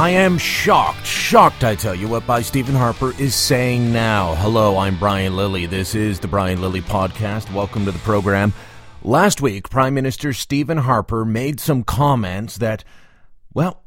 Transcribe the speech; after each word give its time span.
I 0.00 0.08
am 0.08 0.38
shocked, 0.38 1.04
shocked, 1.04 1.62
I 1.62 1.74
tell 1.74 1.94
you, 1.94 2.08
what 2.08 2.26
by 2.26 2.40
Stephen 2.40 2.74
Harper 2.74 3.12
is 3.20 3.34
saying 3.34 3.92
now. 3.92 4.34
Hello, 4.36 4.78
I'm 4.78 4.98
Brian 4.98 5.36
Lilly. 5.36 5.66
This 5.66 5.94
is 5.94 6.20
the 6.20 6.26
Brian 6.26 6.62
Lilly 6.62 6.80
Podcast. 6.80 7.52
Welcome 7.52 7.84
to 7.84 7.92
the 7.92 7.98
program. 7.98 8.54
Last 9.02 9.42
week, 9.42 9.68
Prime 9.68 9.92
Minister 9.92 10.32
Stephen 10.32 10.78
Harper 10.78 11.26
made 11.26 11.60
some 11.60 11.82
comments 11.82 12.56
that, 12.56 12.82
well, 13.52 13.82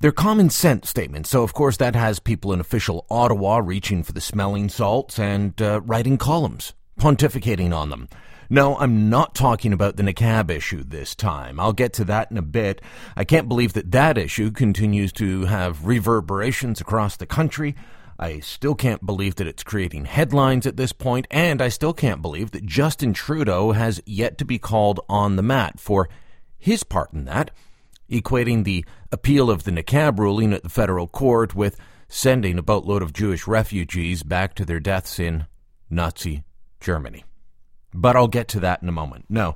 they're 0.00 0.10
common 0.10 0.48
sense 0.48 0.88
statements. 0.88 1.28
So, 1.28 1.42
of 1.42 1.52
course, 1.52 1.76
that 1.76 1.94
has 1.94 2.18
people 2.18 2.54
in 2.54 2.58
official 2.58 3.04
Ottawa 3.10 3.58
reaching 3.58 4.02
for 4.02 4.12
the 4.12 4.22
smelling 4.22 4.70
salts 4.70 5.18
and 5.18 5.60
uh, 5.60 5.82
writing 5.82 6.16
columns, 6.16 6.72
pontificating 6.98 7.76
on 7.76 7.90
them. 7.90 8.08
No, 8.52 8.76
I'm 8.76 9.08
not 9.08 9.34
talking 9.34 9.72
about 9.72 9.96
the 9.96 10.02
niqab 10.02 10.50
issue 10.50 10.84
this 10.84 11.14
time. 11.14 11.58
I'll 11.58 11.72
get 11.72 11.94
to 11.94 12.04
that 12.04 12.30
in 12.30 12.36
a 12.36 12.42
bit. 12.42 12.82
I 13.16 13.24
can't 13.24 13.48
believe 13.48 13.72
that 13.72 13.92
that 13.92 14.18
issue 14.18 14.50
continues 14.50 15.10
to 15.12 15.46
have 15.46 15.86
reverberations 15.86 16.78
across 16.78 17.16
the 17.16 17.24
country. 17.24 17.74
I 18.18 18.40
still 18.40 18.74
can't 18.74 19.06
believe 19.06 19.36
that 19.36 19.46
it's 19.46 19.62
creating 19.62 20.04
headlines 20.04 20.66
at 20.66 20.76
this 20.76 20.92
point, 20.92 21.26
and 21.30 21.62
I 21.62 21.70
still 21.70 21.94
can't 21.94 22.20
believe 22.20 22.50
that 22.50 22.66
Justin 22.66 23.14
Trudeau 23.14 23.72
has 23.72 24.02
yet 24.04 24.36
to 24.36 24.44
be 24.44 24.58
called 24.58 25.00
on 25.08 25.36
the 25.36 25.42
mat 25.42 25.80
for 25.80 26.10
his 26.58 26.84
part 26.84 27.14
in 27.14 27.24
that, 27.24 27.52
equating 28.10 28.64
the 28.64 28.84
appeal 29.10 29.50
of 29.50 29.64
the 29.64 29.70
niqab 29.70 30.18
ruling 30.18 30.52
at 30.52 30.62
the 30.62 30.68
federal 30.68 31.08
court 31.08 31.54
with 31.54 31.78
sending 32.06 32.58
a 32.58 32.62
boatload 32.62 33.00
of 33.00 33.14
Jewish 33.14 33.46
refugees 33.46 34.22
back 34.22 34.54
to 34.56 34.66
their 34.66 34.78
deaths 34.78 35.18
in 35.18 35.46
Nazi 35.88 36.44
Germany. 36.80 37.24
But 37.94 38.16
I'll 38.16 38.28
get 38.28 38.48
to 38.48 38.60
that 38.60 38.82
in 38.82 38.88
a 38.88 38.92
moment. 38.92 39.26
No, 39.28 39.54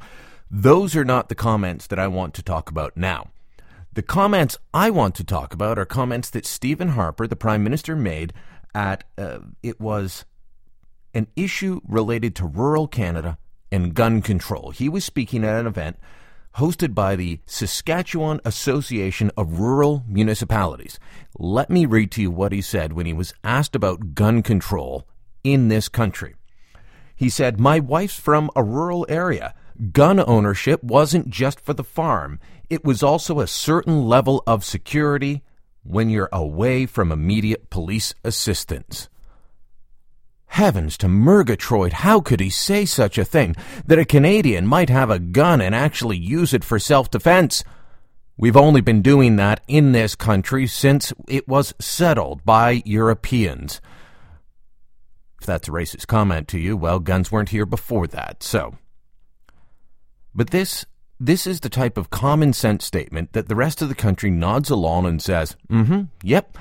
those 0.50 0.94
are 0.94 1.04
not 1.04 1.28
the 1.28 1.34
comments 1.34 1.86
that 1.86 1.98
I 1.98 2.06
want 2.06 2.34
to 2.34 2.42
talk 2.42 2.70
about 2.70 2.96
now. 2.96 3.30
The 3.92 4.02
comments 4.02 4.58
I 4.74 4.90
want 4.90 5.14
to 5.14 5.24
talk 5.24 5.54
about 5.54 5.78
are 5.78 5.86
comments 5.86 6.28
that 6.30 6.44
Stephen 6.44 6.88
Harper, 6.88 7.26
the 7.26 7.34
Prime 7.34 7.64
Minister, 7.64 7.96
made 7.96 8.34
at 8.74 9.04
uh, 9.16 9.38
it 9.62 9.80
was 9.80 10.26
an 11.14 11.28
issue 11.34 11.80
related 11.88 12.36
to 12.36 12.46
rural 12.46 12.86
Canada 12.86 13.38
and 13.72 13.94
gun 13.94 14.20
control. 14.20 14.70
He 14.70 14.88
was 14.88 15.04
speaking 15.04 15.44
at 15.44 15.58
an 15.58 15.66
event 15.66 15.96
hosted 16.56 16.94
by 16.94 17.16
the 17.16 17.40
Saskatchewan 17.46 18.40
Association 18.44 19.30
of 19.36 19.60
Rural 19.60 20.04
Municipalities. 20.06 20.98
Let 21.38 21.70
me 21.70 21.86
read 21.86 22.10
to 22.12 22.22
you 22.22 22.30
what 22.30 22.52
he 22.52 22.62
said 22.62 22.92
when 22.92 23.06
he 23.06 23.12
was 23.12 23.34
asked 23.44 23.74
about 23.74 24.14
gun 24.14 24.42
control 24.42 25.06
in 25.44 25.68
this 25.68 25.88
country. 25.88 26.34
He 27.16 27.30
said, 27.30 27.58
My 27.58 27.80
wife's 27.80 28.20
from 28.20 28.50
a 28.54 28.62
rural 28.62 29.06
area. 29.08 29.54
Gun 29.92 30.20
ownership 30.20 30.82
wasn't 30.84 31.28
just 31.28 31.60
for 31.60 31.72
the 31.72 31.84
farm, 31.84 32.38
it 32.70 32.84
was 32.84 33.02
also 33.02 33.40
a 33.40 33.46
certain 33.46 34.06
level 34.06 34.42
of 34.46 34.64
security 34.64 35.42
when 35.82 36.10
you're 36.10 36.28
away 36.32 36.86
from 36.86 37.12
immediate 37.12 37.70
police 37.70 38.14
assistance. 38.24 39.08
Heavens 40.46 40.96
to 40.98 41.08
Murgatroyd, 41.08 41.92
how 41.92 42.20
could 42.20 42.40
he 42.40 42.50
say 42.50 42.84
such 42.84 43.18
a 43.18 43.24
thing? 43.24 43.54
That 43.86 43.98
a 43.98 44.04
Canadian 44.04 44.66
might 44.66 44.88
have 44.88 45.10
a 45.10 45.18
gun 45.18 45.60
and 45.60 45.74
actually 45.74 46.16
use 46.16 46.54
it 46.54 46.64
for 46.64 46.78
self 46.78 47.10
defense? 47.10 47.62
We've 48.38 48.56
only 48.56 48.80
been 48.80 49.02
doing 49.02 49.36
that 49.36 49.60
in 49.66 49.92
this 49.92 50.14
country 50.14 50.66
since 50.66 51.12
it 51.28 51.48
was 51.48 51.74
settled 51.78 52.44
by 52.44 52.82
Europeans. 52.84 53.80
That's 55.46 55.68
a 55.68 55.72
racist 55.72 56.06
comment 56.06 56.48
to 56.48 56.58
you, 56.58 56.76
well, 56.76 56.98
guns 56.98 57.32
weren't 57.32 57.48
here 57.50 57.66
before 57.66 58.06
that, 58.08 58.42
so. 58.42 58.76
But 60.34 60.50
this 60.50 60.84
this 61.18 61.46
is 61.46 61.60
the 61.60 61.70
type 61.70 61.96
of 61.96 62.10
common 62.10 62.52
sense 62.52 62.84
statement 62.84 63.32
that 63.32 63.48
the 63.48 63.54
rest 63.54 63.80
of 63.80 63.88
the 63.88 63.94
country 63.94 64.30
nods 64.30 64.68
along 64.68 65.06
and 65.06 65.22
says, 65.22 65.56
mm-hmm, 65.70 66.02
yep. 66.22 66.58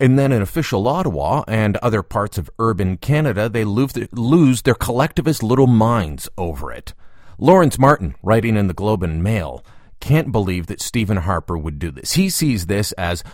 And 0.00 0.18
then 0.18 0.32
in 0.32 0.42
official 0.42 0.86
Ottawa 0.88 1.44
and 1.46 1.76
other 1.78 2.02
parts 2.02 2.38
of 2.38 2.50
urban 2.58 2.96
Canada, 2.96 3.48
they 3.48 3.64
lose 3.64 4.62
their 4.62 4.74
collectivist 4.74 5.42
little 5.42 5.66
minds 5.66 6.28
over 6.36 6.72
it. 6.72 6.92
Lawrence 7.38 7.78
Martin, 7.78 8.14
writing 8.22 8.56
in 8.56 8.66
the 8.66 8.74
Globe 8.74 9.02
and 9.02 9.22
Mail, 9.22 9.64
can't 10.00 10.32
believe 10.32 10.66
that 10.66 10.80
Stephen 10.80 11.18
Harper 11.18 11.58
would 11.58 11.78
do 11.78 11.90
this. 11.90 12.12
He 12.12 12.30
sees 12.30 12.66
this 12.66 12.92
as 12.92 13.24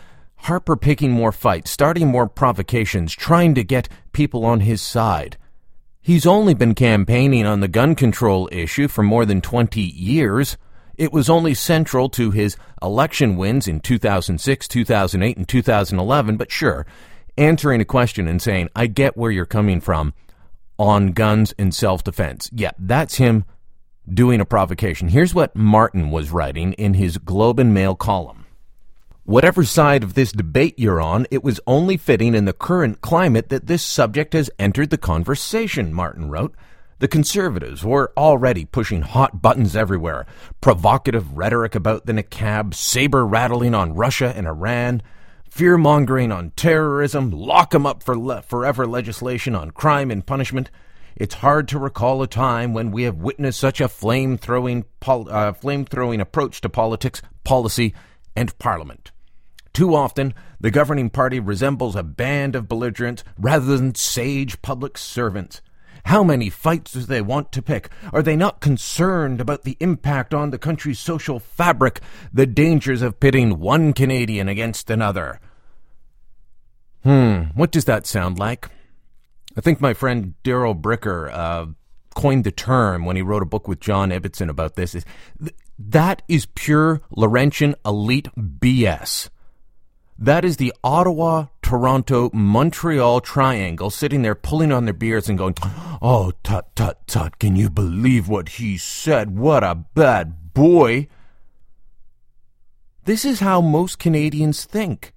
Harper 0.44 0.76
picking 0.76 1.10
more 1.10 1.32
fights, 1.32 1.70
starting 1.70 2.08
more 2.08 2.28
provocations, 2.28 3.14
trying 3.14 3.54
to 3.54 3.64
get 3.64 3.88
people 4.12 4.44
on 4.44 4.60
his 4.60 4.82
side. 4.82 5.38
He's 6.02 6.26
only 6.26 6.52
been 6.52 6.74
campaigning 6.74 7.46
on 7.46 7.60
the 7.60 7.68
gun 7.68 7.94
control 7.94 8.50
issue 8.52 8.88
for 8.88 9.02
more 9.02 9.24
than 9.24 9.40
20 9.40 9.80
years. 9.80 10.58
It 10.98 11.14
was 11.14 11.30
only 11.30 11.54
central 11.54 12.10
to 12.10 12.30
his 12.30 12.58
election 12.82 13.38
wins 13.38 13.66
in 13.66 13.80
2006, 13.80 14.68
2008, 14.68 15.36
and 15.38 15.48
2011, 15.48 16.36
but 16.36 16.52
sure, 16.52 16.84
answering 17.38 17.80
a 17.80 17.86
question 17.86 18.28
and 18.28 18.42
saying, 18.42 18.68
I 18.76 18.86
get 18.86 19.16
where 19.16 19.30
you're 19.30 19.46
coming 19.46 19.80
from 19.80 20.12
on 20.78 21.12
guns 21.12 21.54
and 21.58 21.74
self 21.74 22.04
defense. 22.04 22.50
Yeah, 22.52 22.72
that's 22.78 23.14
him 23.14 23.46
doing 24.06 24.42
a 24.42 24.44
provocation. 24.44 25.08
Here's 25.08 25.34
what 25.34 25.56
Martin 25.56 26.10
was 26.10 26.30
writing 26.30 26.74
in 26.74 26.92
his 26.92 27.16
Globe 27.16 27.58
and 27.58 27.72
Mail 27.72 27.94
column. 27.94 28.43
Whatever 29.26 29.64
side 29.64 30.02
of 30.02 30.12
this 30.12 30.32
debate 30.32 30.78
you're 30.78 31.00
on, 31.00 31.26
it 31.30 31.42
was 31.42 31.58
only 31.66 31.96
fitting 31.96 32.34
in 32.34 32.44
the 32.44 32.52
current 32.52 33.00
climate 33.00 33.48
that 33.48 33.66
this 33.66 33.82
subject 33.82 34.34
has 34.34 34.50
entered 34.58 34.90
the 34.90 34.98
conversation, 34.98 35.94
Martin 35.94 36.28
wrote. 36.28 36.54
The 36.98 37.08
conservatives 37.08 37.82
were 37.82 38.12
already 38.18 38.66
pushing 38.66 39.00
hot 39.00 39.40
buttons 39.40 39.74
everywhere 39.74 40.26
provocative 40.60 41.38
rhetoric 41.38 41.74
about 41.74 42.04
the 42.04 42.12
niqab, 42.12 42.74
saber 42.74 43.26
rattling 43.26 43.74
on 43.74 43.94
Russia 43.94 44.30
and 44.36 44.46
Iran, 44.46 45.00
fear 45.48 45.78
mongering 45.78 46.30
on 46.30 46.50
terrorism, 46.50 47.30
lock 47.30 47.74
'em 47.74 47.86
up 47.86 48.02
for 48.02 48.18
le- 48.18 48.42
forever 48.42 48.86
legislation 48.86 49.54
on 49.54 49.70
crime 49.70 50.10
and 50.10 50.26
punishment. 50.26 50.70
It's 51.16 51.36
hard 51.36 51.66
to 51.68 51.78
recall 51.78 52.20
a 52.20 52.26
time 52.26 52.74
when 52.74 52.90
we 52.90 53.04
have 53.04 53.16
witnessed 53.16 53.58
such 53.58 53.80
a 53.80 53.88
flame 53.88 54.36
throwing 54.36 54.84
pol- 55.00 55.30
uh, 55.30 55.54
flame 55.54 55.86
throwing 55.86 56.20
approach 56.20 56.60
to 56.60 56.68
politics, 56.68 57.22
policy, 57.42 57.94
and 58.36 58.56
parliament. 58.58 59.12
Too 59.74 59.94
often, 59.94 60.32
the 60.60 60.70
governing 60.70 61.10
party 61.10 61.40
resembles 61.40 61.96
a 61.96 62.04
band 62.04 62.54
of 62.54 62.68
belligerents 62.68 63.24
rather 63.36 63.76
than 63.76 63.96
sage 63.96 64.62
public 64.62 64.96
servants. 64.96 65.60
How 66.06 66.22
many 66.22 66.48
fights 66.48 66.92
do 66.92 67.00
they 67.00 67.20
want 67.20 67.50
to 67.52 67.62
pick? 67.62 67.90
Are 68.12 68.22
they 68.22 68.36
not 68.36 68.60
concerned 68.60 69.40
about 69.40 69.62
the 69.62 69.76
impact 69.80 70.32
on 70.32 70.50
the 70.50 70.58
country's 70.58 71.00
social 71.00 71.40
fabric, 71.40 72.00
the 72.32 72.46
dangers 72.46 73.02
of 73.02 73.18
pitting 73.18 73.58
one 73.58 73.92
Canadian 73.92 74.48
against 74.48 74.90
another? 74.90 75.40
Hmm, 77.02 77.44
what 77.54 77.72
does 77.72 77.86
that 77.86 78.06
sound 78.06 78.38
like? 78.38 78.68
I 79.56 79.60
think 79.60 79.80
my 79.80 79.92
friend 79.92 80.34
Darrell 80.42 80.74
Bricker 80.74 81.32
uh, 81.32 81.66
coined 82.14 82.44
the 82.44 82.52
term 82.52 83.04
when 83.04 83.16
he 83.16 83.22
wrote 83.22 83.42
a 83.42 83.46
book 83.46 83.66
with 83.66 83.80
John 83.80 84.10
Ibbitson 84.10 84.48
about 84.48 84.76
this. 84.76 84.94
Is 84.94 85.04
that 85.78 86.22
is 86.28 86.46
pure 86.54 87.02
Laurentian 87.10 87.74
elite 87.84 88.28
BS. 88.36 89.30
That 90.18 90.44
is 90.44 90.58
the 90.58 90.72
Ottawa, 90.84 91.46
Toronto, 91.60 92.30
Montreal 92.32 93.20
triangle 93.20 93.90
sitting 93.90 94.22
there 94.22 94.36
pulling 94.36 94.70
on 94.70 94.84
their 94.84 94.94
beards 94.94 95.28
and 95.28 95.36
going, 95.36 95.56
Oh, 96.00 96.32
tut, 96.42 96.74
tut, 96.76 97.06
tut, 97.06 97.38
can 97.38 97.56
you 97.56 97.68
believe 97.68 98.28
what 98.28 98.50
he 98.50 98.78
said? 98.78 99.36
What 99.36 99.64
a 99.64 99.74
bad 99.74 100.54
boy. 100.54 101.08
This 103.04 103.24
is 103.24 103.40
how 103.40 103.60
most 103.60 103.98
Canadians 103.98 104.64
think. 104.64 105.12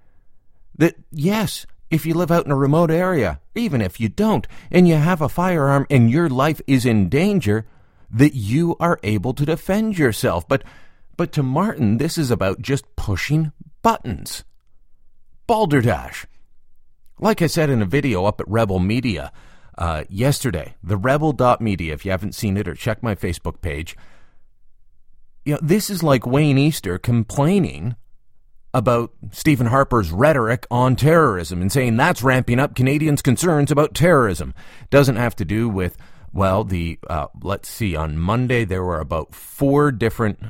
That, 0.76 0.96
yes, 1.12 1.64
if 1.90 2.04
you 2.04 2.14
live 2.14 2.30
out 2.30 2.44
in 2.44 2.52
a 2.52 2.56
remote 2.56 2.90
area, 2.90 3.40
even 3.54 3.80
if 3.80 4.00
you 4.00 4.08
don't, 4.08 4.46
and 4.70 4.88
you 4.88 4.96
have 4.96 5.22
a 5.22 5.28
firearm 5.28 5.86
and 5.88 6.10
your 6.10 6.28
life 6.28 6.60
is 6.66 6.84
in 6.84 7.08
danger, 7.08 7.66
that 8.10 8.34
you 8.34 8.76
are 8.80 8.98
able 9.02 9.32
to 9.34 9.46
defend 9.46 9.96
yourself. 9.96 10.46
But, 10.48 10.64
but 11.16 11.30
to 11.32 11.42
Martin, 11.42 11.98
this 11.98 12.18
is 12.18 12.30
about 12.30 12.62
just 12.62 12.84
pushing 12.96 13.52
buttons. 13.82 14.44
Balderdash. 15.48 16.26
Like 17.18 17.42
I 17.42 17.48
said 17.48 17.70
in 17.70 17.82
a 17.82 17.86
video 17.86 18.26
up 18.26 18.40
at 18.40 18.48
Rebel 18.48 18.78
Media 18.78 19.32
uh, 19.76 20.04
yesterday, 20.08 20.74
the 20.84 20.96
rebel.media, 20.96 21.94
if 21.94 22.04
you 22.04 22.12
haven't 22.12 22.36
seen 22.36 22.56
it 22.56 22.68
or 22.68 22.74
check 22.74 23.02
my 23.02 23.16
Facebook 23.16 23.60
page, 23.60 23.96
you 25.44 25.54
know, 25.54 25.60
this 25.62 25.88
is 25.88 26.02
like 26.02 26.26
Wayne 26.26 26.58
Easter 26.58 26.98
complaining 26.98 27.96
about 28.74 29.12
Stephen 29.32 29.68
Harper's 29.68 30.10
rhetoric 30.10 30.66
on 30.70 30.94
terrorism 30.94 31.62
and 31.62 31.72
saying 31.72 31.96
that's 31.96 32.22
ramping 32.22 32.60
up 32.60 32.76
Canadians' 32.76 33.22
concerns 33.22 33.72
about 33.72 33.94
terrorism. 33.94 34.52
Doesn't 34.90 35.16
have 35.16 35.34
to 35.36 35.46
do 35.46 35.68
with, 35.70 35.96
well, 36.30 36.62
the, 36.62 36.98
uh, 37.08 37.28
let's 37.42 37.70
see, 37.70 37.96
on 37.96 38.18
Monday 38.18 38.66
there 38.66 38.84
were 38.84 39.00
about 39.00 39.34
four 39.34 39.90
different 39.90 40.40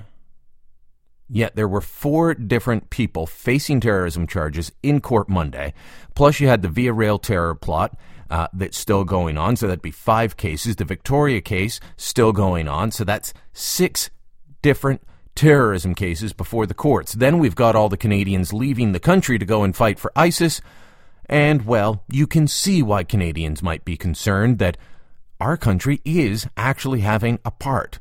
Yet 1.31 1.57
there 1.57 1.69
were 1.69 1.81
four 1.81 2.35
different 2.35 2.91
people 2.91 3.27
facing 3.27 3.81
terrorism 3.81 4.27
charges 4.27 4.73
in 4.83 5.01
court 5.01 5.29
Monday. 5.29 5.75
Plus, 6.15 6.41
you 6.41 6.49
had 6.49 6.63
the 6.63 6.69
Via 6.69 6.93
Rail 6.93 7.19
terror 7.19 7.55
plot 7.55 7.99
uh, 8.31 8.49
that's 8.53 8.79
still 8.79 9.05
going 9.05 9.37
on. 9.37 9.57
So 9.57 9.67
that'd 9.67 9.83
be 9.83 9.91
five 9.91 10.37
cases. 10.37 10.77
The 10.77 10.85
Victoria 10.85 11.41
case 11.41 11.81
still 11.97 12.33
going 12.33 12.69
on. 12.69 12.91
So 12.91 13.05
that's 13.05 13.35
six 13.53 14.11
different 14.63 15.03
terrorism 15.35 15.95
cases 15.95 16.33
before 16.33 16.67
the 16.67 16.75
courts. 16.75 17.13
Then 17.13 17.39
we've 17.39 17.55
got 17.55 17.77
all 17.77 17.89
the 17.89 17.97
Canadians 17.97 18.53
leaving 18.53 18.93
the 18.93 19.01
country 19.01 19.39
to 19.39 19.45
go 19.45 19.63
and 19.63 19.77
fight 19.77 19.99
for 19.99 20.13
ISIS. 20.17 20.61
And, 21.27 21.67
well, 21.67 22.05
you 22.09 22.27
can 22.27 22.49
see 22.49 22.83
why 22.83 23.05
Canadians 23.05 23.63
might 23.63 23.85
be 23.85 23.97
concerned 23.97 24.59
that 24.59 24.79
our 25.41 25.57
country 25.57 26.01
is 26.05 26.49
actually 26.57 27.01
having 27.01 27.39
a 27.45 27.51
part 27.51 28.01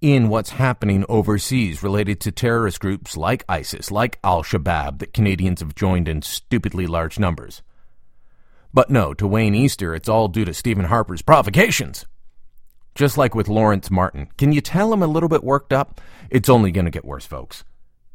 in 0.00 0.28
what's 0.28 0.50
happening 0.50 1.04
overseas 1.08 1.82
related 1.82 2.20
to 2.20 2.32
terrorist 2.32 2.80
groups 2.80 3.16
like 3.16 3.44
ISIS, 3.48 3.90
like 3.90 4.18
Al 4.22 4.42
Shabaab, 4.42 4.98
that 4.98 5.12
Canadians 5.12 5.60
have 5.60 5.74
joined 5.74 6.08
in 6.08 6.22
stupidly 6.22 6.86
large 6.86 7.18
numbers. 7.18 7.62
But 8.72 8.90
no, 8.90 9.14
to 9.14 9.26
Wayne 9.26 9.54
Easter, 9.54 9.94
it's 9.94 10.08
all 10.08 10.28
due 10.28 10.44
to 10.44 10.54
Stephen 10.54 10.84
Harper's 10.84 11.22
provocations. 11.22 12.06
Just 12.94 13.16
like 13.16 13.34
with 13.34 13.48
Lawrence 13.48 13.90
Martin. 13.90 14.28
Can 14.36 14.52
you 14.52 14.60
tell 14.60 14.92
him 14.92 15.02
a 15.02 15.06
little 15.06 15.28
bit 15.28 15.44
worked 15.44 15.72
up? 15.72 16.00
It's 16.30 16.48
only 16.48 16.70
going 16.70 16.84
to 16.84 16.90
get 16.90 17.04
worse, 17.04 17.26
folks. 17.26 17.64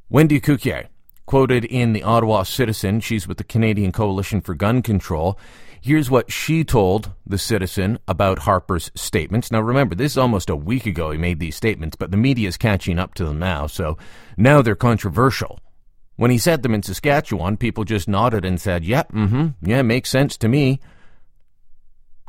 Wendy 0.09 0.39
Cukier, 0.39 0.87
quoted 1.25 1.65
in 1.65 1.93
the 1.93 2.03
Ottawa 2.03 2.43
Citizen, 2.43 2.99
she's 2.99 3.27
with 3.27 3.37
the 3.37 3.43
Canadian 3.43 3.91
Coalition 3.91 4.41
for 4.41 4.53
Gun 4.53 4.81
Control. 4.81 5.39
Here's 5.83 6.09
what 6.09 6.31
she 6.31 6.63
told 6.63 7.11
the 7.25 7.37
Citizen 7.37 7.99
about 8.07 8.39
Harper's 8.39 8.89
statements. 8.95 9.51
Now, 9.51 9.59
remember, 9.59 9.95
this 9.95 10.13
is 10.13 10.17
almost 10.17 10.49
a 10.49 10.55
week 10.55 10.85
ago 10.85 11.11
he 11.11 11.17
made 11.17 11.41
these 11.41 11.57
statements, 11.57 11.97
but 11.97 12.09
the 12.09 12.15
media 12.15 12.47
is 12.47 12.55
catching 12.55 12.97
up 12.97 13.13
to 13.15 13.25
them 13.25 13.37
now, 13.37 13.67
so 13.67 13.97
now 14.37 14.61
they're 14.61 14.75
controversial. 14.75 15.59
When 16.15 16.31
he 16.31 16.37
said 16.37 16.63
them 16.63 16.73
in 16.73 16.83
Saskatchewan, 16.83 17.57
people 17.57 17.83
just 17.83 18.07
nodded 18.07 18.45
and 18.45 18.61
said, 18.61 18.85
Yep, 18.85 19.11
yeah, 19.13 19.19
mm 19.19 19.29
hmm, 19.29 19.69
yeah, 19.69 19.81
makes 19.81 20.09
sense 20.09 20.37
to 20.37 20.47
me. 20.47 20.79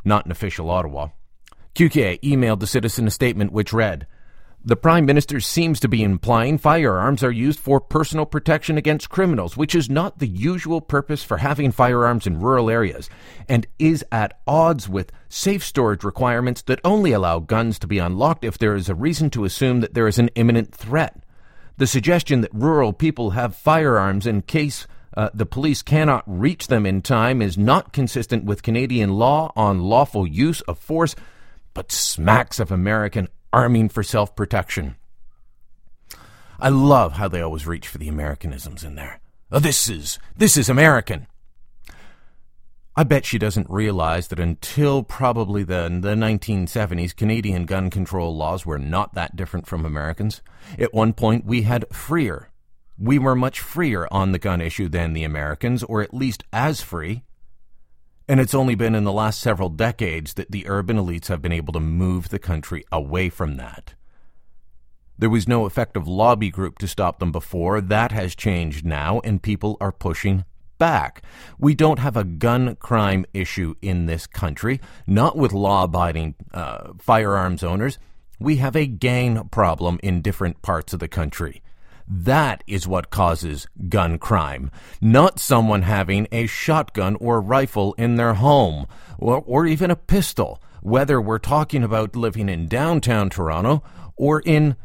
Not 0.03 0.25
an 0.25 0.33
official 0.33 0.69
Ottawa. 0.69 1.09
Cukier 1.75 2.19
emailed 2.19 2.59
the 2.59 2.67
citizen 2.67 3.07
a 3.07 3.11
statement 3.11 3.53
which 3.53 3.71
read, 3.71 4.05
the 4.67 4.75
Prime 4.75 5.05
Minister 5.05 5.39
seems 5.39 5.79
to 5.79 5.87
be 5.87 6.01
implying 6.01 6.57
firearms 6.57 7.23
are 7.23 7.31
used 7.31 7.59
for 7.59 7.79
personal 7.79 8.25
protection 8.25 8.79
against 8.79 9.11
criminals, 9.11 9.55
which 9.55 9.75
is 9.75 9.91
not 9.91 10.17
the 10.17 10.27
usual 10.27 10.81
purpose 10.81 11.23
for 11.23 11.37
having 11.37 11.71
firearms 11.71 12.25
in 12.25 12.39
rural 12.39 12.71
areas, 12.71 13.07
and 13.47 13.67
is 13.77 14.03
at 14.11 14.39
odds 14.47 14.89
with 14.89 15.11
safe 15.29 15.63
storage 15.63 16.03
requirements 16.03 16.63
that 16.63 16.79
only 16.83 17.11
allow 17.11 17.37
guns 17.37 17.77
to 17.77 17.85
be 17.85 17.99
unlocked 17.99 18.43
if 18.43 18.57
there 18.57 18.73
is 18.73 18.89
a 18.89 18.95
reason 18.95 19.29
to 19.29 19.45
assume 19.45 19.81
that 19.81 19.93
there 19.93 20.07
is 20.07 20.17
an 20.17 20.29
imminent 20.29 20.73
threat. 20.73 21.15
The 21.77 21.85
suggestion 21.85 22.41
that 22.41 22.53
rural 22.53 22.91
people 22.91 23.31
have 23.31 23.55
firearms 23.55 24.25
in 24.25 24.41
case 24.41 24.87
uh, 25.15 25.29
the 25.31 25.45
police 25.45 25.83
cannot 25.83 26.23
reach 26.25 26.67
them 26.67 26.87
in 26.87 27.03
time 27.03 27.39
is 27.39 27.55
not 27.55 27.93
consistent 27.93 28.45
with 28.45 28.63
Canadian 28.63 29.11
law 29.11 29.51
on 29.55 29.83
lawful 29.83 30.25
use 30.25 30.61
of 30.61 30.79
force, 30.79 31.15
but 31.75 31.91
smacks 31.91 32.59
of 32.59 32.71
American 32.71 33.27
arming 33.55 33.87
for 33.87 34.03
self 34.03 34.35
protection. 34.35 34.97
I 36.59 36.69
love 36.69 37.13
how 37.13 37.29
they 37.29 37.41
always 37.41 37.65
reach 37.65 37.87
for 37.87 37.97
the 37.97 38.09
Americanisms 38.09 38.83
in 38.83 38.95
there. 38.95 39.21
Oh, 39.51 39.59
this 39.59 39.89
is 39.89 40.19
this 40.35 40.57
is 40.57 40.69
American. 40.69 41.27
I 42.97 43.03
bet 43.03 43.25
she 43.25 43.37
doesn't 43.37 43.69
realize 43.69 44.29
that 44.29 44.39
until 44.39 45.03
probably 45.03 45.63
the, 45.63 45.83
the 46.01 46.15
1970s, 46.15 47.13
Canadian 47.15 47.65
gun 47.65 47.89
control 47.89 48.35
laws 48.35 48.65
were 48.65 48.79
not 48.79 49.13
that 49.15 49.35
different 49.35 49.67
from 49.67 49.85
Americans. 49.85 50.41
At 50.79 50.93
one 50.93 51.11
point, 51.11 51.45
we 51.45 51.63
had 51.63 51.85
freer. 51.91 52.49
We 52.97 53.19
were 53.19 53.35
much 53.35 53.59
freer 53.59 54.07
on 54.11 54.31
the 54.31 54.39
gun 54.39 54.61
issue 54.61 54.87
than 54.87 55.11
the 55.11 55.25
Americans, 55.25 55.83
or 55.83 56.01
at 56.01 56.13
least 56.13 56.45
as 56.53 56.79
free. 56.81 57.23
And 58.27 58.39
it's 58.39 58.55
only 58.55 58.73
been 58.73 58.95
in 58.95 59.03
the 59.03 59.11
last 59.11 59.39
several 59.39 59.69
decades 59.69 60.33
that 60.33 60.51
the 60.51 60.67
urban 60.67 60.97
elites 60.97 61.27
have 61.27 61.41
been 61.41 61.51
able 61.51 61.73
to 61.73 61.79
move 61.79 62.29
the 62.29 62.39
country 62.39 62.83
away 62.91 63.29
from 63.29 63.57
that. 63.57 63.93
There 65.17 65.29
was 65.29 65.47
no 65.47 65.65
effective 65.65 66.07
lobby 66.07 66.49
group 66.49 66.79
to 66.79 66.87
stop 66.87 67.19
them 67.19 67.31
before. 67.31 67.79
That 67.81 68.11
has 68.11 68.35
changed 68.35 68.85
now, 68.85 69.21
and 69.23 69.41
people 69.41 69.77
are 69.79 69.91
pushing 69.91 70.43
back. 70.77 71.21
We 71.57 71.75
don't 71.75 71.99
have 71.99 72.17
a 72.17 72.23
gun 72.23 72.75
crime 72.77 73.25
issue 73.33 73.75
in 73.81 74.07
this 74.07 74.27
country, 74.27 74.81
not 75.07 75.37
with 75.37 75.53
law 75.53 75.83
abiding 75.83 76.35
uh, 76.53 76.93
firearms 76.99 77.63
owners. 77.63 77.97
We 78.39 78.57
have 78.57 78.75
a 78.75 78.87
gang 78.87 79.47
problem 79.49 79.99
in 80.03 80.21
different 80.21 80.61
parts 80.61 80.93
of 80.93 80.99
the 80.99 81.07
country. 81.07 81.61
That 82.07 82.63
is 82.67 82.87
what 82.87 83.09
causes 83.09 83.67
gun 83.89 84.19
crime, 84.19 84.69
not 85.01 85.39
someone 85.39 85.81
having 85.81 86.27
a 86.31 86.45
shotgun 86.45 87.15
or 87.15 87.41
rifle 87.41 87.93
in 87.97 88.15
their 88.15 88.35
home, 88.35 88.85
or, 89.17 89.43
or 89.45 89.65
even 89.65 89.89
a 89.89 89.95
pistol, 89.95 90.61
whether 90.81 91.19
we're 91.19 91.39
talking 91.39 91.83
about 91.83 92.15
living 92.15 92.47
in 92.47 92.67
downtown 92.67 93.29
Toronto 93.29 93.83
or 94.15 94.41
in 94.45 94.75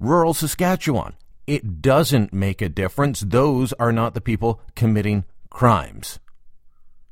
rural 0.00 0.32
Saskatchewan. 0.32 1.14
It 1.46 1.82
doesn't 1.82 2.32
make 2.32 2.62
a 2.62 2.70
difference. 2.70 3.20
Those 3.20 3.74
are 3.74 3.92
not 3.92 4.14
the 4.14 4.22
people 4.22 4.62
committing 4.74 5.24
crimes. 5.50 6.18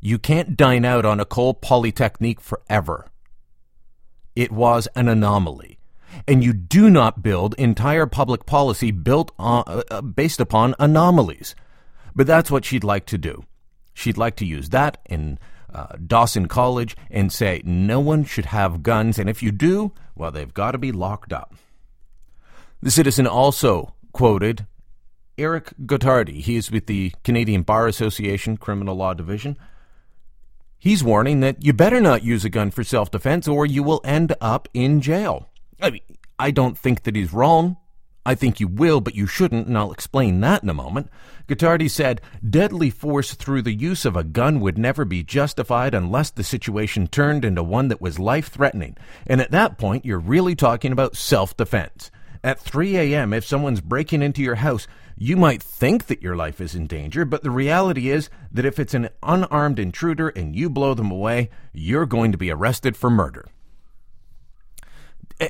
You 0.00 0.18
can't 0.18 0.56
dine 0.56 0.86
out 0.86 1.04
on 1.04 1.20
a 1.20 1.22
Ecole 1.22 1.54
Polytechnique 1.54 2.40
forever. 2.40 3.06
It 4.34 4.50
was 4.50 4.88
an 4.96 5.08
anomaly 5.08 5.78
and 6.26 6.42
you 6.44 6.52
do 6.52 6.90
not 6.90 7.22
build 7.22 7.54
entire 7.54 8.06
public 8.06 8.46
policy 8.46 8.90
built 8.90 9.32
on, 9.38 9.64
uh, 9.66 9.82
uh, 9.90 10.00
based 10.00 10.40
upon 10.40 10.74
anomalies. 10.78 11.54
But 12.14 12.26
that's 12.26 12.50
what 12.50 12.64
she'd 12.64 12.84
like 12.84 13.06
to 13.06 13.18
do. 13.18 13.44
She'd 13.94 14.18
like 14.18 14.36
to 14.36 14.46
use 14.46 14.70
that 14.70 14.98
in 15.08 15.38
uh, 15.72 15.96
Dawson 16.06 16.46
College 16.46 16.96
and 17.10 17.32
say 17.32 17.62
no 17.64 18.00
one 18.00 18.24
should 18.24 18.46
have 18.46 18.82
guns, 18.82 19.18
and 19.18 19.28
if 19.28 19.42
you 19.42 19.50
do, 19.52 19.92
well, 20.14 20.30
they've 20.30 20.52
got 20.52 20.72
to 20.72 20.78
be 20.78 20.92
locked 20.92 21.32
up. 21.32 21.54
The 22.82 22.90
citizen 22.90 23.26
also 23.26 23.94
quoted 24.12 24.66
Eric 25.38 25.72
Gottardi. 25.86 26.40
He 26.40 26.56
is 26.56 26.70
with 26.70 26.86
the 26.86 27.12
Canadian 27.24 27.62
Bar 27.62 27.86
Association 27.86 28.56
Criminal 28.56 28.96
Law 28.96 29.14
Division. 29.14 29.56
He's 30.78 31.04
warning 31.04 31.40
that 31.40 31.64
you 31.64 31.72
better 31.72 32.00
not 32.00 32.24
use 32.24 32.44
a 32.44 32.50
gun 32.50 32.70
for 32.70 32.82
self 32.82 33.10
defense 33.10 33.46
or 33.46 33.64
you 33.64 33.82
will 33.82 34.00
end 34.04 34.34
up 34.40 34.68
in 34.74 35.00
jail. 35.00 35.48
I 35.82 35.90
mean, 35.90 36.00
I 36.38 36.52
don't 36.52 36.78
think 36.78 37.02
that 37.02 37.16
he's 37.16 37.32
wrong. 37.32 37.76
I 38.24 38.36
think 38.36 38.60
you 38.60 38.68
will, 38.68 39.00
but 39.00 39.16
you 39.16 39.26
shouldn't, 39.26 39.66
and 39.66 39.76
I'll 39.76 39.90
explain 39.90 40.40
that 40.40 40.62
in 40.62 40.68
a 40.68 40.74
moment. 40.74 41.08
Gottardi 41.48 41.90
said, 41.90 42.20
deadly 42.48 42.88
force 42.88 43.34
through 43.34 43.62
the 43.62 43.74
use 43.74 44.04
of 44.04 44.14
a 44.14 44.22
gun 44.22 44.60
would 44.60 44.78
never 44.78 45.04
be 45.04 45.24
justified 45.24 45.92
unless 45.92 46.30
the 46.30 46.44
situation 46.44 47.08
turned 47.08 47.44
into 47.44 47.64
one 47.64 47.88
that 47.88 48.00
was 48.00 48.20
life 48.20 48.46
threatening. 48.48 48.96
And 49.26 49.40
at 49.40 49.50
that 49.50 49.76
point, 49.76 50.04
you're 50.04 50.20
really 50.20 50.54
talking 50.54 50.92
about 50.92 51.16
self 51.16 51.56
defense. 51.56 52.12
At 52.44 52.60
3 52.60 52.96
a.m., 52.96 53.32
if 53.32 53.44
someone's 53.44 53.80
breaking 53.80 54.22
into 54.22 54.42
your 54.42 54.56
house, 54.56 54.86
you 55.16 55.36
might 55.36 55.62
think 55.62 56.06
that 56.06 56.22
your 56.22 56.36
life 56.36 56.60
is 56.60 56.76
in 56.76 56.86
danger, 56.86 57.24
but 57.24 57.42
the 57.42 57.50
reality 57.50 58.08
is 58.08 58.30
that 58.52 58.64
if 58.64 58.78
it's 58.78 58.94
an 58.94 59.08
unarmed 59.22 59.78
intruder 59.78 60.28
and 60.28 60.54
you 60.54 60.70
blow 60.70 60.94
them 60.94 61.10
away, 61.10 61.50
you're 61.72 62.06
going 62.06 62.32
to 62.32 62.38
be 62.38 62.50
arrested 62.50 62.96
for 62.96 63.10
murder. 63.10 63.48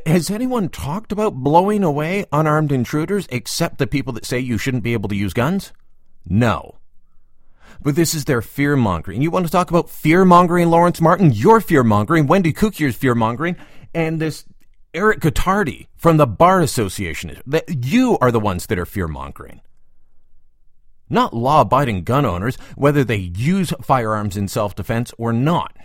Has 0.07 0.31
anyone 0.31 0.71
talked 0.71 1.13
about 1.13 1.35
blowing 1.35 1.85
away 1.85 2.25
unarmed 2.33 2.73
intruders 2.73 3.27
except 3.31 3.77
the 3.77 3.87
people 3.87 4.13
that 4.15 4.25
say 4.25 4.39
you 4.39 4.57
shouldn't 4.57 4.83
be 4.83 4.95
able 4.95 5.09
to 5.11 5.15
use 5.17 5.35
guns? 5.35 5.73
No. 6.27 6.77
But 7.83 7.97
this 7.97 8.15
is 8.15 8.25
their 8.25 8.41
fear 8.41 8.75
mongering. 8.75 9.21
You 9.21 9.31
want 9.31 9.45
to 9.45 9.53
talk 9.53 9.71
about 9.71 9.91
fear 9.91 10.25
mongering, 10.25 10.71
Lawrence 10.71 11.01
Martin? 11.01 11.33
You're 11.33 11.61
fear 11.61 11.83
mongering. 11.83 12.27
Wendy 12.27 12.53
Cukier's 12.55 12.97
fear 12.97 13.15
mongering. 13.15 13.57
And 13.93 14.19
this 14.19 14.47
Eric 14.95 15.21
Gottardi 15.21 15.89
from 15.97 16.17
the 16.17 16.27
Bar 16.27 16.61
Association. 16.63 17.37
That 17.47 17.85
you 17.85 18.17
are 18.21 18.33
the 18.33 18.41
ones 18.41 18.67
that 18.67 18.79
are 18.79 18.87
fear 18.87 19.09
mongering. 19.09 19.61
Not 21.11 21.35
law 21.35 21.63
abiding 21.63 22.05
gun 22.05 22.25
owners, 22.25 22.57
whether 22.77 23.05
they 23.05 23.17
use 23.17 23.75
firearms 23.83 24.39
in 24.39 24.49
self 24.49 24.75
defense 24.75 25.13
or 25.19 25.35
not. 25.35 25.77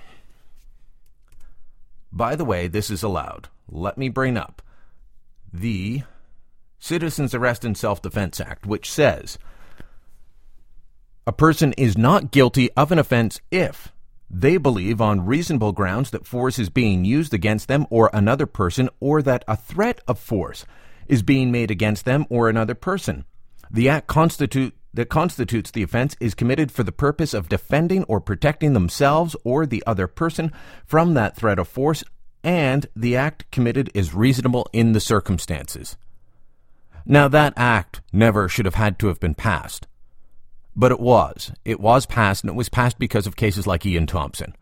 By 2.12 2.36
the 2.36 2.46
way, 2.46 2.68
this 2.68 2.90
is 2.90 3.04
allowed 3.04 3.50
let 3.70 3.98
me 3.98 4.10
bring 4.10 4.38
up 4.38 4.62
the 5.52 6.04
Citizens 6.80 7.34
Arrest 7.34 7.66
and 7.66 7.78
Self 7.78 8.02
Defense 8.02 8.40
Act, 8.40 8.66
which 8.66 8.92
says 8.92 9.38
a 11.26 11.34
person 11.34 11.74
is 11.74 11.98
not 11.98 12.32
guilty 12.32 12.72
of 12.74 12.92
an 12.92 13.00
offense 13.00 13.42
if 13.52 13.92
they 14.30 14.58
believe 14.58 15.02
on 15.02 15.26
reasonable 15.26 15.72
grounds 15.72 16.12
that 16.12 16.26
force 16.26 16.60
is 16.60 16.70
being 16.70 17.06
used 17.06 17.34
against 17.34 17.68
them 17.68 17.86
or 17.90 18.10
another 18.14 18.46
person, 18.46 18.90
or 19.00 19.22
that 19.22 19.44
a 19.48 19.56
threat 19.56 20.02
of 20.08 20.20
force 20.20 20.66
is 21.08 21.24
being 21.24 21.52
made 21.52 21.72
against 21.72 22.06
them 22.06 22.26
or 22.30 22.50
another 22.50 22.76
person. 22.76 23.26
The 23.72 23.90
act 23.90 24.08
constitute, 24.08 24.74
that 24.94 25.10
constitutes 25.10 25.72
the 25.72 25.84
offense 25.84 26.16
is 26.20 26.34
committed 26.34 26.72
for 26.72 26.84
the 26.84 26.92
purpose 26.92 27.34
of 27.34 27.50
defending 27.50 28.04
or 28.06 28.20
protecting 28.20 28.74
themselves 28.74 29.36
or 29.44 29.66
the 29.66 29.84
other 29.86 30.08
person 30.08 30.52
from 30.86 31.14
that 31.14 31.36
threat 31.36 31.60
of 31.60 31.68
force 31.68 32.04
and 32.48 32.88
the 32.96 33.14
act 33.14 33.44
committed 33.52 33.92
is 33.94 34.14
reasonable 34.14 34.70
in 34.72 34.94
the 34.94 35.02
circumstances. 35.02 35.98
Now, 37.06 37.28
that 37.28 37.52
act 37.58 38.00
never 38.14 38.48
should 38.48 38.64
have 38.64 38.76
had 38.76 38.98
to 39.00 39.08
have 39.08 39.20
been 39.20 39.36
passed. 39.36 39.86
But 40.74 40.94
it 40.94 41.00
was. 41.02 41.52
It 41.66 41.82
was 41.82 42.06
passed, 42.06 42.46
and 42.46 42.50
it 42.50 42.56
was 42.56 42.70
passed 42.70 42.98
because 43.00 43.28
of 43.28 43.36
cases 43.36 43.68
like 43.68 43.86
Ian 43.86 44.08
Thompson 44.08 44.56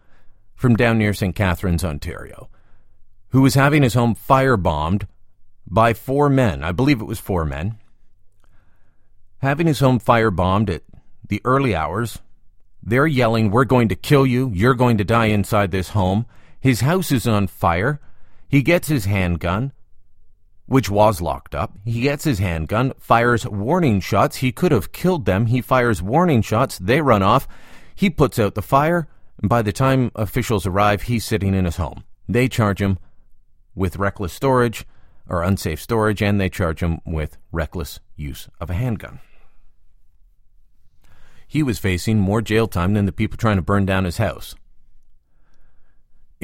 from 0.55 0.75
down 0.75 0.97
near 0.97 1.13
St. 1.13 1.35
Catharines, 1.35 1.83
Ontario, 1.83 2.49
who 3.29 3.43
was 3.43 3.53
having 3.53 3.83
his 3.83 3.93
home 3.93 4.15
firebombed 4.15 5.07
by 5.67 5.93
four 5.93 6.27
men. 6.27 6.63
I 6.63 6.71
believe 6.71 7.01
it 7.01 7.05
was 7.05 7.19
four 7.19 7.45
men. 7.45 7.77
Having 9.43 9.67
his 9.67 9.79
home 9.79 9.99
firebombed 9.99 10.71
at 10.71 10.81
the 11.27 11.41
early 11.45 11.75
hours. 11.75 12.17
They're 12.81 13.05
yelling, 13.05 13.51
We're 13.51 13.65
going 13.65 13.89
to 13.89 13.95
kill 13.95 14.25
you. 14.25 14.49
You're 14.55 14.73
going 14.73 14.97
to 14.97 15.03
die 15.03 15.25
inside 15.25 15.69
this 15.69 15.89
home. 15.89 16.25
His 16.65 16.81
house 16.81 17.11
is 17.11 17.27
on 17.27 17.45
fire. 17.45 18.01
He 18.47 18.63
gets 18.63 18.87
his 18.87 19.05
handgun, 19.05 19.71
which 20.65 20.89
was 20.89 21.21
locked 21.21 21.53
up. 21.53 21.77
He 21.85 22.01
gets 22.01 22.23
his 22.23 22.39
handgun, 22.39 22.91
fires 22.97 23.45
warning 23.45 23.99
shots. 23.99 24.37
He 24.37 24.51
could 24.51 24.71
have 24.71 24.91
killed 24.91 25.25
them. 25.25 25.45
He 25.45 25.61
fires 25.61 26.01
warning 26.01 26.41
shots. 26.41 26.79
They 26.79 27.01
run 27.01 27.21
off. 27.21 27.47
He 27.93 28.09
puts 28.09 28.39
out 28.39 28.55
the 28.55 28.63
fire. 28.63 29.07
By 29.43 29.61
the 29.61 29.71
time 29.71 30.09
officials 30.15 30.65
arrive, 30.65 31.03
he's 31.03 31.23
sitting 31.23 31.53
in 31.53 31.65
his 31.65 31.75
home. 31.75 32.03
They 32.27 32.47
charge 32.47 32.81
him 32.81 32.97
with 33.75 33.97
reckless 33.97 34.33
storage 34.33 34.87
or 35.29 35.43
unsafe 35.43 35.79
storage, 35.79 36.23
and 36.23 36.41
they 36.41 36.49
charge 36.49 36.81
him 36.81 36.99
with 37.05 37.37
reckless 37.51 37.99
use 38.15 38.49
of 38.59 38.71
a 38.71 38.73
handgun. 38.73 39.19
He 41.47 41.61
was 41.61 41.77
facing 41.77 42.17
more 42.17 42.41
jail 42.41 42.67
time 42.67 42.95
than 42.95 43.05
the 43.05 43.11
people 43.11 43.37
trying 43.37 43.57
to 43.57 43.61
burn 43.61 43.85
down 43.85 44.05
his 44.05 44.17
house. 44.17 44.55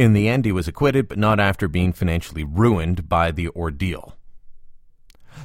In 0.02 0.14
the 0.14 0.28
end, 0.28 0.46
he 0.46 0.52
was 0.52 0.68
acquitted, 0.68 1.08
but 1.08 1.20
not 1.20 1.40
after 1.40 1.68
being 1.68 1.94
financially 1.94 2.44
ruined 2.44 3.08
by 3.08 3.30
the 3.30 3.50
ordeal. 3.50 4.16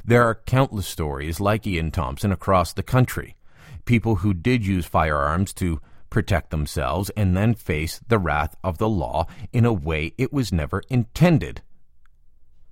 There 0.02 0.22
are 0.22 0.40
countless 0.46 0.86
stories 0.86 1.40
like 1.40 1.66
Ian 1.66 1.90
Thompson 1.90 2.32
across 2.32 2.72
the 2.72 2.82
country. 2.82 3.36
People 3.84 4.16
who 4.16 4.32
did 4.32 4.64
use 4.64 4.86
firearms 4.86 5.52
to 5.56 5.82
protect 6.08 6.48
themselves 6.48 7.10
and 7.18 7.36
then 7.36 7.52
face 7.52 8.00
the 8.08 8.18
wrath 8.18 8.56
of 8.64 8.78
the 8.78 8.88
law 8.88 9.26
in 9.52 9.66
a 9.66 9.74
way 9.74 10.14
it 10.16 10.32
was 10.32 10.54
never 10.54 10.82
intended. 10.88 11.60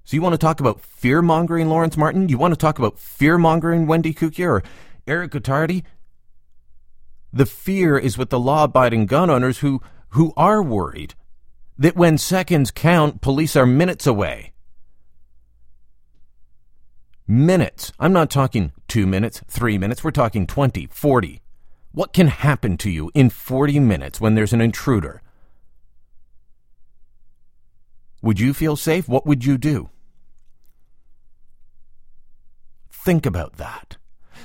So 0.04 0.14
you 0.14 0.22
want 0.22 0.32
to 0.32 0.38
talk 0.38 0.60
about 0.60 0.80
fear 0.80 1.20
mongering, 1.20 1.68
Lawrence 1.68 1.98
Martin? 1.98 2.30
You 2.30 2.38
want 2.38 2.54
to 2.54 2.58
talk 2.58 2.78
about 2.78 2.98
fear 2.98 3.36
mongering, 3.36 3.86
Wendy 3.86 4.14
Cukier 4.14 4.48
or 4.48 4.62
Eric 5.06 5.32
Gottardi? 5.32 5.82
The 7.30 7.44
fear 7.44 7.98
is 7.98 8.16
with 8.16 8.30
the 8.30 8.40
law 8.40 8.64
abiding 8.64 9.04
gun 9.04 9.28
owners 9.28 9.58
who, 9.58 9.82
who 10.12 10.32
are 10.34 10.62
worried 10.62 11.14
that 11.78 11.96
when 11.96 12.18
seconds 12.18 12.70
count, 12.70 13.20
police 13.20 13.56
are 13.56 13.66
minutes 13.66 14.06
away. 14.06 14.52
Minutes. 17.26 17.92
I'm 17.98 18.12
not 18.12 18.30
talking 18.30 18.72
two 18.86 19.06
minutes, 19.06 19.42
three 19.48 19.78
minutes. 19.78 20.04
We're 20.04 20.10
talking 20.10 20.46
20, 20.46 20.86
40. 20.86 21.40
What 21.92 22.12
can 22.12 22.28
happen 22.28 22.76
to 22.78 22.90
you 22.90 23.10
in 23.14 23.30
40 23.30 23.80
minutes 23.80 24.20
when 24.20 24.34
there's 24.34 24.52
an 24.52 24.60
intruder? 24.60 25.22
Would 28.20 28.40
you 28.40 28.52
feel 28.52 28.76
safe? 28.76 29.08
What 29.08 29.26
would 29.26 29.44
you 29.44 29.58
do? 29.58 29.90
Think 32.90 33.26
about 33.26 33.56
that. 33.56 33.96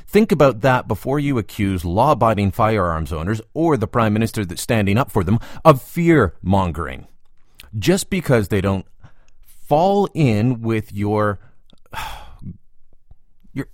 Think 0.06 0.32
about 0.32 0.62
that 0.62 0.88
before 0.88 1.20
you 1.20 1.38
accuse 1.38 1.86
law 1.86 2.12
abiding 2.12 2.52
firearms 2.52 3.14
owners 3.14 3.42
or 3.54 3.78
the 3.78 3.88
Prime 3.88 4.14
Minister 4.14 4.44
that's 4.44 4.62
standing 4.62 4.98
up 4.98 5.12
for 5.12 5.24
them 5.24 5.40
of 5.64 5.82
fear 5.82 6.36
mongering. 6.42 7.08
Just 7.78 8.10
because 8.10 8.48
they 8.48 8.62
don't 8.62 8.86
fall 9.44 10.10
in 10.14 10.62
with 10.62 10.94
your. 10.94 11.40
your 13.54 13.68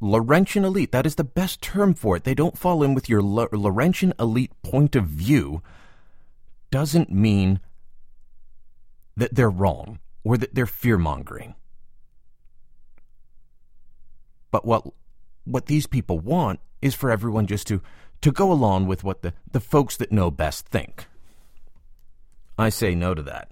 Laurentian 0.00 0.64
elite, 0.64 0.92
that 0.92 1.06
is 1.06 1.16
the 1.16 1.24
best 1.24 1.60
term 1.60 1.94
for 1.94 2.16
it. 2.16 2.24
They 2.24 2.34
don't 2.34 2.58
fall 2.58 2.82
in 2.82 2.94
with 2.94 3.08
your 3.08 3.22
Laurentian 3.22 4.14
elite 4.18 4.52
point 4.62 4.96
of 4.96 5.04
view, 5.04 5.62
doesn't 6.70 7.10
mean 7.10 7.60
that 9.16 9.34
they're 9.34 9.50
wrong 9.50 9.98
or 10.24 10.36
that 10.38 10.54
they're 10.54 10.66
fear 10.66 10.96
mongering. 10.98 11.54
But 14.50 14.64
what 14.64 14.86
what 15.44 15.66
these 15.66 15.86
people 15.86 16.18
want 16.18 16.60
is 16.82 16.94
for 16.94 17.10
everyone 17.10 17.46
just 17.46 17.66
to 17.68 17.82
to 18.20 18.32
go 18.32 18.52
along 18.52 18.86
with 18.86 19.02
what 19.02 19.22
the, 19.22 19.32
the 19.50 19.60
folks 19.60 19.96
that 19.96 20.12
know 20.12 20.30
best 20.30 20.66
think. 20.66 21.06
I 22.60 22.68
say 22.68 22.94
no 22.94 23.14
to 23.14 23.22
that. 23.22 23.50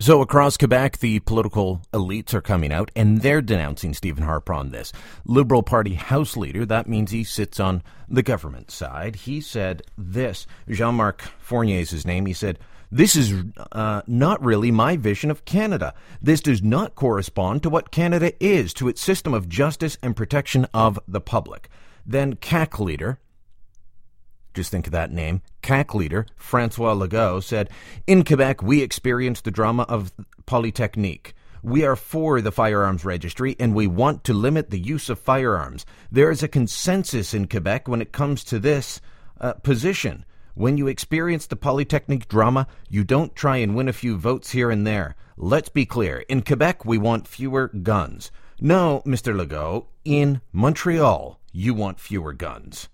So 0.00 0.20
across 0.20 0.56
Quebec, 0.56 0.98
the 0.98 1.20
political 1.20 1.80
elites 1.92 2.34
are 2.34 2.40
coming 2.40 2.72
out 2.72 2.90
and 2.94 3.22
they're 3.22 3.40
denouncing 3.40 3.94
Stephen 3.94 4.24
Harper 4.24 4.52
on 4.52 4.70
this. 4.70 4.92
Liberal 5.24 5.62
Party 5.62 5.94
House 5.94 6.36
Leader, 6.36 6.66
that 6.66 6.88
means 6.88 7.10
he 7.10 7.24
sits 7.24 7.58
on 7.60 7.82
the 8.08 8.22
government 8.22 8.70
side. 8.70 9.16
He 9.16 9.40
said 9.40 9.82
this 9.96 10.46
Jean 10.68 10.96
Marc 10.96 11.22
Fournier 11.38 11.78
is 11.80 11.90
his 11.90 12.06
name. 12.06 12.26
He 12.26 12.32
said, 12.32 12.58
this 12.90 13.16
is 13.16 13.34
uh, 13.72 14.02
not 14.06 14.44
really 14.44 14.70
my 14.70 14.96
vision 14.96 15.30
of 15.30 15.44
Canada. 15.44 15.94
This 16.20 16.40
does 16.40 16.62
not 16.62 16.94
correspond 16.94 17.62
to 17.62 17.70
what 17.70 17.90
Canada 17.90 18.32
is, 18.44 18.74
to 18.74 18.88
its 18.88 19.00
system 19.00 19.32
of 19.34 19.48
justice 19.48 19.96
and 20.02 20.14
protection 20.14 20.66
of 20.74 20.98
the 21.08 21.20
public. 21.20 21.68
Then 22.06 22.34
CAQ 22.36 22.78
leader, 22.80 23.18
just 24.54 24.70
think 24.70 24.86
of 24.86 24.92
that 24.92 25.12
name, 25.12 25.42
CAQ 25.62 25.94
leader 25.94 26.26
Francois 26.36 26.94
Legault 26.94 27.42
said, 27.42 27.68
In 28.06 28.24
Quebec, 28.24 28.62
we 28.62 28.82
experience 28.82 29.40
the 29.40 29.50
drama 29.50 29.82
of 29.88 30.12
Polytechnique. 30.46 31.34
We 31.62 31.84
are 31.84 31.96
for 31.96 32.40
the 32.40 32.52
firearms 32.52 33.04
registry 33.04 33.56
and 33.58 33.74
we 33.74 33.86
want 33.86 34.24
to 34.24 34.34
limit 34.34 34.70
the 34.70 34.78
use 34.78 35.08
of 35.08 35.18
firearms. 35.18 35.86
There 36.12 36.30
is 36.30 36.42
a 36.42 36.48
consensus 36.48 37.34
in 37.34 37.48
Quebec 37.48 37.88
when 37.88 38.02
it 38.02 38.12
comes 38.12 38.44
to 38.44 38.58
this 38.58 39.00
uh, 39.40 39.54
position. 39.54 40.24
When 40.54 40.76
you 40.76 40.86
experience 40.86 41.46
the 41.46 41.56
Polytechnique 41.56 42.28
drama, 42.28 42.66
you 42.88 43.02
don't 43.02 43.34
try 43.34 43.56
and 43.56 43.74
win 43.74 43.88
a 43.88 43.92
few 43.92 44.16
votes 44.16 44.50
here 44.50 44.70
and 44.70 44.86
there. 44.86 45.16
Let's 45.36 45.68
be 45.68 45.84
clear. 45.84 46.18
In 46.28 46.42
Quebec, 46.42 46.84
we 46.84 46.98
want 46.98 47.26
fewer 47.26 47.68
guns. 47.68 48.30
No, 48.60 49.02
Mr. 49.04 49.34
Legault, 49.34 49.86
in 50.04 50.42
Montreal, 50.52 51.40
you 51.50 51.74
want 51.74 51.98
fewer 51.98 52.32
guns. 52.32 52.88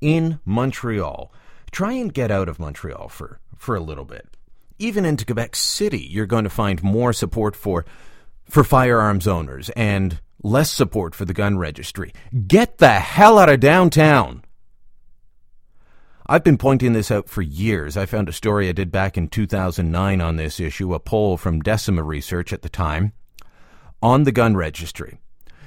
In 0.00 0.40
Montreal. 0.44 1.32
Try 1.70 1.92
and 1.94 2.12
get 2.12 2.30
out 2.30 2.48
of 2.48 2.58
Montreal 2.58 3.08
for, 3.08 3.40
for 3.56 3.76
a 3.76 3.80
little 3.80 4.04
bit. 4.04 4.26
Even 4.78 5.04
into 5.04 5.26
Quebec 5.26 5.56
City, 5.56 6.00
you're 6.00 6.26
going 6.26 6.44
to 6.44 6.50
find 6.50 6.82
more 6.82 7.12
support 7.12 7.56
for, 7.56 7.84
for 8.48 8.62
firearms 8.62 9.26
owners 9.26 9.70
and 9.70 10.20
less 10.42 10.70
support 10.70 11.14
for 11.14 11.24
the 11.24 11.34
gun 11.34 11.58
registry. 11.58 12.12
Get 12.46 12.78
the 12.78 12.90
hell 12.90 13.38
out 13.38 13.48
of 13.48 13.60
downtown. 13.60 14.42
I've 16.30 16.44
been 16.44 16.58
pointing 16.58 16.92
this 16.92 17.10
out 17.10 17.28
for 17.28 17.40
years. 17.40 17.96
I 17.96 18.04
found 18.04 18.28
a 18.28 18.34
story 18.34 18.68
I 18.68 18.72
did 18.72 18.92
back 18.92 19.16
in 19.16 19.28
2009 19.28 20.20
on 20.20 20.36
this 20.36 20.60
issue, 20.60 20.92
a 20.92 21.00
poll 21.00 21.38
from 21.38 21.60
Decima 21.60 22.02
Research 22.02 22.52
at 22.52 22.60
the 22.60 22.68
time, 22.68 23.14
on 24.02 24.24
the 24.24 24.32
gun 24.32 24.54
registry. 24.54 25.20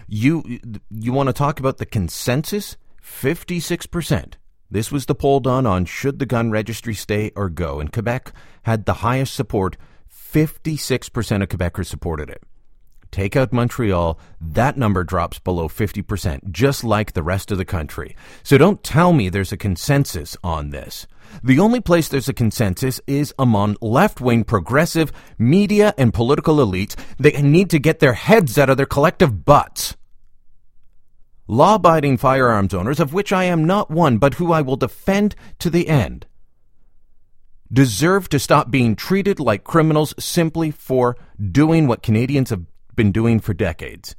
You 0.07 0.59
you 0.91 1.13
want 1.13 1.27
to 1.27 1.33
talk 1.33 1.59
about 1.59 1.77
the 1.77 1.85
consensus? 1.85 2.77
56%. 3.19 4.33
This 4.71 4.91
was 4.91 5.05
the 5.05 5.13
poll 5.13 5.41
done 5.41 5.67
on 5.67 5.85
should 5.85 6.17
the 6.17 6.25
gun 6.25 6.49
registry 6.49 6.95
stay 6.95 7.31
or 7.35 7.49
go, 7.49 7.79
and 7.79 7.91
Quebec 7.91 8.31
had 8.63 8.85
the 8.85 8.95
highest 9.05 9.35
support. 9.35 9.77
56% 10.09 11.43
of 11.43 11.49
Quebecers 11.49 11.87
supported 11.87 12.29
it. 12.29 12.41
Take 13.11 13.35
out 13.35 13.51
Montreal, 13.51 14.17
that 14.39 14.77
number 14.77 15.03
drops 15.03 15.37
below 15.37 15.67
50%, 15.67 16.49
just 16.51 16.85
like 16.85 17.11
the 17.11 17.21
rest 17.21 17.51
of 17.51 17.57
the 17.57 17.65
country. 17.65 18.15
So 18.41 18.57
don't 18.57 18.81
tell 18.81 19.11
me 19.11 19.27
there's 19.27 19.51
a 19.51 19.57
consensus 19.57 20.37
on 20.43 20.69
this. 20.69 21.05
The 21.43 21.59
only 21.59 21.81
place 21.81 22.07
there's 22.07 22.29
a 22.29 22.33
consensus 22.33 23.01
is 23.07 23.33
among 23.37 23.75
left 23.81 24.21
wing 24.21 24.45
progressive 24.45 25.11
media 25.37 25.93
and 25.97 26.13
political 26.13 26.57
elites 26.57 26.95
They 27.19 27.41
need 27.41 27.69
to 27.71 27.79
get 27.79 27.99
their 27.99 28.13
heads 28.13 28.57
out 28.57 28.69
of 28.69 28.77
their 28.77 28.85
collective 28.85 29.43
butts. 29.43 29.97
Law 31.48 31.75
abiding 31.75 32.17
firearms 32.17 32.74
owners, 32.74 33.00
of 33.00 33.13
which 33.13 33.33
I 33.33 33.45
am 33.45 33.65
not 33.65 33.91
one, 33.91 34.17
but 34.17 34.36
who 34.36 34.51
I 34.51 34.62
will 34.62 34.77
defend 34.77 35.36
to 35.60 35.69
the 35.69 35.89
end, 35.89 36.25
deserve 37.71 38.29
to 38.29 38.39
stop 38.39 38.71
being 38.71 38.95
treated 38.95 39.39
like 39.39 39.63
criminals 39.63 40.13
simply 40.19 40.71
for 40.71 41.17
doing 41.51 41.88
what 41.88 42.03
Canadians 42.03 42.50
have 42.50 42.63
been 42.95 43.12
doing 43.12 43.39
for 43.39 43.53
decades. 43.53 44.15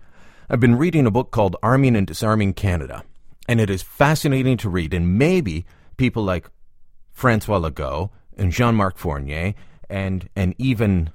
I've 0.51 0.61
been 0.61 0.77
reading 0.77 1.07
a 1.07 1.11
book 1.11 1.31
called 1.31 1.57
Arming 1.63 1.97
and 1.97 2.07
Disarming 2.07 2.55
Canada, 2.55 3.05
and 3.49 3.61
it 3.61 3.71
is 3.71 3.83
fascinating 3.83 4.57
to 4.59 4.69
read. 4.69 4.93
And 4.93 5.19
maybe 5.19 5.65
people 5.97 6.25
like 6.25 6.51
Francois 7.13 7.59
Legault 7.59 8.11
and 8.37 8.53
Jean 8.53 8.75
Marc 8.75 8.99
Fournier 8.99 9.55
and, 9.89 10.29
and 10.35 10.55
even 10.59 11.11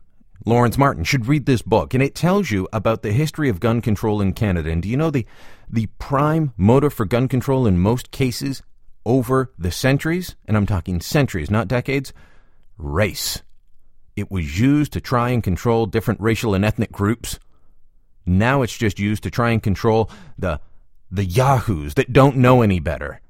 Lawrence 0.46 0.78
Martin 0.78 1.04
should 1.04 1.28
read 1.28 1.46
this 1.46 1.62
book. 1.62 1.94
And 1.94 2.02
it 2.02 2.16
tells 2.16 2.52
you 2.52 2.68
about 2.72 3.02
the 3.02 3.12
history 3.12 3.50
of 3.50 3.60
gun 3.60 3.82
control 3.82 4.22
in 4.22 4.34
Canada. 4.34 4.70
And 4.70 4.82
do 4.82 4.90
you 4.90 4.98
know 4.98 5.12
the, 5.12 5.26
the 5.70 5.88
prime 6.00 6.54
motive 6.58 6.94
for 6.94 7.06
gun 7.06 7.28
control 7.28 7.68
in 7.68 7.80
most 7.80 8.12
cases 8.12 8.62
over 9.06 9.52
the 9.58 9.72
centuries? 9.72 10.36
And 10.46 10.56
I'm 10.56 10.66
talking 10.66 11.02
centuries, 11.02 11.52
not 11.52 11.68
decades 11.68 12.14
race. 12.78 13.42
It 14.16 14.32
was 14.32 14.60
used 14.60 14.94
to 14.94 15.02
try 15.02 15.30
and 15.30 15.44
control 15.44 15.86
different 15.86 16.22
racial 16.22 16.54
and 16.54 16.66
ethnic 16.66 16.92
groups 16.92 17.40
now 18.28 18.62
it's 18.62 18.78
just 18.78 19.00
used 19.00 19.24
to 19.24 19.32
try 19.32 19.52
and 19.52 19.64
control 19.64 20.12
the 20.38 20.60
the 21.10 21.24
yahoos 21.24 21.94
that 21.94 22.12
don't 22.12 22.36
know 22.36 22.62
any 22.62 22.82
better. 22.82 23.22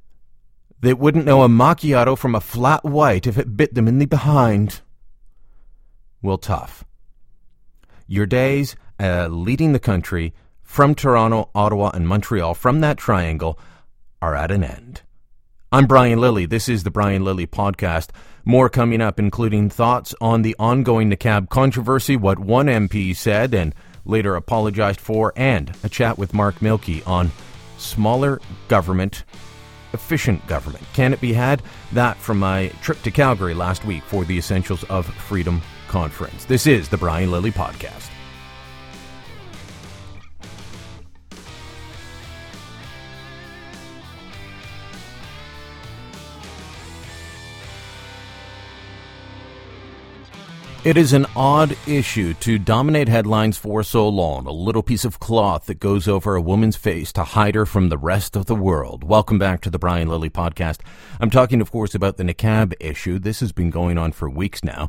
That 0.81 0.97
wouldn't 0.97 1.25
know 1.25 1.43
a 1.43 1.47
macchiato 1.47 2.17
from 2.17 2.33
a 2.33 2.41
flat 2.41 2.83
white 2.83 3.27
if 3.27 3.37
it 3.37 3.55
bit 3.55 3.75
them 3.75 3.87
in 3.87 3.99
the 3.99 4.05
behind. 4.05 4.81
Well, 6.23 6.39
tough. 6.39 6.83
Your 8.07 8.25
days 8.25 8.75
uh, 8.99 9.27
leading 9.27 9.73
the 9.73 9.79
country 9.79 10.33
from 10.67 10.93
Toronto, 10.93 11.49
Ottawa, 11.55 11.89
and 11.93 12.07
Montreal, 12.07 12.53
from 12.53 12.81
that 12.81 12.97
triangle, 12.97 13.57
are 14.21 14.35
at 14.35 14.51
an 14.51 14.63
end. 14.63 15.01
I'm 15.71 15.87
Brian 15.87 16.19
Lilly. 16.19 16.45
This 16.45 16.67
is 16.67 16.83
the 16.83 16.91
Brian 16.91 17.23
Lilly 17.23 17.47
Podcast. 17.47 18.09
More 18.43 18.69
coming 18.69 19.01
up, 19.01 19.17
including 19.17 19.69
thoughts 19.69 20.13
on 20.19 20.41
the 20.41 20.55
ongoing 20.59 21.09
niqab 21.09 21.49
controversy, 21.49 22.17
what 22.17 22.37
one 22.37 22.67
MP 22.67 23.15
said 23.15 23.53
and 23.53 23.73
later 24.05 24.35
apologized 24.35 24.99
for, 24.99 25.33
and 25.37 25.73
a 25.83 25.89
chat 25.89 26.17
with 26.17 26.33
Mark 26.33 26.61
Milke 26.61 27.01
on 27.07 27.31
smaller 27.77 28.39
government, 28.67 29.23
efficient 29.93 30.45
government. 30.47 30.83
Can 30.93 31.13
it 31.13 31.21
be 31.21 31.31
had? 31.31 31.63
That 31.93 32.17
from 32.17 32.39
my 32.39 32.67
trip 32.81 33.01
to 33.03 33.09
Calgary 33.09 33.53
last 33.53 33.85
week 33.85 34.03
for 34.03 34.25
the 34.25 34.37
Essentials 34.37 34.83
of 34.85 35.05
Freedom 35.05 35.61
conference. 35.87 36.43
This 36.43 36.67
is 36.67 36.89
the 36.89 36.97
Brian 36.97 37.31
Lilly 37.31 37.51
Podcast. 37.51 38.09
It 50.87 50.95
is 50.95 51.11
an 51.11 51.25
odd 51.35 51.77
issue 51.85 52.33
to 52.35 52.57
dominate 52.57 53.09
headlines 53.09 53.57
for 53.57 53.83
so 53.83 54.07
long, 54.07 54.47
a 54.47 54.53
little 54.53 54.81
piece 54.81 55.03
of 55.03 55.19
cloth 55.19 55.65
that 55.65 55.81
goes 55.81 56.07
over 56.07 56.37
a 56.37 56.41
woman's 56.41 56.77
face 56.77 57.11
to 57.11 57.25
hide 57.25 57.55
her 57.55 57.65
from 57.65 57.89
the 57.89 57.97
rest 57.97 58.37
of 58.37 58.45
the 58.45 58.55
world. 58.55 59.03
Welcome 59.03 59.37
back 59.37 59.59
to 59.63 59.69
the 59.69 59.77
Brian 59.77 60.07
Lilly 60.07 60.29
podcast. 60.29 60.79
I'm 61.19 61.29
talking, 61.29 61.59
of 61.59 61.71
course, 61.71 61.93
about 61.93 62.15
the 62.15 62.23
niqab 62.23 62.73
issue. 62.79 63.19
This 63.19 63.41
has 63.41 63.51
been 63.51 63.69
going 63.69 63.97
on 63.97 64.13
for 64.13 64.29
weeks 64.29 64.63
now. 64.63 64.87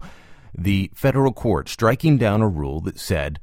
The 0.57 0.93
federal 0.95 1.33
court 1.33 1.69
striking 1.69 2.17
down 2.17 2.43
a 2.43 2.49
rule 2.49 2.81
that 2.83 3.01
said 3.01 3.41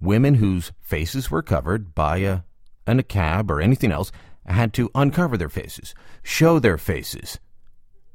women 0.00 0.34
whose 0.34 0.72
faces 0.80 1.30
were 1.30 1.40
covered 1.40 1.94
by 1.94 2.16
a, 2.16 2.40
a 2.84 2.94
niqab 2.94 3.48
or 3.48 3.60
anything 3.60 3.92
else 3.92 4.10
had 4.44 4.72
to 4.72 4.90
uncover 4.92 5.36
their 5.36 5.48
faces, 5.48 5.94
show 6.24 6.58
their 6.58 6.78
faces 6.78 7.38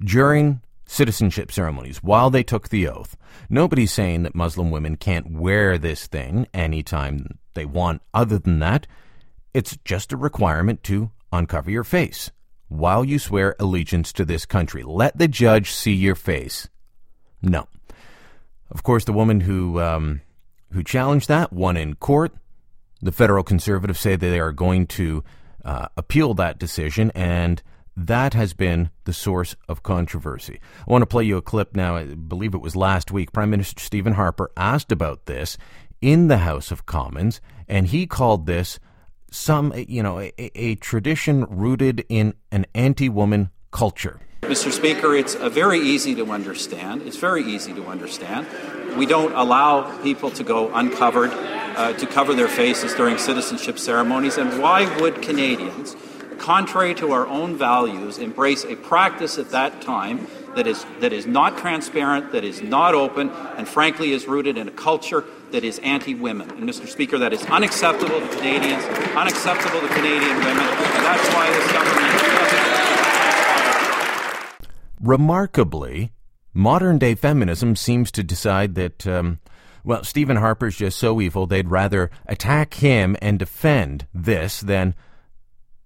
during 0.04 0.60
citizenship 0.86 1.51
ceremonies 1.51 2.04
while 2.04 2.30
they 2.30 2.44
took 2.44 2.70
the 2.70 2.88
oath. 2.88 3.18
Nobody's 3.50 3.92
saying 3.92 4.24
that 4.24 4.36
Muslim 4.36 4.72
women 4.72 4.98
can't 4.98 5.32
wear 5.32 5.77
this 5.77 6.08
thing 6.08 6.48
anytime 6.54 7.39
they 7.54 7.65
want. 7.65 8.01
Other 8.13 8.39
than 8.39 8.60
that, 8.60 8.88
it's 9.54 9.77
just 9.84 10.13
a 10.13 10.18
requirement 10.18 10.84
to 10.84 11.12
uncover 11.32 11.72
your 11.72 11.84
face 11.84 12.32
while 12.68 13.04
you 13.06 13.20
swear 13.20 13.56
allegiance 13.60 14.12
to 14.13 14.25
this 14.25 14.46
country. 14.46 14.84
Let 14.84 15.18
the 15.18 15.27
judge 15.27 15.72
see 15.72 15.94
your 15.94 16.15
face. 16.15 16.68
No. 17.42 17.68
Of 18.70 18.84
course, 18.84 19.06
the 19.06 19.13
woman 19.13 19.42
who 19.42 19.80
um, 19.80 20.22
who 20.72 20.84
challenged 20.84 21.27
that 21.27 21.54
won 21.54 21.77
in 21.77 21.96
court. 21.96 22.34
The 23.01 23.12
federal 23.12 23.44
conservatives 23.44 24.00
say 24.00 24.15
they 24.15 24.39
are 24.39 24.51
going 24.51 24.88
to 24.88 25.24
uh, 25.63 25.88
appeal 25.96 26.34
that 26.36 26.58
decision, 26.58 27.12
and 27.13 27.62
that 27.98 28.34
has 28.34 28.54
been 28.54 28.90
the 29.06 29.14
source 29.14 29.56
of 29.70 29.84
controversy. 29.84 30.60
I 30.88 30.92
want 30.92 31.02
to 31.02 31.08
play 31.08 31.24
you 31.24 31.38
a 31.38 31.42
clip 31.42 31.75
now. 31.75 31.96
I 31.96 32.06
believe 32.06 32.54
it 32.54 32.62
was 32.62 32.75
last 32.75 33.12
week. 33.12 33.32
Prime 33.32 33.50
Minister 33.50 33.82
Stephen 33.82 34.14
Harper 34.14 34.52
asked 34.58 34.92
about 34.92 35.25
this 35.25 35.58
in 36.02 36.28
the 36.28 36.40
House 36.40 36.72
of 36.72 36.86
Commons, 36.86 37.40
and 37.68 37.88
he 37.88 38.06
called 38.06 38.46
this 38.46 38.80
some, 39.32 39.74
you 39.75 40.04
know, 40.04 40.20
a, 40.20 40.34
a 40.38 40.75
tradition 40.75 41.46
rooted 41.46 42.06
in 42.10 42.34
an 42.52 42.65
anti-woman 42.74 43.50
culture. 43.72 44.19
Mr. 44.41 44.72
Speaker, 44.72 45.15
it's 45.15 45.36
uh, 45.36 45.50
very 45.50 45.80
easy 45.80 46.13
to 46.15 46.32
understand. 46.32 47.02
It's 47.02 47.17
very 47.17 47.43
easy 47.43 47.74
to 47.74 47.88
understand. 47.88 48.46
We 48.96 49.06
don't 49.06 49.34
allow 49.34 49.98
people 50.04 50.30
to 50.32 50.43
go 50.43 50.74
uncovered, 50.74 51.32
uh, 51.32 51.93
to 51.93 52.06
cover 52.06 52.34
their 52.34 52.48
faces 52.48 52.93
during 52.93 53.17
citizenship 53.17 53.80
ceremonies. 53.80 54.38
And 54.38 54.62
why 54.62 54.86
would 55.02 55.22
Canadians? 55.22 55.96
Contrary 56.36 56.93
to 56.95 57.12
our 57.12 57.26
own 57.28 57.58
values, 57.58 58.17
embrace 58.17 58.63
a 58.63 58.76
practice 58.76 59.38
at 59.38 59.52
that 59.52 59.82
time 59.82 60.28
that 60.56 60.67
is, 60.67 60.86
that 61.00 61.13
is 61.13 61.26
not 61.26 61.58
transparent, 61.58 62.32
that 62.32 62.43
is 62.43 62.62
not 62.62 62.95
open, 62.95 63.30
and 63.30 63.67
frankly 63.67 64.12
is 64.12 64.28
rooted 64.28 64.58
in 64.58 64.67
a 64.67 64.71
culture 64.71 65.24
that 65.52 65.63
is 65.63 65.80
anti 65.80 66.15
women. 66.15 66.50
And, 66.52 66.69
Mr. 66.69 66.88
Speaker, 66.88 67.17
that 67.19 67.34
is 67.34 67.43
unacceptable 67.45 68.19
to 68.19 68.28
Canadians, 68.30 68.84
unacceptable 69.15 69.82
to 69.82 69.88
Canadian 69.88 70.38
women, 70.38 70.63
and 70.63 71.06
that's 71.06 71.28
why 71.34 71.50
this 71.50 71.71
government 71.71 72.06
Remarkably, 75.02 76.13
modern 76.54 76.98
day 76.98 77.15
feminism 77.15 77.76
seems 77.76 78.12
to 78.12 78.24
decide 78.24 78.76
that, 78.76 79.06
um, 79.06 79.39
well, 79.84 80.04
Stephen 80.04 80.38
Harper's 80.38 80.78
just 80.78 80.98
so 80.98 81.21
evil 81.21 81.45
they'd 81.45 81.69
rather 81.69 82.10
attack 82.26 82.76
him 82.76 83.15
and 83.21 83.38
defend 83.38 84.08
this 84.13 84.62
than 84.62 84.95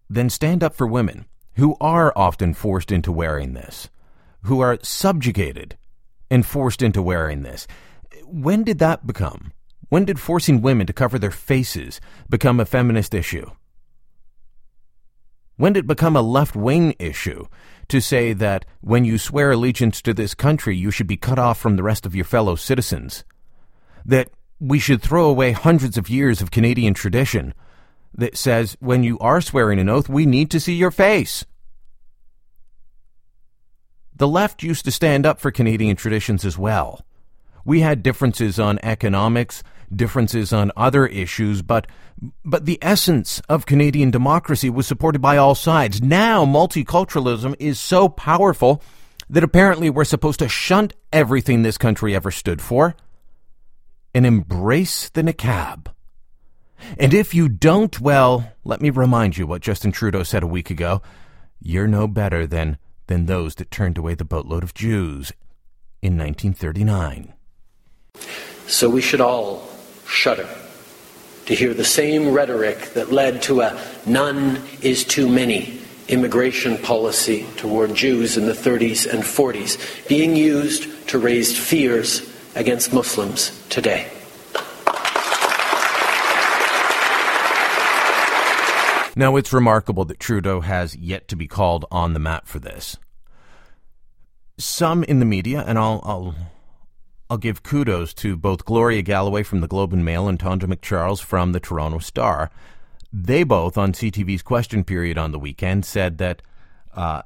then 0.09 0.29
stand 0.29 0.63
up 0.63 0.75
for 0.75 0.87
women 0.87 1.25
who 1.55 1.75
are 1.79 2.13
often 2.15 2.53
forced 2.53 2.91
into 2.91 3.11
wearing 3.11 3.53
this, 3.53 3.89
who 4.43 4.59
are 4.59 4.79
subjugated 4.81 5.77
and 6.31 6.45
forced 6.45 6.81
into 6.81 7.01
wearing 7.01 7.43
this. 7.43 7.67
When 8.25 8.63
did 8.63 8.79
that 8.79 9.05
become? 9.05 9.51
When 9.89 10.05
did 10.05 10.19
forcing 10.19 10.61
women 10.61 10.87
to 10.87 10.93
cover 10.93 11.19
their 11.19 11.31
faces 11.31 11.99
become 12.29 12.59
a 12.59 12.65
feminist 12.65 13.13
issue? 13.13 13.49
When 15.57 15.73
did 15.73 15.85
it 15.85 15.87
become 15.87 16.15
a 16.15 16.21
left 16.21 16.55
wing 16.55 16.95
issue 16.99 17.47
to 17.89 17.99
say 17.99 18.33
that 18.33 18.65
when 18.81 19.03
you 19.03 19.17
swear 19.17 19.51
allegiance 19.51 20.01
to 20.03 20.13
this 20.13 20.33
country, 20.33 20.77
you 20.77 20.89
should 20.91 21.07
be 21.07 21.17
cut 21.17 21.37
off 21.37 21.59
from 21.59 21.75
the 21.75 21.83
rest 21.83 22.05
of 22.05 22.15
your 22.15 22.23
fellow 22.23 22.55
citizens? 22.55 23.25
That 24.05 24.29
we 24.59 24.79
should 24.79 25.01
throw 25.01 25.25
away 25.25 25.51
hundreds 25.51 25.97
of 25.97 26.09
years 26.09 26.41
of 26.41 26.51
Canadian 26.51 26.93
tradition 26.93 27.53
that 28.15 28.37
says 28.37 28.77
when 28.79 29.03
you 29.03 29.17
are 29.19 29.41
swearing 29.41 29.79
an 29.79 29.89
oath, 29.89 30.09
we 30.09 30.25
need 30.25 30.51
to 30.51 30.59
see 30.59 30.73
your 30.73 30.91
face. 30.91 31.45
The 34.15 34.27
left 34.27 34.63
used 34.63 34.85
to 34.85 34.91
stand 34.91 35.25
up 35.25 35.39
for 35.39 35.51
Canadian 35.51 35.95
traditions 35.95 36.43
as 36.43 36.57
well. 36.57 37.05
We 37.63 37.79
had 37.79 38.03
differences 38.03 38.59
on 38.59 38.79
economics, 38.83 39.63
differences 39.93 40.51
on 40.51 40.71
other 40.75 41.07
issues, 41.07 41.61
but 41.61 41.87
but 42.43 42.65
the 42.65 42.79
essence 42.81 43.41
of 43.47 43.65
Canadian 43.65 44.11
democracy 44.11 44.69
was 44.69 44.85
supported 44.85 45.21
by 45.21 45.37
all 45.37 45.55
sides. 45.55 46.01
Now 46.01 46.45
multiculturalism 46.45 47.55
is 47.59 47.79
so 47.79 48.09
powerful 48.09 48.83
that 49.29 49.43
apparently 49.43 49.89
we're 49.89 50.03
supposed 50.03 50.39
to 50.39 50.49
shunt 50.49 50.93
everything 51.13 51.61
this 51.61 51.77
country 51.77 52.13
ever 52.15 52.31
stood 52.31 52.61
for 52.61 52.95
and 54.13 54.25
embrace 54.25 55.09
the 55.09 55.21
niqab. 55.21 55.87
And 56.97 57.13
if 57.13 57.33
you 57.33 57.49
don't, 57.49 57.99
well, 57.99 58.51
let 58.63 58.81
me 58.81 58.89
remind 58.89 59.37
you 59.37 59.47
what 59.47 59.61
Justin 59.61 59.91
Trudeau 59.91 60.23
said 60.23 60.43
a 60.43 60.47
week 60.47 60.69
ago. 60.69 61.01
You're 61.61 61.87
no 61.87 62.07
better 62.07 62.47
than, 62.47 62.77
than 63.07 63.25
those 63.25 63.55
that 63.55 63.71
turned 63.71 63.97
away 63.97 64.15
the 64.15 64.25
boatload 64.25 64.63
of 64.63 64.73
Jews 64.73 65.31
in 66.01 66.17
1939. 66.17 67.33
So 68.67 68.89
we 68.89 69.01
should 69.01 69.21
all 69.21 69.67
shudder 70.07 70.47
to 71.45 71.55
hear 71.55 71.73
the 71.73 71.83
same 71.83 72.31
rhetoric 72.31 72.93
that 72.93 73.11
led 73.11 73.41
to 73.43 73.61
a 73.61 73.81
none 74.05 74.61
is 74.81 75.03
too 75.03 75.27
many 75.27 75.81
immigration 76.07 76.77
policy 76.77 77.45
toward 77.57 77.95
Jews 77.95 78.37
in 78.37 78.45
the 78.45 78.53
30s 78.53 79.11
and 79.11 79.23
40s 79.23 80.07
being 80.07 80.35
used 80.35 81.07
to 81.09 81.19
raise 81.19 81.57
fears 81.57 82.27
against 82.55 82.93
Muslims 82.93 83.51
today. 83.69 84.11
Now, 89.19 89.36
it's 89.36 89.51
remarkable 89.51 90.05
that 90.05 90.21
Trudeau 90.21 90.62
has 90.62 90.95
yet 90.95 91.27
to 91.27 91.36
be 91.36 91.45
called 91.45 91.84
on 91.91 92.13
the 92.13 92.21
map 92.21 92.47
for 92.47 92.58
this. 92.58 92.95
Some 94.58 95.03
in 95.03 95.19
the 95.19 95.25
media, 95.25 95.62
and 95.67 95.77
I'll, 95.77 95.99
I'll, 96.05 96.36
I'll 97.29 97.38
give 97.38 97.62
kudos 97.62 98.13
to 98.13 98.38
both 98.38 98.63
Gloria 98.63 99.01
Galloway 99.01 99.43
from 99.43 99.60
the 99.60 99.67
Globe 99.67 99.91
and 99.91 100.05
Mail 100.05 100.29
and 100.29 100.39
Tonda 100.39 100.67
MacCharles 100.67 101.21
from 101.21 101.51
the 101.51 101.60
Toronto 101.60 101.99
Star. 101.99 102.49
They 103.12 103.43
both, 103.43 103.77
on 103.77 103.91
CTV's 103.91 104.41
question 104.41 104.86
period 104.86 105.17
on 105.17 105.34
the 105.34 105.39
weekend, 105.39 105.84
said 105.84 106.17
that 106.19 106.41
uh, 106.93 107.23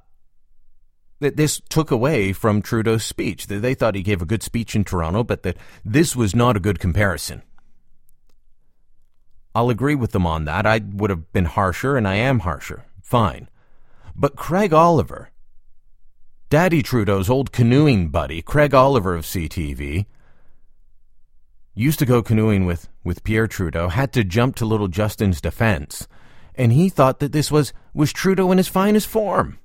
that 1.20 1.38
this 1.38 1.62
took 1.70 1.92
away 1.92 2.34
from 2.34 2.64
Trudeau's 2.64 3.04
speech. 3.04 3.46
That 3.46 3.62
they 3.62 3.76
thought 3.76 3.94
he 3.94 4.02
gave 4.02 4.24
a 4.24 4.26
good 4.26 4.42
speech 4.42 4.76
in 4.76 4.84
Toronto, 4.84 5.24
but 5.24 5.44
that 5.44 5.58
this 5.86 6.16
was 6.16 6.36
not 6.36 6.58
a 6.58 6.60
good 6.60 6.80
comparison. 6.80 7.44
I'll 9.56 9.70
agree 9.70 9.96
with 9.96 10.12
them 10.12 10.26
on 10.26 10.46
that. 10.46 10.66
I 10.66 10.82
would 10.94 11.10
have 11.10 11.32
been 11.32 11.46
harsher, 11.46 11.96
and 11.96 12.08
I 12.08 12.16
am 12.16 12.40
harsher. 12.40 12.86
Fine. 13.02 13.50
But 14.16 14.36
Craig 14.36 14.74
Oliver, 14.74 15.30
Daddy 16.50 16.82
Trudeau's 16.84 17.30
old 17.30 17.52
canoeing 17.52 18.10
buddy, 18.10 18.42
Craig 18.42 18.74
Oliver 18.74 19.16
of 19.16 19.26
CTV, 19.26 20.06
used 21.76 22.00
to 22.00 22.06
go 22.06 22.22
canoeing 22.22 22.66
with, 22.66 22.90
with 23.04 23.24
Pierre 23.24 23.48
Trudeau, 23.48 23.90
had 23.90 24.14
to 24.14 24.24
jump 24.24 24.56
to 24.58 24.66
little 24.66 24.88
Justin's 24.88 25.42
defense, 25.42 26.08
and 26.56 26.72
he 26.72 26.90
thought 26.90 27.20
that 27.20 27.32
this 27.32 27.52
was, 27.52 27.74
was 27.94 28.14
Trudeau 28.14 28.52
in 28.52 28.58
his 28.58 28.68
finest 28.68 29.08
form. 29.08 29.58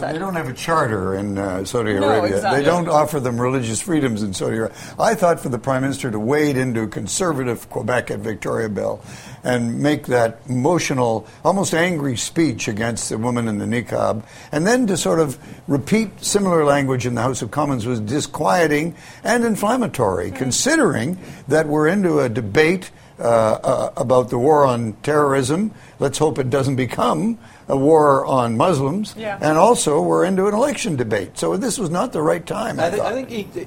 They 0.00 0.18
don't 0.18 0.36
have 0.36 0.48
a 0.48 0.54
charter 0.54 1.16
in 1.16 1.36
uh, 1.36 1.66
Saudi 1.66 1.90
Arabia. 1.90 2.08
No, 2.08 2.24
exactly. 2.24 2.60
They 2.60 2.64
don't 2.64 2.88
offer 2.88 3.20
them 3.20 3.38
religious 3.38 3.82
freedoms 3.82 4.22
in 4.22 4.32
Saudi 4.32 4.56
Arabia. 4.56 4.74
I 4.98 5.14
thought 5.14 5.38
for 5.38 5.50
the 5.50 5.58
Prime 5.58 5.82
Minister 5.82 6.10
to 6.10 6.18
wade 6.18 6.56
into 6.56 6.86
conservative 6.86 7.68
Quebec 7.68 8.10
at 8.10 8.20
Victoriaville 8.20 9.04
and 9.44 9.80
make 9.80 10.06
that 10.06 10.40
emotional, 10.48 11.26
almost 11.44 11.74
angry 11.74 12.16
speech 12.16 12.68
against 12.68 13.10
the 13.10 13.18
woman 13.18 13.48
in 13.48 13.58
the 13.58 13.66
niqab, 13.66 14.24
and 14.50 14.66
then 14.66 14.86
to 14.86 14.96
sort 14.96 15.20
of 15.20 15.38
repeat 15.68 16.24
similar 16.24 16.64
language 16.64 17.04
in 17.04 17.14
the 17.14 17.20
House 17.20 17.42
of 17.42 17.50
Commons 17.50 17.84
was 17.84 18.00
disquieting 18.00 18.96
and 19.22 19.44
inflammatory, 19.44 20.30
mm. 20.30 20.36
considering 20.36 21.18
that 21.48 21.68
we're 21.68 21.88
into 21.88 22.20
a 22.20 22.30
debate 22.30 22.90
uh, 23.18 23.24
uh, 23.62 23.92
about 23.98 24.30
the 24.30 24.38
war 24.38 24.64
on 24.64 24.94
terrorism. 25.02 25.70
Let's 25.98 26.16
hope 26.16 26.38
it 26.38 26.48
doesn't 26.48 26.76
become 26.76 27.38
a 27.68 27.76
war 27.76 28.24
on 28.26 28.56
Muslims, 28.56 29.14
yeah. 29.16 29.38
and 29.40 29.58
also 29.58 30.00
we're 30.00 30.24
into 30.24 30.46
an 30.46 30.54
election 30.54 30.96
debate. 30.96 31.38
So 31.38 31.56
this 31.56 31.78
was 31.78 31.90
not 31.90 32.12
the 32.12 32.22
right 32.22 32.44
time. 32.44 32.80
I, 32.80 32.86
I, 32.86 32.90
th- 32.90 33.02
I 33.02 33.12
think. 33.12 33.28
He, 33.30 33.64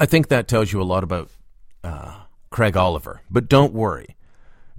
I 0.00 0.06
think 0.06 0.28
that 0.28 0.48
tells 0.48 0.72
you 0.72 0.80
a 0.80 0.84
lot 0.84 1.02
about 1.02 1.30
uh, 1.82 2.22
Craig 2.50 2.76
Oliver. 2.76 3.20
But 3.30 3.48
don't 3.48 3.72
worry, 3.72 4.16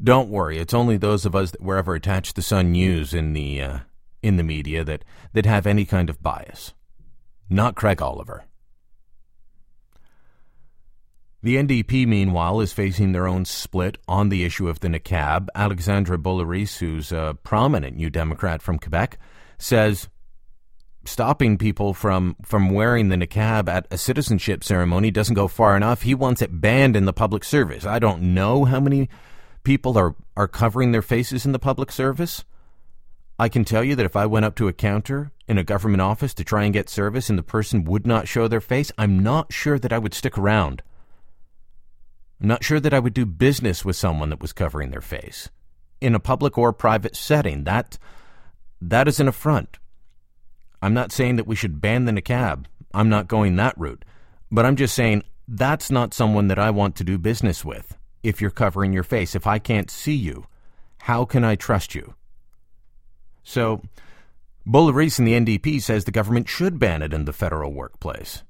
don't 0.01 0.29
worry. 0.29 0.58
It's 0.58 0.73
only 0.73 0.97
those 0.97 1.25
of 1.25 1.36
us 1.36 1.51
that 1.51 1.62
were 1.62 1.77
ever 1.77 1.95
attached 1.95 2.36
to 2.36 2.41
Sun 2.41 2.71
News 2.71 3.13
in 3.13 3.34
the 3.34 3.62
uh, 3.62 3.79
in 4.21 4.38
the 4.38 4.43
media 4.43 4.84
that 4.84 5.03
that 5.34 5.45
have 5.45 5.67
any 5.67 5.86
kind 5.86 6.10
of 6.10 6.21
bias. 6.21 6.73
Not 7.49 7.75
Craig 7.75 8.01
Oliver. 8.01 8.45
The 11.41 11.56
NDP, 11.56 12.06
meanwhile, 12.06 12.60
is 12.60 12.73
facing 12.73 13.13
their 13.13 13.25
own 13.25 13.45
split 13.45 13.97
on 14.10 14.28
the 14.28 14.43
issue 14.43 14.67
of 14.67 14.82
the 14.82 14.89
niqab. 14.89 15.47
Alexandre 15.56 16.17
Boulerice, 16.17 16.80
who's 16.80 17.13
a 17.13 17.38
prominent 17.43 17.95
New 17.95 18.10
Democrat 18.10 18.62
from 18.62 18.78
Quebec, 18.78 19.17
says 19.58 20.10
stopping 21.06 21.58
people 21.58 21.93
from, 21.93 22.36
from 22.43 22.69
wearing 22.69 23.08
the 23.08 23.15
niqab 23.15 23.69
at 23.69 23.88
a 23.89 23.97
citizenship 23.97 24.65
ceremony 24.65 25.12
doesn't 25.12 25.36
go 25.36 25.47
far 25.47 25.78
enough. 25.78 26.02
He 26.02 26.13
wants 26.13 26.41
it 26.41 26.60
banned 26.60 26.97
in 26.97 27.06
the 27.06 27.13
public 27.13 27.45
service. 27.45 27.86
I 27.86 27.99
don't 27.99 28.34
know 28.34 28.65
how 28.65 28.82
many 28.82 29.08
people 29.63 29.97
are, 29.97 30.15
are 30.36 30.47
covering 30.47 30.91
their 30.91 31.02
faces 31.02 31.45
in 31.45 31.54
the 31.54 31.60
public 31.60 31.89
service. 31.89 32.43
I 33.39 33.47
can 33.47 33.63
tell 33.63 33.86
you 33.86 33.95
that 33.95 34.06
if 34.06 34.17
I 34.17 34.25
went 34.25 34.43
up 34.43 34.56
to 34.56 34.67
a 34.67 34.73
counter 34.73 35.32
in 35.47 35.58
a 35.58 35.63
government 35.63 36.02
office 36.02 36.34
to 36.34 36.43
try 36.43 36.65
and 36.65 36.73
get 36.73 36.89
service 36.89 37.30
and 37.30 37.39
the 37.39 37.43
person 37.43 37.86
would 37.86 38.06
not 38.06 38.28
show 38.28 38.49
their 38.49 38.60
face, 38.60 38.91
I'm 38.97 39.19
not 39.19 39.54
sure 39.54 39.80
that 39.80 39.93
I 39.93 39.97
would 39.97 40.13
stick 40.13 40.38
around. 40.38 40.84
I'm 42.41 42.47
not 42.47 42.63
sure 42.63 42.80
that 42.80 42.93
I 42.93 42.99
would 42.99 43.13
do 43.13 43.25
business 43.25 43.84
with 43.84 43.95
someone 43.95 44.30
that 44.30 44.41
was 44.41 44.54
covering 44.54 44.91
their 44.91 45.02
face 45.02 45.49
in 45.99 46.15
a 46.15 46.19
public 46.19 46.58
or 46.58 46.71
private 46.71 47.15
setting. 47.15 47.65
That 47.65 47.97
that 48.82 49.08
is 49.08 49.19
an 49.19 49.28
affront. 49.28 49.78
I'm 50.82 50.93
not 50.93 51.12
saying 51.12 51.36
that 51.36 51.47
we 51.47 51.56
should 51.56 51.82
ban 51.82 52.06
the 52.06 52.13
niqab. 52.13 52.65
I'm 52.93 53.10
not 53.10 53.28
going 53.28 53.58
that 53.58 53.78
route. 53.78 54.06
But 54.52 54.65
I'm 54.65 54.78
just 54.78 54.95
saying 54.95 55.23
that's 55.47 55.91
not 55.91 56.13
someone 56.13 56.47
that 56.47 56.60
I 56.60 56.69
want 56.69 56.95
to 56.97 57.04
do 57.04 57.17
business 57.17 57.65
with 57.65 57.97
if 58.23 58.39
you're 58.39 58.52
covering 58.52 58.93
your 58.93 59.04
face. 59.04 59.36
If 59.36 59.45
I 59.45 59.60
can't 59.60 59.91
see 59.91 60.15
you, 60.15 60.45
how 60.99 61.25
can 61.25 61.43
I 61.43 61.56
trust 61.56 61.93
you? 61.93 62.15
So, 63.43 63.82
Boulerice 64.65 65.19
in 65.19 65.25
the 65.25 65.34
NDP 65.34 65.82
says 65.82 66.06
the 66.06 66.12
government 66.12 66.47
should 66.47 66.80
ban 66.80 67.02
it 67.02 67.13
in 67.13 67.25
the 67.25 67.34
federal 67.34 67.73
workplace. 67.73 68.43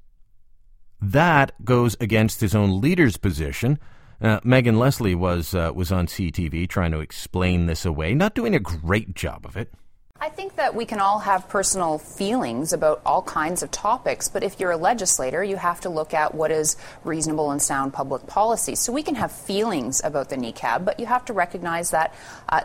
That 1.01 1.53
goes 1.63 1.95
against 1.99 2.41
his 2.41 2.53
own 2.53 2.81
leader's 2.81 3.17
position. 3.17 3.79
Uh, 4.21 4.39
Megan 4.43 4.77
Leslie 4.77 5.15
was 5.15 5.55
uh, 5.55 5.71
was 5.73 5.91
on 5.91 6.07
CTV 6.07 6.67
trying 6.67 6.91
to 6.91 6.99
explain 6.99 7.67
this 7.67 7.85
away, 7.85 8.13
not 8.13 8.35
doing 8.35 8.53
a 8.53 8.59
great 8.59 9.15
job 9.15 9.45
of 9.45 9.55
it. 9.55 9.71
I 10.21 10.27
think 10.27 10.57
that 10.57 10.75
we 10.75 10.83
can 10.83 10.99
all 10.99 11.19
have 11.19 11.47
personal 11.47 11.97
feelings 11.97 12.73
about 12.73 13.01
all 13.05 13.21
kinds 13.21 13.63
of 13.63 13.71
topics, 13.71 14.27
but 14.27 14.43
if 14.43 14.59
you're 14.59 14.71
a 14.71 14.77
legislator, 14.77 15.41
you 15.41 15.55
have 15.55 15.79
to 15.81 15.89
look 15.89 16.13
at 16.13 16.35
what 16.35 16.51
is 16.51 16.75
reasonable 17.05 17.51
and 17.51 17.61
sound 17.61 17.93
public 17.93 18.27
policy. 18.27 18.75
So 18.75 18.91
we 18.91 19.01
can 19.01 19.15
have 19.15 19.31
feelings 19.31 20.01
about 20.03 20.29
the 20.29 20.35
niqab, 20.35 20.83
but 20.83 20.99
you 20.99 21.05
have 21.05 21.23
to 21.25 21.33
recognize 21.33 21.91
that 21.91 22.13
uh, 22.49 22.63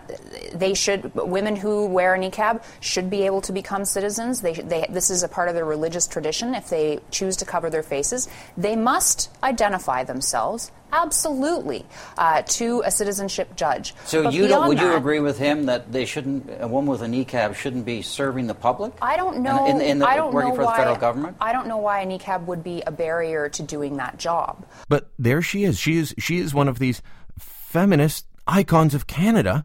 they 0.52 0.74
should, 0.74 1.14
women 1.14 1.54
who 1.54 1.86
wear 1.86 2.16
a 2.16 2.18
niqab 2.18 2.60
should 2.80 3.08
be 3.08 3.22
able 3.22 3.40
to 3.42 3.52
become 3.52 3.84
citizens. 3.84 4.40
They, 4.40 4.54
they, 4.54 4.86
this 4.90 5.08
is 5.08 5.22
a 5.22 5.28
part 5.28 5.48
of 5.48 5.54
their 5.54 5.64
religious 5.64 6.08
tradition. 6.08 6.56
If 6.56 6.68
they 6.70 6.98
choose 7.12 7.36
to 7.36 7.44
cover 7.44 7.70
their 7.70 7.84
faces, 7.84 8.28
they 8.56 8.74
must 8.74 9.30
identify 9.44 10.02
themselves 10.02 10.72
absolutely 10.94 11.84
uh, 12.16 12.42
to 12.42 12.82
a 12.84 12.90
citizenship 12.90 13.56
judge. 13.56 13.94
So 14.04 14.24
but 14.24 14.32
you 14.32 14.46
don't, 14.46 14.68
would 14.68 14.78
that, 14.78 14.84
you 14.84 14.96
agree 14.96 15.20
with 15.20 15.38
him 15.38 15.66
that 15.66 15.92
they 15.92 16.04
shouldn't 16.04 16.50
a 16.60 16.68
woman 16.68 16.90
with 16.90 17.02
a 17.02 17.06
niqab 17.06 17.54
shouldn't 17.54 17.84
be 17.84 18.02
serving 18.02 18.46
the 18.46 18.54
public? 18.54 18.92
I 19.02 19.16
don't 19.16 19.38
know. 19.38 19.66
In, 19.66 19.80
in 19.80 19.98
the, 19.98 20.08
I 20.08 20.16
don't 20.16 20.32
working 20.32 20.50
know 20.50 20.56
for 20.56 20.64
why, 20.64 20.72
the 20.72 20.76
federal 20.76 20.96
government. 20.96 21.36
I 21.40 21.52
don't 21.52 21.66
know 21.66 21.78
why 21.78 22.00
a 22.00 22.06
niqab 22.06 22.46
would 22.46 22.62
be 22.62 22.82
a 22.86 22.92
barrier 22.92 23.48
to 23.50 23.62
doing 23.62 23.96
that 23.96 24.18
job. 24.18 24.64
But 24.88 25.10
there 25.18 25.42
she 25.42 25.64
is. 25.64 25.78
She 25.78 25.96
is 25.96 26.14
she 26.18 26.38
is 26.38 26.54
one 26.54 26.68
of 26.68 26.78
these 26.78 27.02
feminist 27.38 28.26
icons 28.46 28.94
of 28.94 29.06
Canada 29.06 29.64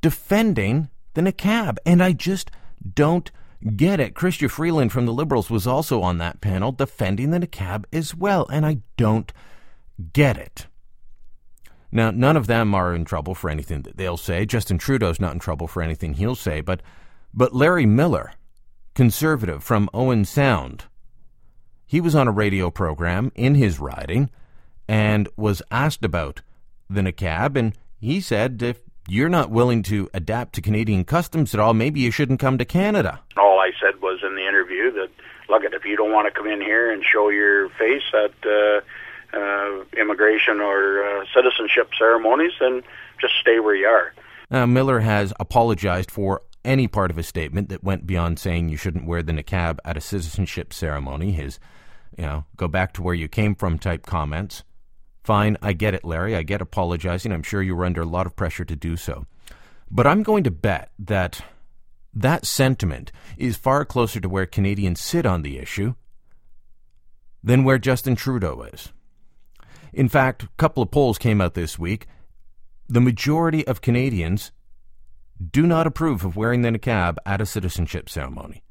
defending 0.00 0.90
the 1.14 1.22
niqab, 1.22 1.78
and 1.84 2.02
I 2.02 2.12
just 2.12 2.50
don't 2.94 3.30
get 3.76 4.00
it. 4.00 4.14
Chrystia 4.14 4.50
Freeland 4.50 4.92
from 4.92 5.06
the 5.06 5.12
Liberals 5.12 5.50
was 5.50 5.66
also 5.66 6.02
on 6.02 6.18
that 6.18 6.40
panel 6.40 6.72
defending 6.72 7.30
the 7.30 7.38
niqab 7.40 7.84
as 7.92 8.14
well, 8.14 8.46
and 8.50 8.66
I 8.66 8.78
don't 8.96 9.32
get 10.12 10.36
it. 10.36 10.66
Now, 11.90 12.10
none 12.10 12.36
of 12.36 12.46
them 12.46 12.74
are 12.74 12.94
in 12.94 13.04
trouble 13.04 13.34
for 13.34 13.50
anything 13.50 13.82
that 13.82 13.98
they'll 13.98 14.16
say. 14.16 14.46
Justin 14.46 14.78
Trudeau's 14.78 15.20
not 15.20 15.34
in 15.34 15.38
trouble 15.38 15.68
for 15.68 15.82
anything 15.82 16.14
he'll 16.14 16.34
say, 16.34 16.60
but 16.60 16.80
but 17.34 17.54
Larry 17.54 17.86
Miller, 17.86 18.32
conservative 18.94 19.62
from 19.62 19.88
Owen 19.94 20.24
Sound, 20.24 20.84
he 21.86 22.00
was 22.00 22.14
on 22.14 22.28
a 22.28 22.32
radio 22.32 22.70
program 22.70 23.32
in 23.34 23.54
his 23.54 23.78
riding 23.78 24.30
and 24.88 25.28
was 25.36 25.62
asked 25.70 26.04
about 26.04 26.42
the 26.88 27.00
niqab, 27.00 27.56
and 27.56 27.76
he 28.00 28.20
said 28.20 28.62
if 28.62 28.80
you're 29.08 29.28
not 29.28 29.50
willing 29.50 29.82
to 29.82 30.08
adapt 30.14 30.54
to 30.54 30.62
Canadian 30.62 31.04
customs 31.04 31.54
at 31.54 31.60
all, 31.60 31.74
maybe 31.74 32.00
you 32.00 32.10
shouldn't 32.10 32.40
come 32.40 32.56
to 32.58 32.64
Canada. 32.64 33.20
All 33.36 33.58
I 33.58 33.70
said 33.80 34.00
was 34.00 34.20
in 34.22 34.34
the 34.34 34.46
interview 34.46 34.92
that 34.92 35.08
look 35.48 35.64
if 35.64 35.84
you 35.84 35.96
don't 35.96 36.12
want 36.12 36.32
to 36.32 36.38
come 36.38 36.46
in 36.46 36.60
here 36.60 36.90
and 36.90 37.02
show 37.04 37.28
your 37.28 37.68
face 37.70 38.02
at 38.14 38.30
uh, 38.46 38.80
uh, 39.32 39.84
immigration 39.98 40.60
or 40.60 41.04
uh, 41.04 41.24
citizenship 41.34 41.90
ceremonies, 41.98 42.52
then 42.60 42.82
just 43.20 43.34
stay 43.40 43.60
where 43.60 43.74
you 43.74 43.86
are. 43.86 44.12
Uh, 44.50 44.66
Miller 44.66 45.00
has 45.00 45.32
apologized 45.40 46.10
for 46.10 46.42
any 46.64 46.86
part 46.86 47.10
of 47.10 47.16
his 47.16 47.26
statement 47.26 47.68
that 47.68 47.82
went 47.82 48.06
beyond 48.06 48.38
saying 48.38 48.68
you 48.68 48.76
shouldn't 48.76 49.06
wear 49.06 49.22
the 49.22 49.32
niqab 49.32 49.78
at 49.84 49.96
a 49.96 50.00
citizenship 50.00 50.72
ceremony. 50.72 51.32
His, 51.32 51.58
you 52.16 52.24
know, 52.24 52.44
go 52.56 52.68
back 52.68 52.92
to 52.94 53.02
where 53.02 53.14
you 53.14 53.28
came 53.28 53.54
from 53.54 53.78
type 53.78 54.06
comments. 54.06 54.62
Fine, 55.24 55.56
I 55.62 55.72
get 55.72 55.94
it, 55.94 56.04
Larry. 56.04 56.36
I 56.36 56.42
get 56.42 56.60
apologizing. 56.60 57.32
I'm 57.32 57.42
sure 57.42 57.62
you 57.62 57.76
were 57.76 57.84
under 57.84 58.02
a 58.02 58.06
lot 58.06 58.26
of 58.26 58.36
pressure 58.36 58.64
to 58.64 58.76
do 58.76 58.96
so. 58.96 59.26
But 59.90 60.06
I'm 60.06 60.22
going 60.22 60.44
to 60.44 60.50
bet 60.50 60.90
that 60.98 61.42
that 62.14 62.44
sentiment 62.44 63.12
is 63.38 63.56
far 63.56 63.84
closer 63.84 64.20
to 64.20 64.28
where 64.28 64.46
Canadians 64.46 65.00
sit 65.00 65.24
on 65.24 65.42
the 65.42 65.58
issue 65.58 65.94
than 67.42 67.64
where 67.64 67.78
Justin 67.78 68.16
Trudeau 68.16 68.62
is. 68.72 68.92
In 69.92 70.08
fact, 70.08 70.44
a 70.44 70.48
couple 70.56 70.82
of 70.82 70.90
polls 70.90 71.18
came 71.18 71.40
out 71.40 71.54
this 71.54 71.78
week. 71.78 72.06
The 72.88 73.00
majority 73.00 73.66
of 73.66 73.80
Canadians 73.80 74.52
do 75.50 75.66
not 75.66 75.86
approve 75.86 76.24
of 76.24 76.36
wearing 76.36 76.62
the 76.62 76.70
niqab 76.70 77.16
at 77.26 77.40
a 77.40 77.46
citizenship 77.46 78.08
ceremony. 78.08 78.62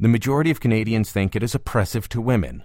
The 0.00 0.08
majority 0.08 0.50
of 0.50 0.60
Canadians 0.60 1.10
think 1.10 1.34
it 1.34 1.42
is 1.42 1.54
oppressive 1.54 2.08
to 2.10 2.20
women. 2.20 2.64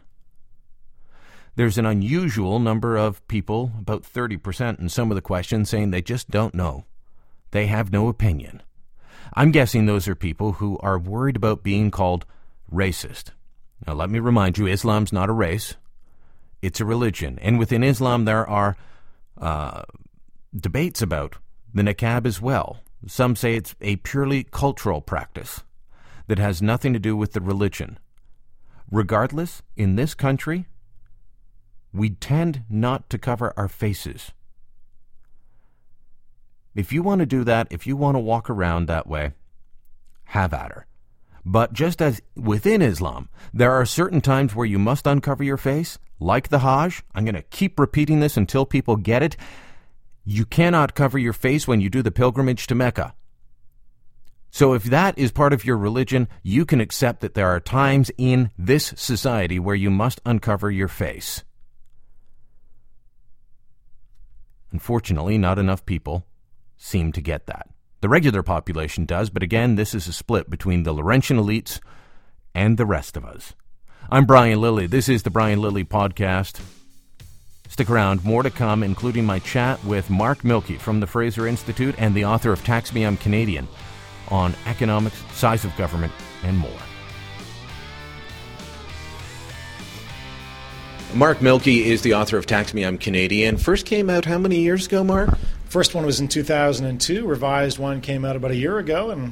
There's 1.56 1.78
an 1.78 1.86
unusual 1.86 2.60
number 2.60 2.98
of 2.98 3.26
people, 3.28 3.72
about 3.80 4.04
30% 4.04 4.80
in 4.80 4.90
some 4.90 5.12
of 5.12 5.16
the 5.16 5.22
questions, 5.22 5.70
saying 5.70 5.92
they 5.92 6.02
just 6.02 6.32
don't 6.32 6.56
know. 6.56 6.86
They 7.52 7.68
have 7.68 7.92
no 7.92 8.08
opinion. 8.08 8.64
I'm 9.36 9.52
guessing 9.52 9.86
those 9.86 10.08
are 10.08 10.16
people 10.16 10.54
who 10.54 10.80
are 10.80 10.98
worried 10.98 11.36
about 11.36 11.64
being 11.64 11.92
called 11.92 12.26
racist. 12.72 13.30
Now, 13.86 13.94
let 13.94 14.10
me 14.10 14.20
remind 14.20 14.58
you 14.58 14.66
Islam's 14.66 15.14
not 15.14 15.30
a 15.30 15.34
race. 15.34 15.76
It's 16.64 16.80
a 16.80 16.86
religion. 16.86 17.38
And 17.42 17.60
within 17.60 17.84
Islam, 17.84 18.24
there 18.24 18.50
are 18.50 18.78
uh, 19.38 19.84
debates 20.56 21.02
about 21.02 21.36
the 21.74 21.82
niqab 21.82 22.26
as 22.26 22.42
well. 22.42 22.80
Some 23.06 23.36
say 23.36 23.56
it's 23.56 23.76
a 23.82 23.98
purely 23.98 24.46
cultural 24.46 25.02
practice 25.02 25.66
that 26.28 26.40
has 26.40 26.62
nothing 26.62 26.94
to 26.94 27.00
do 27.00 27.18
with 27.18 27.34
the 27.34 27.42
religion. 27.42 28.00
Regardless, 28.90 29.62
in 29.76 29.98
this 29.98 30.14
country, 30.14 30.68
we 31.92 32.12
tend 32.12 32.64
not 32.70 33.10
to 33.10 33.18
cover 33.18 33.54
our 33.58 33.68
faces. 33.68 34.32
If 36.74 36.94
you 36.94 37.04
want 37.04 37.20
to 37.20 37.26
do 37.26 37.44
that, 37.44 37.68
if 37.72 37.86
you 37.86 37.98
want 37.98 38.16
to 38.16 38.20
walk 38.20 38.50
around 38.50 38.88
that 38.88 39.06
way, 39.06 39.34
have 40.28 40.54
at 40.54 40.72
her. 40.72 40.88
But 41.46 41.74
just 41.74 42.02
as 42.02 42.22
within 42.38 42.82
Islam, 42.82 43.28
there 43.54 43.74
are 43.74 43.86
certain 43.86 44.22
times 44.22 44.56
where 44.56 44.66
you 44.66 44.80
must 44.80 45.06
uncover 45.06 45.44
your 45.44 45.58
face, 45.58 46.00
like 46.24 46.50
the 46.50 46.60
Hajj. 46.60 47.04
I'm 47.14 47.26
going 47.26 47.36
to 47.36 47.42
keep 47.44 47.80
repeating 47.80 48.20
this 48.20 48.38
until 48.38 48.66
people 48.66 48.96
get 48.96 49.22
it. 49.22 49.36
You 50.26 50.46
cannot 50.46 50.96
cover 50.96 51.20
your 51.20 51.34
face 51.34 51.68
when 51.68 51.82
you 51.82 51.90
do 51.90 52.02
the 52.02 52.12
pilgrimage 52.12 52.68
to 52.68 52.76
Mecca. 52.76 53.14
So 54.50 54.74
if 54.74 54.84
that 54.84 55.18
is 55.18 55.32
part 55.32 55.52
of 55.52 55.66
your 55.66 55.78
religion, 55.78 56.28
you 56.44 56.66
can 56.66 56.80
accept 56.80 57.22
that 57.22 57.34
there 57.34 57.50
are 57.50 57.60
times 57.60 58.12
in 58.18 58.52
this 58.58 58.94
society 58.96 59.60
where 59.60 59.76
you 59.76 59.90
must 59.90 60.22
uncover 60.26 60.70
your 60.70 60.88
face. 60.88 61.44
Unfortunately, 64.72 65.38
not 65.38 65.60
enough 65.60 65.86
people 65.86 66.26
seem 66.78 67.12
to 67.14 67.22
get 67.22 67.48
that. 67.48 67.68
The 68.02 68.10
regular 68.10 68.44
population 68.44 69.06
does, 69.06 69.30
but 69.30 69.44
again, 69.44 69.76
this 69.76 69.96
is 69.96 70.08
a 70.08 70.14
split 70.14 70.50
between 70.50 70.84
the 70.84 70.94
Laurentian 70.94 71.38
elites 71.38 71.80
and 72.54 72.78
the 72.78 72.86
rest 72.86 73.18
of 73.18 73.26
us. 73.26 73.54
I'm 74.14 74.26
Brian 74.26 74.62
Lilly. 74.62 74.86
This 74.86 75.10
is 75.10 75.24
the 75.24 75.32
Brian 75.32 75.60
Lilly 75.60 75.84
Podcast. 75.84 76.62
Stick 77.68 77.90
around, 77.90 78.24
more 78.24 78.44
to 78.44 78.52
come, 78.52 78.84
including 78.84 79.26
my 79.26 79.40
chat 79.40 79.84
with 79.84 80.08
Mark 80.12 80.44
Milke 80.44 80.80
from 80.80 81.00
the 81.00 81.08
Fraser 81.08 81.48
Institute 81.48 81.96
and 81.98 82.14
the 82.14 82.24
author 82.24 82.52
of 82.52 82.64
Tax 82.64 82.94
Me 82.94 83.08
I'm 83.08 83.18
Canadian 83.18 83.68
on 84.28 84.54
economics, 84.68 85.18
size 85.32 85.66
of 85.66 85.76
government, 85.78 86.14
and 86.44 86.56
more. 86.56 86.70
Mark 91.16 91.42
Milke 91.42 91.66
is 91.66 92.04
the 92.04 92.14
author 92.14 92.38
of 92.38 92.46
Tax 92.46 92.76
Me 92.76 92.84
I'm 92.84 93.00
Canadian. 93.00 93.58
First 93.58 93.88
came 93.88 94.12
out 94.12 94.26
how 94.26 94.38
many 94.38 94.60
years 94.60 94.86
ago, 94.86 95.04
Mark? 95.04 95.36
First 95.66 95.96
one 95.96 96.06
was 96.06 96.20
in 96.20 96.28
2002. 96.28 97.26
Revised 97.26 97.80
one 97.80 98.00
came 98.00 98.26
out 98.26 98.36
about 98.36 98.52
a 98.52 98.56
year 98.56 98.78
ago, 98.78 99.10
and 99.10 99.32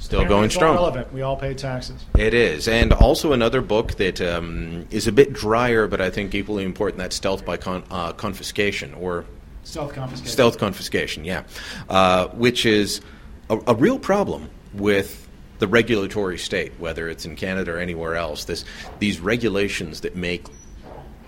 still 0.00 0.24
going 0.24 0.50
strong. 0.50 0.74
Relevant. 0.74 1.12
We 1.12 1.22
all 1.22 1.36
pay 1.36 1.54
taxes. 1.54 2.04
It 2.18 2.34
is, 2.34 2.66
and 2.66 2.92
also 2.92 3.32
another 3.32 3.60
book 3.60 3.94
that 3.94 4.20
um, 4.20 4.86
is 4.90 5.06
a 5.06 5.12
bit 5.12 5.32
drier, 5.32 5.86
but 5.86 6.00
I 6.00 6.10
think 6.10 6.34
equally 6.34 6.64
important. 6.64 6.98
That 6.98 7.12
Stealth 7.12 7.44
by 7.44 7.56
con- 7.56 7.84
uh, 7.90 8.12
Confiscation, 8.14 8.94
or 8.94 9.24
Stealth 9.62 9.94
Confiscation. 9.94 10.32
Stealth 10.32 10.58
Confiscation, 10.58 11.24
yeah, 11.24 11.44
uh, 11.88 12.28
which 12.28 12.66
is 12.66 13.00
a, 13.48 13.58
a 13.68 13.74
real 13.74 13.98
problem 13.98 14.50
with 14.74 15.28
the 15.58 15.68
regulatory 15.68 16.38
state, 16.38 16.72
whether 16.78 17.08
it's 17.08 17.26
in 17.26 17.36
Canada 17.36 17.72
or 17.72 17.78
anywhere 17.78 18.16
else. 18.16 18.44
This 18.44 18.64
these 18.98 19.20
regulations 19.20 20.00
that 20.00 20.16
make 20.16 20.46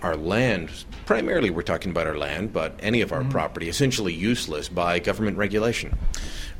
our 0.01 0.17
land, 0.17 0.69
primarily 1.05 1.49
we're 1.49 1.61
talking 1.61 1.91
about 1.91 2.07
our 2.07 2.17
land, 2.17 2.51
but 2.51 2.77
any 2.81 3.01
of 3.01 3.13
our 3.13 3.21
mm-hmm. 3.21 3.29
property, 3.29 3.69
essentially 3.69 4.13
useless 4.13 4.67
by 4.67 4.99
government 4.99 5.37
regulation. 5.37 5.97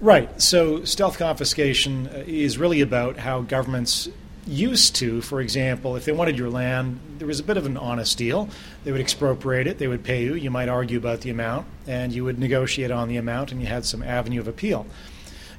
Right. 0.03 0.41
So 0.41 0.83
stealth 0.83 1.17
confiscation 1.17 2.07
uh, 2.07 2.25
is 2.27 2.57
really 2.57 2.81
about 2.81 3.15
how 3.15 3.39
governments 3.39 4.09
used 4.45 4.97
to, 4.97 5.21
for 5.21 5.39
example, 5.39 5.95
if 5.95 6.03
they 6.03 6.11
wanted 6.11 6.37
your 6.37 6.49
land, 6.49 6.99
there 7.19 7.27
was 7.27 7.39
a 7.39 7.43
bit 7.43 7.55
of 7.55 7.65
an 7.65 7.77
honest 7.77 8.17
deal. 8.17 8.49
They 8.83 8.91
would 8.91 8.99
expropriate 8.99 9.65
it, 9.65 9.77
they 9.77 9.87
would 9.87 10.03
pay 10.03 10.25
you, 10.25 10.33
you 10.33 10.51
might 10.51 10.67
argue 10.67 10.97
about 10.97 11.21
the 11.21 11.29
amount, 11.29 11.67
and 11.87 12.11
you 12.11 12.25
would 12.25 12.37
negotiate 12.37 12.91
on 12.91 13.07
the 13.07 13.15
amount, 13.15 13.53
and 13.53 13.61
you 13.61 13.67
had 13.67 13.85
some 13.85 14.03
avenue 14.03 14.41
of 14.41 14.47
appeal 14.49 14.85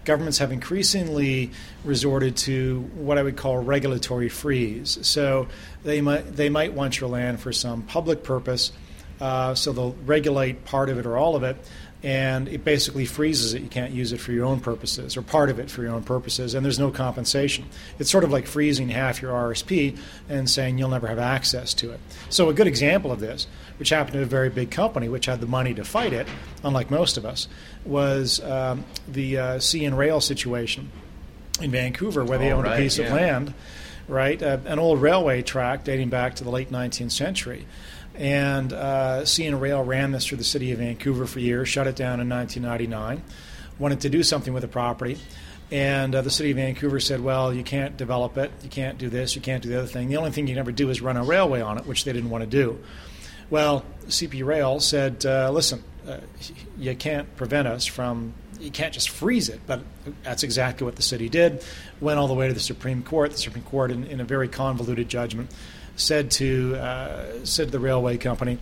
governments 0.05 0.37
have 0.37 0.53
increasingly 0.53 1.51
resorted 1.83 2.37
to 2.37 2.83
what 2.95 3.17
I 3.17 3.23
would 3.23 3.39
call 3.39 3.57
regulatory 3.57 4.29
freeze. 4.29 4.99
So 5.01 5.49
they 5.83 6.03
might 6.03 6.37
they 6.37 6.51
might 6.51 6.75
want 6.75 7.01
your 7.01 7.09
land 7.09 7.41
for 7.41 7.55
some 7.55 7.81
public 7.81 8.23
purpose, 8.23 8.71
uh, 9.19 9.55
so 9.55 9.73
they'll 9.73 9.97
regulate 10.05 10.67
part 10.67 10.91
of 10.91 10.99
it 10.99 11.07
or 11.07 11.17
all 11.17 11.37
of 11.37 11.43
it, 11.43 11.57
and 12.05 12.49
it 12.49 12.65
basically 12.65 13.07
freezes 13.07 13.55
it. 13.55 13.63
You 13.63 13.69
can't 13.69 13.93
use 13.93 14.13
it 14.13 14.21
for 14.21 14.31
your 14.31 14.45
own 14.45 14.61
purposes 14.61 15.17
or 15.17 15.23
part 15.23 15.49
of 15.49 15.59
it 15.59 15.71
for 15.71 15.83
your 15.83 15.93
own 15.93 16.05
purposes, 16.05 16.53
and 16.53 16.63
there's 16.63 16.79
no 16.79 16.91
compensation. 16.91 17.65
It's 17.99 18.11
sort 18.11 18.25
of 18.25 18.31
like 18.31 18.47
freezing 18.47 18.91
half 18.91 19.23
your 19.23 19.33
RSP 19.33 19.99
and 20.29 20.49
saying 20.49 20.77
you'll 20.77 20.91
never 20.91 21.07
have 21.07 21.19
access 21.19 21.73
to 21.75 21.93
it. 21.93 22.01
So, 22.29 22.51
a 22.51 22.55
good 22.55 22.67
example 22.67 23.11
of 23.11 23.21
this, 23.21 23.47
which 23.79 23.89
happened 23.89 24.13
to 24.13 24.23
a 24.23 24.27
very 24.27 24.51
big 24.51 24.71
company 24.71 25.09
which 25.09 25.25
had 25.25 25.41
the 25.41 25.47
money 25.47 25.73
to 25.73 25.83
fight 25.83 26.13
it, 26.13 26.29
unlike 26.63 26.91
most 26.91 27.17
of 27.17 27.25
us, 27.25 27.49
was 27.87 28.39
um, 28.45 28.85
the 29.09 29.39
uh, 29.39 29.57
CN 29.57 29.97
Rail 29.97 30.21
situation 30.21 30.91
in 31.63 31.71
Vancouver, 31.71 32.23
where 32.23 32.37
they 32.37 32.53
oh, 32.53 32.59
owned 32.59 32.67
right, 32.67 32.81
a 32.81 32.83
piece 32.83 32.99
yeah. 32.99 33.07
of 33.07 33.13
land, 33.13 33.55
right? 34.09 34.43
Uh, 34.43 34.59
an 34.67 34.79
old 34.79 35.01
railway 35.01 35.41
track 35.41 35.85
dating 35.85 36.11
back 36.11 36.35
to 36.35 36.45
the 36.45 36.51
late 36.51 36.71
19th 36.71 37.13
century. 37.13 37.65
And 38.15 38.73
uh, 38.73 39.23
CN 39.23 39.61
Rail 39.61 39.83
ran 39.83 40.13
this 40.13 40.27
through 40.27 40.39
the 40.39 40.45
city 40.45 40.71
of 40.73 40.79
Vancouver 40.79 41.27
for 41.27 41.41
years, 41.41 41.69
shut 41.69 41.87
it 41.87 41.97
down 41.97 42.21
in 42.21 42.29
1999, 42.29 43.23
wanted 43.79 44.01
to 44.03 44.09
do 44.09 44.23
something 44.23 44.53
with 44.53 44.63
the 44.63 44.69
property. 44.69 45.19
And 45.71 46.15
uh, 46.15 46.23
the 46.23 46.31
city 46.31 46.53
of 46.53 46.57
Vancouver 46.57 47.01
said, 47.01 47.21
well, 47.21 47.53
you 47.53 47.65
can't 47.65 47.97
develop 47.97 48.39
it, 48.39 48.53
you 48.63 48.69
can't 48.69 48.99
do 48.99 49.09
this, 49.09 49.35
you 49.35 49.43
can't 49.43 49.63
do 49.63 49.69
the 49.69 49.79
other 49.79 49.89
thing. 49.89 50.09
The 50.09 50.17
only 50.17 50.31
thing 50.31 50.47
you 50.47 50.55
can 50.55 50.61
ever 50.61 50.73
do 50.73 50.91
is 50.91 51.01
run 51.01 51.17
a 51.17 51.25
railway 51.25 51.61
on 51.61 51.79
it, 51.79 51.87
which 51.87 52.05
they 52.05 52.13
didn't 52.13 52.31
want 52.31 52.43
to 52.45 52.51
do. 52.51 52.79
Well, 53.51 53.85
CP 54.07 54.45
Rail 54.45 54.79
said, 54.81 55.25
uh, 55.27 55.51
listen, 55.51 55.83
uh, 56.07 56.19
you 56.79 56.95
can't 56.95 57.35
prevent 57.37 57.67
us 57.67 57.87
from, 57.87 58.35
you 58.61 58.71
can't 58.71 58.93
just 58.93 59.11
freeze 59.11 59.49
it. 59.49 59.61
But 59.67 59.83
that's 60.23 60.43
exactly 60.43 60.85
what 60.85 60.97
the 60.97 61.03
city 61.03 61.29
did. 61.29 61.65
Went 62.01 62.19
all 62.19 62.29
the 62.29 62.35
way 62.35 62.49
to 62.49 62.55
the 62.55 62.61
Supreme 62.61 63.03
Court. 63.03 63.33
The 63.33 63.39
Supreme 63.39 63.65
Court, 63.65 63.91
in, 63.91 64.05
in 64.05 64.21
a 64.21 64.25
very 64.25 64.49
convoluted 64.49 65.09
judgment, 65.09 65.51
said 65.97 66.31
to 66.33 66.77
uh, 66.77 67.45
said 67.45 67.67
to 67.67 67.73
the 67.73 67.79
railway 67.79 68.17
company, 68.17 68.59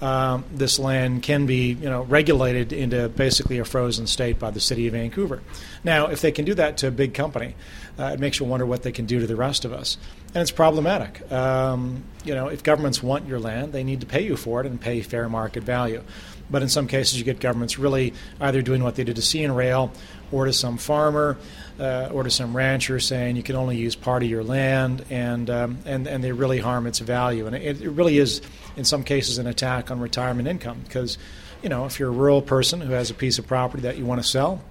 um, 0.00 0.44
this 0.52 0.78
land 0.78 1.22
can 1.22 1.46
be 1.46 1.72
you 1.72 1.88
know 1.88 2.02
regulated 2.02 2.72
into 2.72 3.08
basically 3.08 3.58
a 3.58 3.64
frozen 3.64 4.06
state 4.06 4.38
by 4.38 4.50
the 4.50 4.60
city 4.60 4.86
of 4.86 4.92
Vancouver. 4.92 5.42
Now, 5.82 6.08
if 6.08 6.20
they 6.20 6.32
can 6.32 6.44
do 6.44 6.54
that 6.54 6.78
to 6.78 6.88
a 6.88 6.90
big 6.90 7.14
company, 7.14 7.54
uh, 7.98 8.10
it 8.14 8.20
makes 8.20 8.40
you 8.40 8.46
wonder 8.46 8.66
what 8.66 8.82
they 8.82 8.92
can 8.92 9.06
do 9.06 9.20
to 9.20 9.26
the 9.26 9.36
rest 9.36 9.64
of 9.64 9.72
us, 9.72 9.96
and 10.34 10.42
it's 10.42 10.50
problematic. 10.50 11.30
Um, 11.32 12.04
you 12.24 12.34
know, 12.34 12.48
if 12.48 12.62
governments 12.62 13.02
want 13.02 13.26
your 13.26 13.38
land, 13.38 13.72
they 13.72 13.84
need 13.84 14.00
to 14.00 14.06
pay 14.06 14.22
you 14.22 14.36
for 14.36 14.60
it 14.60 14.66
and 14.66 14.80
pay 14.80 15.00
fair 15.00 15.28
market 15.28 15.62
value. 15.62 16.02
But 16.50 16.62
in 16.62 16.68
some 16.68 16.86
cases, 16.86 17.18
you 17.18 17.24
get 17.24 17.40
governments 17.40 17.78
really 17.78 18.12
either 18.40 18.62
doing 18.62 18.82
what 18.82 18.96
they 18.96 19.04
did 19.04 19.16
to 19.16 19.22
CN 19.22 19.54
Rail 19.56 19.92
or 20.30 20.44
to 20.44 20.52
some 20.52 20.76
farmer 20.76 21.38
uh, 21.78 22.10
or 22.12 22.22
to 22.22 22.30
some 22.30 22.56
rancher 22.56 23.00
saying 23.00 23.36
you 23.36 23.42
can 23.42 23.56
only 23.56 23.76
use 23.76 23.94
part 23.94 24.22
of 24.22 24.28
your 24.28 24.44
land, 24.44 25.04
and 25.10 25.50
um, 25.50 25.78
and 25.84 26.06
and 26.06 26.22
they 26.22 26.32
really 26.32 26.58
harm 26.58 26.86
its 26.86 26.98
value. 26.98 27.46
And 27.46 27.56
it, 27.56 27.80
it 27.80 27.90
really 27.90 28.18
is, 28.18 28.40
in 28.76 28.84
some 28.84 29.04
cases, 29.04 29.38
an 29.38 29.46
attack 29.46 29.90
on 29.90 30.00
retirement 30.00 30.48
income 30.48 30.80
because, 30.84 31.18
you 31.62 31.68
know, 31.68 31.86
if 31.86 31.98
you're 31.98 32.10
a 32.10 32.12
rural 32.12 32.42
person 32.42 32.80
who 32.80 32.92
has 32.92 33.10
a 33.10 33.14
piece 33.14 33.38
of 33.38 33.46
property 33.46 33.82
that 33.82 33.96
you 33.96 34.04
want 34.04 34.22
to 34.22 34.28
sell, 34.28 34.62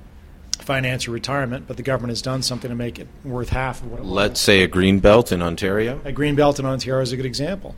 finance 0.59 1.05
your 1.05 1.13
retirement, 1.13 1.67
but 1.67 1.77
the 1.77 1.83
government 1.83 2.12
has 2.12 2.21
done 2.21 2.41
something 2.41 2.69
to 2.69 2.75
make 2.75 2.99
it 2.99 3.07
worth 3.23 3.49
half 3.49 3.81
of 3.81 3.91
what 3.91 3.99
it 3.99 4.05
Let's 4.05 4.31
was. 4.31 4.39
say 4.39 4.63
a 4.63 4.67
green 4.67 4.99
belt 4.99 5.31
in 5.31 5.41
Ontario. 5.41 5.99
A 6.05 6.12
green 6.12 6.36
belt 6.36 6.59
in 6.59 6.65
Ontario 6.65 7.01
is 7.01 7.12
a 7.12 7.17
good 7.17 7.25
example. 7.25 7.75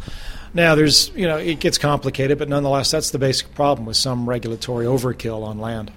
Now, 0.56 0.74
there's 0.74 1.10
you 1.10 1.28
know 1.28 1.38
it 1.38 1.60
gets 1.60 1.78
complicated, 1.78 2.40
but 2.40 2.50
nonetheless, 2.50 2.90
that's 2.90 3.12
the 3.12 3.20
basic 3.20 3.54
problem 3.54 3.86
with 3.86 3.98
some 3.98 4.28
regulatory 4.28 4.86
overkill 4.86 5.44
on 5.44 5.60
land. 5.60 5.92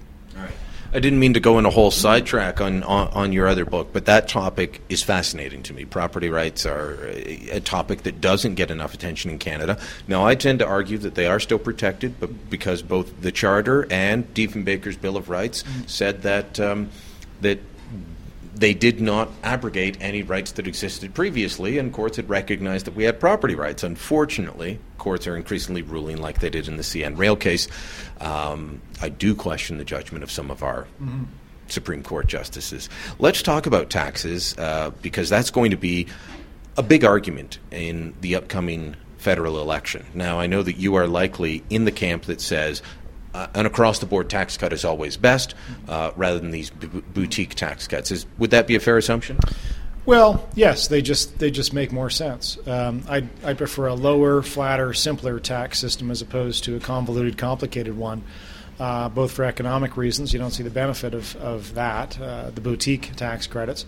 I 0.91 0.99
didn't 0.99 1.19
mean 1.19 1.35
to 1.35 1.39
go 1.39 1.59
in 1.59 1.65
a 1.65 1.69
whole 1.69 1.91
sidetrack 1.91 2.61
on, 2.61 2.81
on, 2.81 3.09
on 3.09 3.31
your 3.31 3.47
other 3.47 3.63
book, 3.63 3.89
but 3.93 4.05
that 4.05 4.27
topic 4.27 4.81
is 4.89 5.03
fascinating 5.03 5.61
to 5.63 5.73
me. 5.73 5.85
Property 5.85 6.29
rights 6.29 6.65
are 6.65 7.07
a, 7.11 7.49
a, 7.51 7.59
topic 7.59 8.03
that 8.03 8.19
doesn't 8.21 8.55
get 8.55 8.71
enough 8.71 8.95
attention 8.95 9.29
in 9.29 9.37
Canada. 9.37 9.79
Now, 10.07 10.25
I 10.25 10.33
tend 10.33 10.59
to 10.59 10.65
argue 10.65 10.97
that 10.97 11.13
they 11.13 11.27
are 11.27 11.39
still 11.39 11.59
protected, 11.59 12.19
but 12.19 12.49
because 12.49 12.81
both 12.81 13.21
the 13.21 13.31
Charter 13.31 13.85
and 13.91 14.33
Diefenbaker's 14.33 14.97
Bill 14.97 15.15
of 15.15 15.29
Rights 15.29 15.61
mm-hmm. 15.61 15.85
said 15.85 16.23
that 16.23 16.59
um, 16.59 16.89
that 17.41 17.59
they 18.59 18.73
did 18.73 18.99
not 18.99 19.29
abrogate 19.41 19.97
any 20.01 20.21
rights 20.21 20.51
that 20.53 20.67
existed 20.67 21.13
previously, 21.13 21.77
and 21.77 21.93
courts 21.93 22.17
had 22.17 22.27
recognized 22.27 22.85
that 22.85 22.95
we 22.95 23.05
had 23.05 23.19
property 23.19 23.55
rights. 23.55 23.83
Unfortunately, 23.83 24.79
courts 24.97 25.27
are 25.27 25.37
increasingly 25.37 25.81
ruling 25.81 26.17
like 26.17 26.39
they 26.39 26.49
did 26.49 26.67
in 26.67 26.75
the 26.75 26.83
CN 26.83 27.17
Rail 27.17 27.37
case. 27.37 27.69
Um, 28.19 28.81
I 29.01 29.07
do 29.09 29.33
question 29.33 29.77
the 29.77 29.85
judgment 29.85 30.23
of 30.23 30.31
some 30.31 30.51
of 30.51 30.61
our 30.61 30.83
mm-hmm. 31.01 31.23
Supreme 31.67 32.03
Court 32.03 32.27
justices. 32.27 32.89
Let's 33.17 33.41
talk 33.41 33.65
about 33.65 33.89
taxes 33.89 34.57
uh, 34.57 34.91
because 35.01 35.29
that's 35.29 35.51
going 35.51 35.71
to 35.71 35.77
be 35.77 36.07
a 36.75 36.83
big 36.83 37.05
argument 37.05 37.59
in 37.71 38.13
the 38.19 38.35
upcoming 38.35 38.97
federal 39.17 39.61
election. 39.61 40.05
Now, 40.13 40.39
I 40.39 40.47
know 40.47 40.63
that 40.63 40.77
you 40.77 40.95
are 40.95 41.07
likely 41.07 41.63
in 41.69 41.85
the 41.85 41.91
camp 41.91 42.23
that 42.23 42.41
says 42.41 42.81
uh, 43.33 43.47
an 43.53 43.65
across 43.65 43.99
the 43.99 44.05
board 44.05 44.29
tax 44.29 44.57
cut 44.57 44.73
is 44.73 44.83
always 44.85 45.17
best 45.17 45.55
uh, 45.87 46.11
rather 46.15 46.39
than 46.39 46.51
these 46.51 46.69
b- 46.69 46.87
boutique 47.13 47.55
tax 47.55 47.87
cuts. 47.87 48.11
Is, 48.11 48.25
would 48.37 48.51
that 48.51 48.67
be 48.67 48.75
a 48.75 48.79
fair 48.79 48.97
assumption? 48.97 49.37
Well, 50.05 50.47
yes, 50.55 50.87
they 50.87 51.01
just 51.01 51.37
they 51.37 51.51
just 51.51 51.73
make 51.73 51.91
more 51.91 52.09
sense. 52.09 52.57
Um, 52.67 53.03
I 53.07 53.27
I 53.43 53.53
prefer 53.53 53.87
a 53.87 53.93
lower, 53.93 54.41
flatter, 54.41 54.93
simpler 54.93 55.39
tax 55.39 55.77
system 55.77 56.09
as 56.09 56.21
opposed 56.21 56.63
to 56.63 56.75
a 56.75 56.79
convoluted, 56.79 57.37
complicated 57.37 57.95
one. 57.95 58.23
Uh, 58.79 59.09
both 59.09 59.33
for 59.33 59.43
economic 59.43 59.97
reasons, 59.97 60.33
you 60.33 60.39
don't 60.39 60.51
see 60.51 60.63
the 60.63 60.69
benefit 60.71 61.13
of 61.13 61.35
of 61.35 61.75
that, 61.75 62.19
uh, 62.19 62.49
the 62.49 62.61
boutique 62.61 63.15
tax 63.15 63.45
credits. 63.45 63.85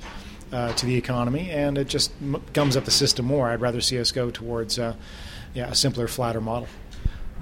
Uh, 0.52 0.74
to 0.74 0.86
the 0.86 0.98
economy, 0.98 1.50
and 1.50 1.78
it 1.78 1.88
just 1.88 2.12
m- 2.22 2.44
gums 2.52 2.76
up 2.76 2.84
the 2.84 2.92
system 2.92 3.26
more. 3.26 3.50
I'd 3.50 3.62
rather 3.62 3.80
see 3.80 3.98
us 3.98 4.12
go 4.12 4.30
towards, 4.30 4.78
uh, 4.78 4.96
yeah, 5.54 5.70
a 5.70 5.76
simpler, 5.76 6.10
flatter 6.10 6.42
model. 6.42 6.68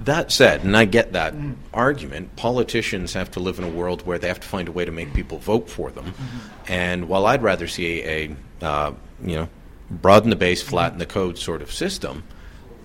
That 0.04 0.32
said, 0.32 0.64
and 0.64 0.76
I 0.76 0.86
get 0.86 1.12
that 1.12 1.34
mm. 1.34 1.56
argument, 1.74 2.34
politicians 2.36 3.12
have 3.12 3.30
to 3.32 3.40
live 3.40 3.58
in 3.58 3.64
a 3.64 3.68
world 3.68 4.06
where 4.06 4.18
they 4.18 4.28
have 4.28 4.40
to 4.40 4.48
find 4.48 4.66
a 4.66 4.72
way 4.72 4.84
to 4.84 4.92
make 4.92 5.12
people 5.12 5.38
vote 5.38 5.68
for 5.68 5.90
them. 5.90 6.06
Mm-hmm. 6.06 6.72
And 6.72 7.08
while 7.08 7.26
I'd 7.26 7.42
rather 7.42 7.68
see 7.68 8.02
a, 8.02 8.36
uh, 8.62 8.92
you 9.22 9.36
know, 9.36 9.48
broaden 9.90 10.30
the 10.30 10.36
base, 10.36 10.62
flatten 10.62 10.98
the 10.98 11.06
code 11.06 11.36
sort 11.36 11.60
of 11.60 11.70
system, 11.70 12.22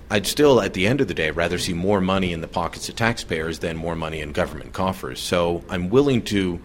I'd 0.09 0.27
still, 0.27 0.61
at 0.61 0.73
the 0.73 0.87
end 0.87 1.01
of 1.01 1.07
the 1.07 1.13
day, 1.13 1.31
rather 1.31 1.57
see 1.57 1.73
more 1.73 2.01
money 2.01 2.33
in 2.33 2.41
the 2.41 2.47
pockets 2.47 2.89
of 2.89 2.95
taxpayers 2.95 3.59
than 3.59 3.77
more 3.77 3.95
money 3.95 4.19
in 4.19 4.33
government 4.33 4.73
coffers. 4.73 5.19
So 5.19 5.63
I'm 5.69 5.89
willing 5.89 6.21
to 6.23 6.59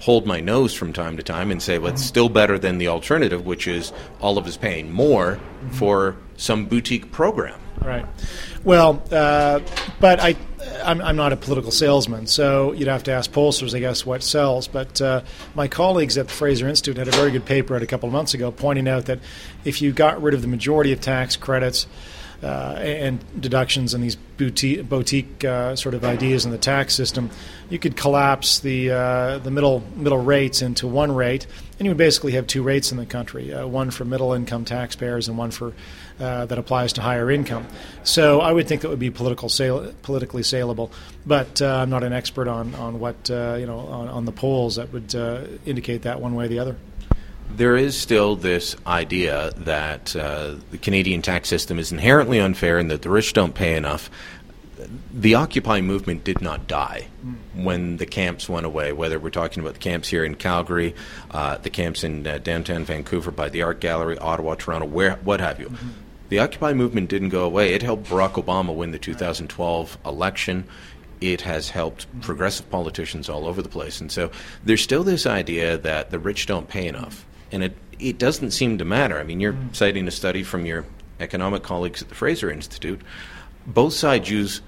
hold 0.00 0.26
my 0.26 0.40
nose 0.40 0.74
from 0.74 0.92
time 0.92 1.16
to 1.16 1.22
time 1.22 1.50
and 1.50 1.62
say, 1.62 1.78
well, 1.78 1.92
it's 1.92 2.04
still 2.04 2.28
better 2.28 2.58
than 2.58 2.78
the 2.78 2.88
alternative, 2.88 3.46
which 3.46 3.66
is 3.66 3.92
all 4.20 4.38
of 4.38 4.46
us 4.46 4.56
paying 4.56 4.92
more 4.92 5.38
for 5.70 6.16
some 6.36 6.66
boutique 6.66 7.10
program. 7.12 7.58
Right. 7.80 8.06
Well, 8.64 9.02
uh, 9.12 9.60
but 10.00 10.20
I, 10.20 10.36
I'm, 10.82 11.00
I'm, 11.00 11.16
not 11.16 11.32
a 11.32 11.36
political 11.36 11.70
salesman, 11.70 12.26
so 12.26 12.72
you'd 12.72 12.88
have 12.88 13.04
to 13.04 13.12
ask 13.12 13.30
pollsters, 13.30 13.74
I 13.76 13.80
guess, 13.80 14.04
what 14.04 14.22
sells. 14.22 14.66
But 14.66 15.00
uh, 15.00 15.22
my 15.54 15.68
colleagues 15.68 16.18
at 16.18 16.26
the 16.26 16.32
Fraser 16.32 16.68
Institute 16.68 16.96
had 16.96 17.08
a 17.08 17.12
very 17.12 17.30
good 17.30 17.44
paper 17.44 17.76
out 17.76 17.82
a 17.82 17.86
couple 17.86 18.08
of 18.08 18.12
months 18.12 18.34
ago 18.34 18.50
pointing 18.50 18.88
out 18.88 19.06
that 19.06 19.20
if 19.64 19.80
you 19.82 19.92
got 19.92 20.20
rid 20.20 20.34
of 20.34 20.42
the 20.42 20.48
majority 20.48 20.92
of 20.92 21.00
tax 21.00 21.36
credits, 21.36 21.86
uh, 22.42 22.74
and 22.78 23.24
deductions 23.40 23.94
and 23.94 24.04
these 24.04 24.16
boutique, 24.16 24.88
boutique 24.88 25.44
uh, 25.44 25.74
sort 25.74 25.94
of 25.94 26.04
ideas 26.04 26.44
in 26.44 26.50
the 26.50 26.58
tax 26.58 26.94
system, 26.94 27.30
you 27.70 27.78
could 27.78 27.96
collapse 27.96 28.60
the 28.60 28.90
uh, 28.90 29.38
the 29.38 29.50
middle 29.50 29.82
middle 29.94 30.18
rates 30.18 30.62
into 30.62 30.86
one 30.86 31.12
rate, 31.12 31.46
and 31.78 31.86
you 31.86 31.90
would 31.90 31.96
basically 31.96 32.32
have 32.32 32.46
two 32.46 32.62
rates 32.62 32.92
in 32.92 32.98
the 32.98 33.06
country: 33.06 33.52
uh, 33.52 33.66
one 33.66 33.90
for 33.90 34.04
middle 34.04 34.32
income 34.32 34.64
taxpayers 34.64 35.28
and 35.28 35.38
one 35.38 35.50
for 35.50 35.72
uh, 36.20 36.46
that 36.46 36.58
applies 36.58 36.92
to 36.94 37.00
higher 37.00 37.30
income. 37.30 37.66
So 38.04 38.40
I 38.40 38.52
would 38.52 38.68
think 38.68 38.82
that 38.82 38.88
would 38.88 38.98
be 38.98 39.10
political 39.10 39.48
politically 40.02 40.42
saleable, 40.42 40.92
but 41.24 41.62
uh, 41.62 41.78
I'm 41.78 41.90
not 41.90 42.04
an 42.04 42.12
expert 42.12 42.48
on 42.48 42.74
on 42.74 43.00
what 43.00 43.16
you 43.28 43.66
know 43.66 43.78
on, 43.78 44.08
on, 44.08 44.24
the 44.26 44.32
polls 44.32 44.76
that 44.76 44.92
would 44.92 45.14
indicate 45.64 46.02
that 46.02 46.20
one 46.20 46.34
way 46.34 46.44
or 46.44 46.48
the 46.48 46.58
other 46.58 46.76
there 47.50 47.76
is 47.76 47.98
still 47.98 48.36
this 48.36 48.76
idea 48.86 49.52
that 49.56 50.14
uh, 50.16 50.56
the 50.70 50.78
Canadian 50.78 51.22
tax 51.22 51.48
system 51.48 51.78
is 51.78 51.92
inherently 51.92 52.38
unfair 52.38 52.78
and 52.78 52.90
that 52.90 53.02
the 53.02 53.10
rich 53.10 53.32
don't 53.32 53.54
pay 53.54 53.76
enough. 53.76 54.10
The 55.12 55.34
Occupy 55.34 55.80
movement 55.80 56.22
did 56.22 56.42
not 56.42 56.66
die 56.66 57.08
when 57.54 57.96
the 57.96 58.04
camps 58.04 58.48
went 58.48 58.66
away, 58.66 58.92
whether 58.92 59.18
we're 59.18 59.30
talking 59.30 59.62
about 59.62 59.74
the 59.74 59.80
camps 59.80 60.08
here 60.08 60.24
in 60.24 60.34
Calgary, 60.34 60.94
uh, 61.30 61.56
the 61.58 61.70
camps 61.70 62.04
in 62.04 62.26
uh, 62.26 62.38
downtown 62.38 62.84
Vancouver 62.84 63.30
by 63.30 63.48
the 63.48 63.62
Art 63.62 63.80
Gallery, 63.80 64.18
Ottawa, 64.18 64.54
Toronto, 64.54 64.86
where, 64.86 65.16
what 65.16 65.40
have 65.40 65.58
you. 65.58 65.68
Mm-hmm. 65.68 65.88
The 66.28 66.40
Occupy 66.40 66.74
movement 66.74 67.08
didn't 67.08 67.30
go 67.30 67.44
away. 67.44 67.72
It 67.72 67.82
helped 67.82 68.08
Barack 68.08 68.32
Obama 68.32 68.74
win 68.74 68.90
the 68.90 68.98
2012 68.98 69.98
election 70.04 70.68
it 71.18 71.40
has 71.40 71.70
helped 71.70 72.06
progressive 72.20 72.68
politicians 72.70 73.30
all 73.30 73.46
over 73.46 73.62
the 73.62 73.70
place. 73.70 74.02
And 74.02 74.12
so 74.12 74.30
there's 74.64 74.82
still 74.82 75.02
this 75.02 75.24
idea 75.24 75.78
that 75.78 76.10
the 76.10 76.18
rich 76.18 76.44
don't 76.44 76.68
pay 76.68 76.86
enough 76.86 77.24
and 77.52 77.62
it 77.62 77.76
it 77.98 78.18
doesn't 78.18 78.50
seem 78.50 78.78
to 78.78 78.84
matter. 78.84 79.18
I 79.18 79.22
mean, 79.22 79.40
you're 79.40 79.54
mm. 79.54 79.74
citing 79.74 80.06
a 80.06 80.10
study 80.10 80.42
from 80.42 80.66
your 80.66 80.84
economic 81.20 81.62
colleagues 81.62 82.02
at 82.02 82.08
the 82.08 82.14
Fraser 82.14 82.50
Institute. 82.50 83.00
Both 83.66 83.94
sides 83.94 84.30
use 84.30 84.60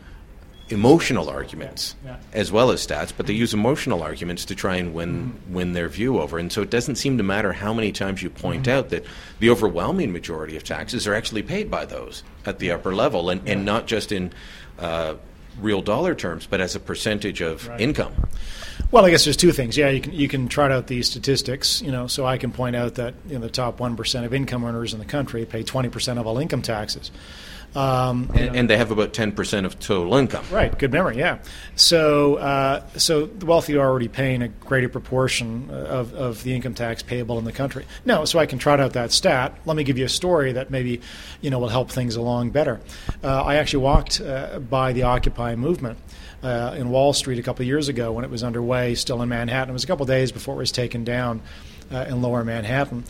emotional 0.70 1.30
arguments 1.30 1.94
yeah. 2.04 2.10
Yeah. 2.10 2.16
as 2.32 2.52
well 2.52 2.70
as 2.70 2.86
stats, 2.86 3.12
but 3.16 3.26
they 3.26 3.32
use 3.32 3.54
emotional 3.54 4.02
arguments 4.02 4.44
to 4.46 4.54
try 4.54 4.76
and 4.76 4.94
win 4.94 5.32
mm. 5.32 5.52
win 5.52 5.72
their 5.72 5.88
view 5.88 6.20
over. 6.20 6.38
And 6.38 6.52
so 6.52 6.62
it 6.62 6.70
doesn't 6.70 6.96
seem 6.96 7.18
to 7.18 7.24
matter 7.24 7.52
how 7.52 7.72
many 7.72 7.92
times 7.92 8.22
you 8.22 8.30
point 8.30 8.66
mm. 8.66 8.72
out 8.72 8.90
that 8.90 9.04
the 9.38 9.50
overwhelming 9.50 10.12
majority 10.12 10.56
of 10.56 10.64
taxes 10.64 11.06
are 11.06 11.14
actually 11.14 11.42
paid 11.42 11.70
by 11.70 11.84
those 11.84 12.22
at 12.44 12.58
the 12.58 12.70
upper 12.70 12.94
level, 12.94 13.30
and, 13.30 13.46
yeah. 13.46 13.52
and 13.54 13.64
not 13.64 13.86
just 13.86 14.12
in 14.12 14.32
uh, 14.78 15.14
real 15.60 15.82
dollar 15.82 16.14
terms, 16.14 16.46
but 16.46 16.60
as 16.60 16.74
a 16.74 16.80
percentage 16.80 17.40
of 17.40 17.66
right. 17.68 17.80
income. 17.80 18.14
Well, 18.90 19.04
I 19.04 19.10
guess 19.10 19.24
there's 19.24 19.36
two 19.36 19.52
things. 19.52 19.76
Yeah, 19.76 19.90
you 19.90 20.00
can 20.00 20.12
you 20.14 20.28
can 20.28 20.48
trot 20.48 20.72
out 20.72 20.86
these 20.86 21.10
statistics. 21.10 21.82
You 21.82 21.92
know, 21.92 22.06
so 22.06 22.24
I 22.24 22.38
can 22.38 22.52
point 22.52 22.74
out 22.74 22.94
that 22.94 23.14
you 23.26 23.34
know, 23.34 23.40
the 23.40 23.50
top 23.50 23.80
one 23.80 23.96
percent 23.96 24.24
of 24.24 24.32
income 24.32 24.64
earners 24.64 24.94
in 24.94 24.98
the 24.98 25.04
country 25.04 25.44
pay 25.44 25.62
20 25.62 25.90
percent 25.90 26.18
of 26.18 26.26
all 26.26 26.38
income 26.38 26.62
taxes. 26.62 27.10
Um, 27.74 28.30
and, 28.34 28.56
and, 28.56 28.70
they 28.70 28.78
have 28.78 28.90
about 28.90 29.12
10% 29.12 29.66
of 29.66 29.78
total 29.78 30.16
income. 30.16 30.44
Right, 30.50 30.76
good 30.76 30.90
memory, 30.90 31.18
yeah. 31.18 31.38
So, 31.76 32.36
uh, 32.36 32.86
so 32.96 33.26
the 33.26 33.44
wealthy 33.44 33.76
are 33.76 33.86
already 33.86 34.08
paying 34.08 34.40
a 34.40 34.48
greater 34.48 34.88
proportion 34.88 35.68
of, 35.70 36.14
of 36.14 36.42
the 36.44 36.54
income 36.54 36.72
tax 36.72 37.02
payable 37.02 37.38
in 37.38 37.44
the 37.44 37.52
country. 37.52 37.84
No, 38.06 38.24
so 38.24 38.38
I 38.38 38.46
can 38.46 38.58
trot 38.58 38.80
out 38.80 38.94
that 38.94 39.12
stat. 39.12 39.54
Let 39.66 39.76
me 39.76 39.84
give 39.84 39.98
you 39.98 40.06
a 40.06 40.08
story 40.08 40.52
that 40.52 40.70
maybe 40.70 41.02
you 41.42 41.50
know 41.50 41.58
will 41.58 41.68
help 41.68 41.90
things 41.90 42.16
along 42.16 42.50
better. 42.50 42.80
Uh, 43.22 43.42
I 43.42 43.56
actually 43.56 43.84
walked 43.84 44.20
uh, 44.22 44.60
by 44.60 44.94
the 44.94 45.02
Occupy 45.02 45.54
movement. 45.54 45.98
Uh, 46.40 46.72
in 46.78 46.88
Wall 46.90 47.12
Street 47.12 47.40
a 47.40 47.42
couple 47.42 47.64
of 47.64 47.66
years 47.66 47.88
ago 47.88 48.12
when 48.12 48.24
it 48.24 48.30
was 48.30 48.44
underway, 48.44 48.94
still 48.94 49.20
in 49.22 49.28
Manhattan. 49.28 49.70
It 49.70 49.72
was 49.72 49.82
a 49.82 49.88
couple 49.88 50.04
of 50.04 50.08
days 50.08 50.30
before 50.30 50.54
it 50.54 50.58
was 50.58 50.70
taken 50.70 51.02
down 51.02 51.42
uh, 51.90 52.06
in 52.08 52.22
Lower 52.22 52.44
Manhattan 52.44 53.02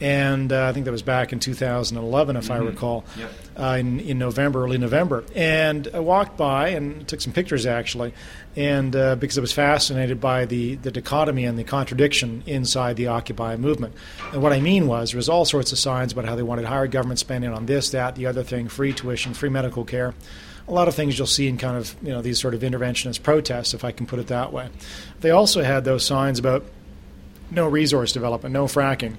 and 0.00 0.52
uh, 0.52 0.66
I 0.66 0.72
think 0.72 0.86
that 0.86 0.92
was 0.92 1.02
back 1.02 1.32
in 1.32 1.38
2011, 1.38 2.36
if 2.36 2.44
mm-hmm. 2.44 2.52
I 2.52 2.56
recall, 2.56 3.04
yep. 3.16 3.32
uh, 3.56 3.76
in, 3.78 4.00
in 4.00 4.18
November, 4.18 4.64
early 4.64 4.78
November. 4.78 5.24
And 5.34 5.88
I 5.94 6.00
walked 6.00 6.36
by 6.36 6.70
and 6.70 7.06
took 7.06 7.20
some 7.20 7.32
pictures 7.32 7.64
actually, 7.64 8.12
and 8.56 8.94
uh, 8.94 9.16
because 9.16 9.38
I 9.38 9.40
was 9.40 9.52
fascinated 9.52 10.20
by 10.20 10.46
the, 10.46 10.74
the 10.76 10.90
dichotomy 10.90 11.44
and 11.44 11.58
the 11.58 11.64
contradiction 11.64 12.42
inside 12.46 12.96
the 12.96 13.06
Occupy 13.06 13.56
movement. 13.56 13.94
And 14.32 14.42
what 14.42 14.52
I 14.52 14.60
mean 14.60 14.88
was 14.88 15.12
there 15.12 15.18
was 15.18 15.28
all 15.28 15.44
sorts 15.44 15.70
of 15.72 15.78
signs 15.78 16.12
about 16.12 16.24
how 16.24 16.34
they 16.34 16.42
wanted 16.42 16.64
higher 16.64 16.88
government 16.88 17.20
spending 17.20 17.52
on 17.52 17.66
this, 17.66 17.90
that, 17.90 18.16
the 18.16 18.26
other 18.26 18.42
thing, 18.42 18.68
free 18.68 18.92
tuition, 18.92 19.32
free 19.32 19.48
medical 19.48 19.84
care. 19.84 20.12
A 20.66 20.72
lot 20.72 20.88
of 20.88 20.94
things 20.94 21.18
you'll 21.18 21.26
see 21.26 21.46
in 21.46 21.58
kind 21.58 21.76
of 21.76 21.94
you 22.02 22.10
know 22.10 22.22
these 22.22 22.40
sort 22.40 22.54
of 22.54 22.62
interventionist 22.62 23.22
protests, 23.22 23.74
if 23.74 23.84
I 23.84 23.92
can 23.92 24.06
put 24.06 24.18
it 24.18 24.28
that 24.28 24.52
way. 24.52 24.68
They 25.20 25.30
also 25.30 25.62
had 25.62 25.84
those 25.84 26.04
signs 26.04 26.38
about 26.38 26.64
no 27.50 27.68
resource 27.68 28.12
development, 28.12 28.52
no 28.52 28.64
fracking 28.64 29.16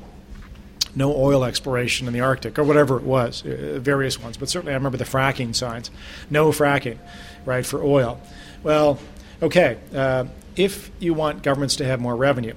no 0.96 1.14
oil 1.16 1.44
exploration 1.44 2.08
in 2.08 2.14
the 2.14 2.22
Arctic, 2.22 2.58
or 2.58 2.64
whatever 2.64 2.98
it 2.98 3.04
was, 3.04 3.46
uh, 3.46 3.78
various 3.82 4.20
ones. 4.22 4.38
But 4.38 4.50
certainly 4.50 4.74
I 4.74 4.78
remember 4.78 4.98
the 4.98 5.04
fracking 5.04 5.54
signs 5.54 5.92
no 6.30 6.50
fracking, 6.50 6.98
right, 7.46 7.66
for 7.66 7.84
oil. 7.84 8.20
Well, 8.64 9.00
okay, 9.42 9.78
uh, 9.94 10.26
if 10.56 10.90
you 11.00 11.14
want 11.14 11.44
governments 11.44 11.76
to 11.78 11.86
have 11.86 12.00
more 12.00 12.16
revenue, 12.16 12.56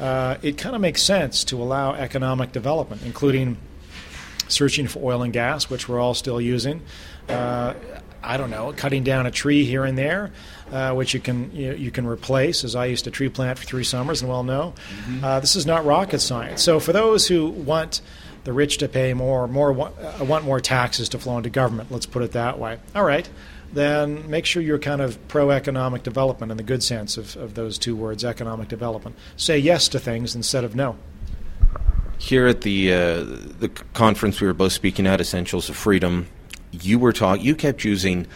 uh, 0.00 0.36
it 0.42 0.58
kind 0.58 0.74
of 0.74 0.80
makes 0.80 1.02
sense 1.02 1.44
to 1.44 1.62
allow 1.62 1.94
economic 1.94 2.52
development, 2.52 3.02
including 3.04 3.56
searching 4.48 4.86
for 4.86 5.00
oil 5.02 5.22
and 5.22 5.32
gas, 5.32 5.70
which 5.70 5.88
we're 5.88 6.00
all 6.00 6.14
still 6.14 6.40
using. 6.40 6.82
Uh, 7.28 7.74
I 8.26 8.36
don't 8.36 8.50
know, 8.50 8.72
cutting 8.76 9.04
down 9.04 9.26
a 9.26 9.30
tree 9.30 9.64
here 9.64 9.84
and 9.84 9.96
there, 9.96 10.32
uh, 10.72 10.92
which 10.92 11.14
you 11.14 11.20
can 11.20 11.54
you, 11.54 11.74
you, 11.74 11.90
can 11.90 12.06
replace. 12.06 12.64
As 12.64 12.74
I 12.74 12.86
used 12.86 13.04
to 13.04 13.10
tree 13.10 13.28
plant 13.28 13.58
for 13.58 13.64
three 13.64 13.84
summers 13.84 14.20
and 14.20 14.28
well 14.28 14.42
know, 14.42 14.74
mm-hmm. 15.04 15.24
uh, 15.24 15.40
this 15.40 15.54
is 15.54 15.64
not 15.64 15.84
rocket 15.84 16.18
science. 16.18 16.62
So 16.62 16.80
for 16.80 16.92
those 16.92 17.28
who 17.28 17.48
want 17.48 18.00
the 18.44 18.52
rich 18.52 18.78
to 18.78 18.88
pay 18.88 19.14
more, 19.14 19.46
more 19.46 19.72
uh, 19.80 20.24
want 20.24 20.44
more 20.44 20.60
taxes 20.60 21.08
to 21.10 21.18
flow 21.18 21.36
into 21.36 21.50
government, 21.50 21.92
let's 21.92 22.06
put 22.06 22.22
it 22.22 22.32
that 22.32 22.58
way. 22.58 22.78
All 22.94 23.04
right, 23.04 23.28
then 23.72 24.28
make 24.28 24.44
sure 24.44 24.60
you're 24.60 24.78
kind 24.78 25.00
of 25.00 25.28
pro 25.28 25.50
economic 25.50 26.02
development 26.02 26.50
in 26.50 26.56
the 26.56 26.64
good 26.64 26.82
sense 26.82 27.16
of, 27.16 27.36
of 27.36 27.54
those 27.54 27.78
two 27.78 27.94
words, 27.94 28.24
economic 28.24 28.68
development. 28.68 29.16
Say 29.36 29.58
yes 29.58 29.88
to 29.90 30.00
things 30.00 30.34
instead 30.34 30.64
of 30.64 30.74
no 30.74 30.96
here 32.18 32.46
at 32.46 32.62
the 32.62 32.92
uh, 32.92 33.24
the 33.58 33.70
conference 33.94 34.40
we 34.40 34.46
were 34.46 34.54
both 34.54 34.72
speaking 34.72 35.06
at, 35.06 35.20
Essentials 35.20 35.68
of 35.68 35.76
Freedom, 35.76 36.26
you 36.82 36.98
were 36.98 37.12
talking. 37.12 37.44
You 37.44 37.54
kept 37.54 37.84
using 37.84 38.26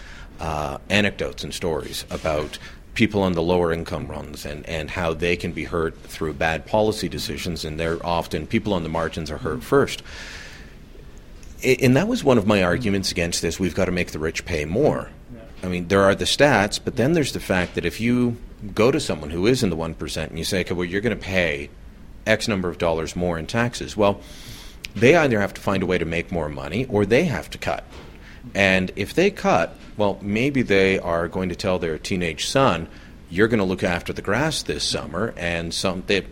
uh, 0.41 0.79
anecdotes 0.89 1.45
and 1.45 1.53
stories 1.53 2.05
about 2.11 2.59
people 2.95 3.23
on 3.23 3.33
the 3.33 3.43
lower 3.43 3.73
income 3.73 4.07
runs 4.09 4.45
and, 4.45 4.67
and 4.67 4.91
how 4.91 5.15
they 5.15 5.37
can 5.37 5.53
be 5.53 5.65
hurt 5.65 5.97
through 6.03 6.35
bad 6.35 6.67
policy 6.67 7.09
decisions, 7.09 7.65
and 7.65 7.79
they're 7.79 8.05
often 8.05 8.47
people 8.47 8.75
on 8.75 8.83
the 8.83 8.89
margins 8.89 9.31
are 9.31 9.39
hurt 9.39 9.63
first. 9.63 10.03
And 11.63 11.97
that 11.97 12.09
was 12.09 12.25
one 12.25 12.39
of 12.39 12.47
my 12.47 12.63
arguments 12.63 13.13
against 13.13 13.43
this. 13.43 13.61
We've 13.61 13.75
got 13.75 13.85
to 13.85 13.93
make 13.93 14.13
the 14.13 14.19
rich 14.19 14.45
pay 14.45 14.65
more. 14.65 15.11
I 15.63 15.69
mean, 15.69 15.89
there 15.89 16.03
are 16.03 16.15
the 16.15 16.25
stats, 16.25 16.81
but 16.83 16.97
then 16.97 17.13
there's 17.13 17.33
the 17.33 17.41
fact 17.41 17.75
that 17.75 17.85
if 17.85 18.01
you 18.01 18.39
go 18.75 18.91
to 18.91 18.99
someone 18.99 19.31
who 19.31 19.47
is 19.47 19.63
in 19.63 19.71
the 19.71 19.77
1% 19.77 20.27
and 20.27 20.39
you 20.39 20.45
say, 20.45 20.61
okay, 20.61 20.75
well, 20.75 20.87
you're 20.87 21.03
going 21.03 21.17
to 21.17 21.23
pay 21.23 21.69
X 22.27 22.49
number 22.49 22.69
of 22.69 22.79
dollars 22.79 23.15
more 23.15 23.39
in 23.39 23.47
taxes, 23.47 23.97
well, 23.97 24.21
they 24.95 25.15
either 25.15 25.41
have 25.41 25.55
to 25.55 25.61
find 25.61 25.83
a 25.83 25.87
way 25.87 25.99
to 25.99 26.05
make 26.05 26.33
more 26.33 26.49
money 26.49 26.87
or 26.87 27.05
they 27.05 27.25
have 27.25 27.51
to 27.51 27.59
cut. 27.59 27.85
And 28.55 28.91
if 28.97 29.15
they 29.15 29.31
cut, 29.31 29.77
well, 29.97 30.19
maybe 30.23 30.63
they 30.63 30.99
are 30.99 31.29
going 31.29 31.49
to 31.51 31.57
tell 31.57 31.79
their 31.79 31.99
teenage 31.99 32.49
son, 32.49 32.89
"You're 33.31 33.49
going 33.49 33.59
to 33.59 33.65
look 33.65 33.85
after 33.85 34.13
the 34.13 34.23
grass 34.23 34.63
this 34.63 34.85
summer," 34.85 35.35
and 35.37 35.73
some 35.75 36.03
they, 36.07 36.27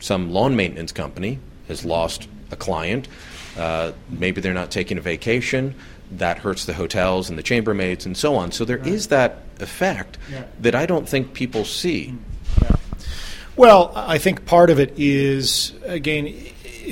some 0.00 0.32
lawn 0.32 0.56
maintenance 0.56 0.92
company 0.92 1.38
has 1.68 1.84
lost 1.84 2.28
a 2.50 2.56
client. 2.56 3.08
Uh, 3.56 3.92
maybe 4.08 4.40
they're 4.40 4.54
not 4.54 4.70
taking 4.70 4.98
a 4.98 5.00
vacation. 5.00 5.74
That 6.10 6.38
hurts 6.38 6.66
the 6.66 6.74
hotels 6.74 7.30
and 7.30 7.38
the 7.38 7.42
chambermaids 7.42 8.04
and 8.04 8.16
so 8.16 8.34
on. 8.34 8.52
So 8.52 8.64
there 8.64 8.78
right. 8.78 8.86
is 8.86 9.08
that 9.08 9.38
effect 9.60 10.18
yeah. 10.30 10.44
that 10.60 10.74
I 10.74 10.86
don't 10.86 11.08
think 11.08 11.32
people 11.32 11.64
see. 11.64 12.14
Yeah. 12.60 12.76
Well, 13.56 13.92
I 13.94 14.18
think 14.18 14.44
part 14.46 14.70
of 14.70 14.80
it 14.80 14.94
is 14.96 15.72
again 15.84 16.26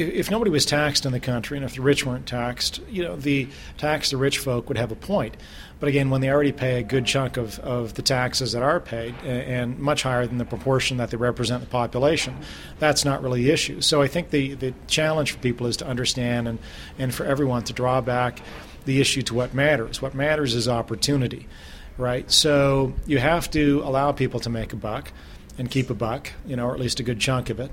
if 0.01 0.31
nobody 0.31 0.51
was 0.51 0.67
taxed 0.67 1.07
in 1.07 1.13
the 1.13 1.21
country 1.21 1.57
and 1.57 1.65
if 1.65 1.75
the 1.75 1.83
rich 1.83 2.05
weren't 2.05 2.27
taxed, 2.27 2.81
you 2.89 3.03
know, 3.03 3.17
the 3.17 3.49
tax 3.79 4.11
the 4.11 4.17
rich 4.17 4.39
folk 4.39 4.69
would 4.69 4.79
have 4.79 4.93
a 4.93 4.97
point. 4.97 5.37
But 5.79 5.89
again, 5.89 6.11
when 6.11 6.21
they 6.21 6.29
already 6.29 6.53
pay 6.53 6.79
a 6.79 6.83
good 6.83 7.07
chunk 7.07 7.39
of, 7.39 7.59
of 7.61 7.95
the 7.95 8.03
taxes 8.03 8.53
that 8.53 8.63
are 8.63 8.81
paid 8.81 9.15
and 9.25 9.79
much 9.79 10.03
higher 10.03 10.27
than 10.27 10.37
the 10.37 10.45
proportion 10.45 10.99
that 10.99 11.11
they 11.11 11.17
represent 11.17 11.63
the 11.63 11.69
population, 11.69 12.37
that's 12.79 13.05
not 13.05 13.23
really 13.23 13.45
the 13.45 13.51
issue. 13.51 13.81
So 13.81 14.03
I 14.03 14.07
think 14.07 14.29
the, 14.29 14.55
the 14.55 14.75
challenge 14.89 15.33
for 15.33 15.39
people 15.39 15.67
is 15.67 15.79
to 15.79 15.87
understand 15.87 16.49
and, 16.49 16.59
and 16.99 17.15
for 17.15 17.25
everyone 17.25 17.65
to 17.65 17.73
draw 17.73 18.03
back 18.03 18.43
the 18.85 19.01
issue 19.01 19.23
to 19.23 19.35
what 19.35 19.55
matters. 19.55 20.03
What 20.03 20.15
matters 20.15 20.55
is 20.55 20.69
opportunity, 20.69 21.49
right? 21.97 22.31
So 22.31 22.93
you 23.07 23.19
have 23.19 23.51
to 23.53 23.81
allow 23.83 24.13
people 24.13 24.41
to 24.41 24.51
make 24.51 24.75
a 24.75 24.77
buck 24.77 25.13
and 25.59 25.71
keep 25.71 25.91
a 25.91 25.95
buck, 25.95 26.33
you 26.47 26.57
know, 26.57 26.67
or 26.67 26.75
at 26.75 26.81
least 26.81 27.01
a 27.01 27.03
good 27.03 27.21
chunk 27.21 27.51
of 27.51 27.61
it, 27.61 27.71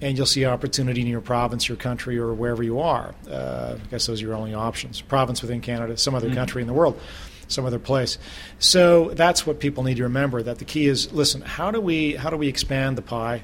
and 0.00 0.16
you'll 0.16 0.26
see 0.26 0.44
opportunity 0.44 1.02
in 1.02 1.06
your 1.06 1.20
province, 1.20 1.68
your 1.68 1.76
country, 1.76 2.18
or 2.18 2.32
wherever 2.32 2.62
you 2.62 2.80
are. 2.80 3.14
Uh, 3.30 3.76
I 3.76 3.86
guess 3.90 4.06
those 4.06 4.22
are 4.22 4.26
your 4.26 4.34
only 4.34 4.54
options. 4.54 5.00
Province 5.00 5.42
within 5.42 5.60
Canada, 5.60 5.96
some 5.96 6.14
other 6.14 6.28
mm-hmm. 6.28 6.36
country 6.36 6.62
in 6.62 6.68
the 6.68 6.74
world, 6.74 7.00
some 7.48 7.66
other 7.66 7.78
place. 7.78 8.18
So 8.58 9.10
that's 9.10 9.46
what 9.46 9.60
people 9.60 9.82
need 9.84 9.98
to 9.98 10.04
remember. 10.04 10.42
That 10.42 10.58
the 10.58 10.64
key 10.64 10.86
is, 10.86 11.12
listen, 11.12 11.42
how 11.42 11.70
do 11.70 11.80
we 11.80 12.14
how 12.14 12.30
do 12.30 12.36
we 12.36 12.48
expand 12.48 12.96
the 12.96 13.02
pie 13.02 13.42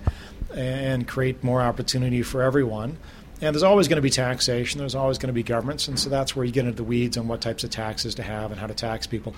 and 0.55 1.07
create 1.07 1.45
more 1.45 1.61
opportunity 1.61 2.23
for 2.23 2.43
everyone? 2.43 2.99
And 3.43 3.55
there's 3.55 3.63
always 3.63 3.87
going 3.87 3.97
to 3.97 4.03
be 4.03 4.09
taxation. 4.09 4.79
There's 4.79 4.95
always 4.95 5.19
going 5.19 5.29
to 5.29 5.35
be 5.35 5.43
governments, 5.43 5.89
and 5.89 5.99
so 5.99 6.09
that's 6.09 6.35
where 6.35 6.47
you 6.47 6.53
get 6.53 6.65
into 6.65 6.77
the 6.77 6.85
weeds 6.85 7.19
on 7.19 7.29
what 7.29 7.43
types 7.43 7.65
of 7.65 7.71
taxes 7.71 8.15
to 8.15 8.23
have 8.23 8.51
and 8.51 8.59
how 8.59 8.67
to 8.67 8.73
tax 8.73 9.07
people. 9.07 9.35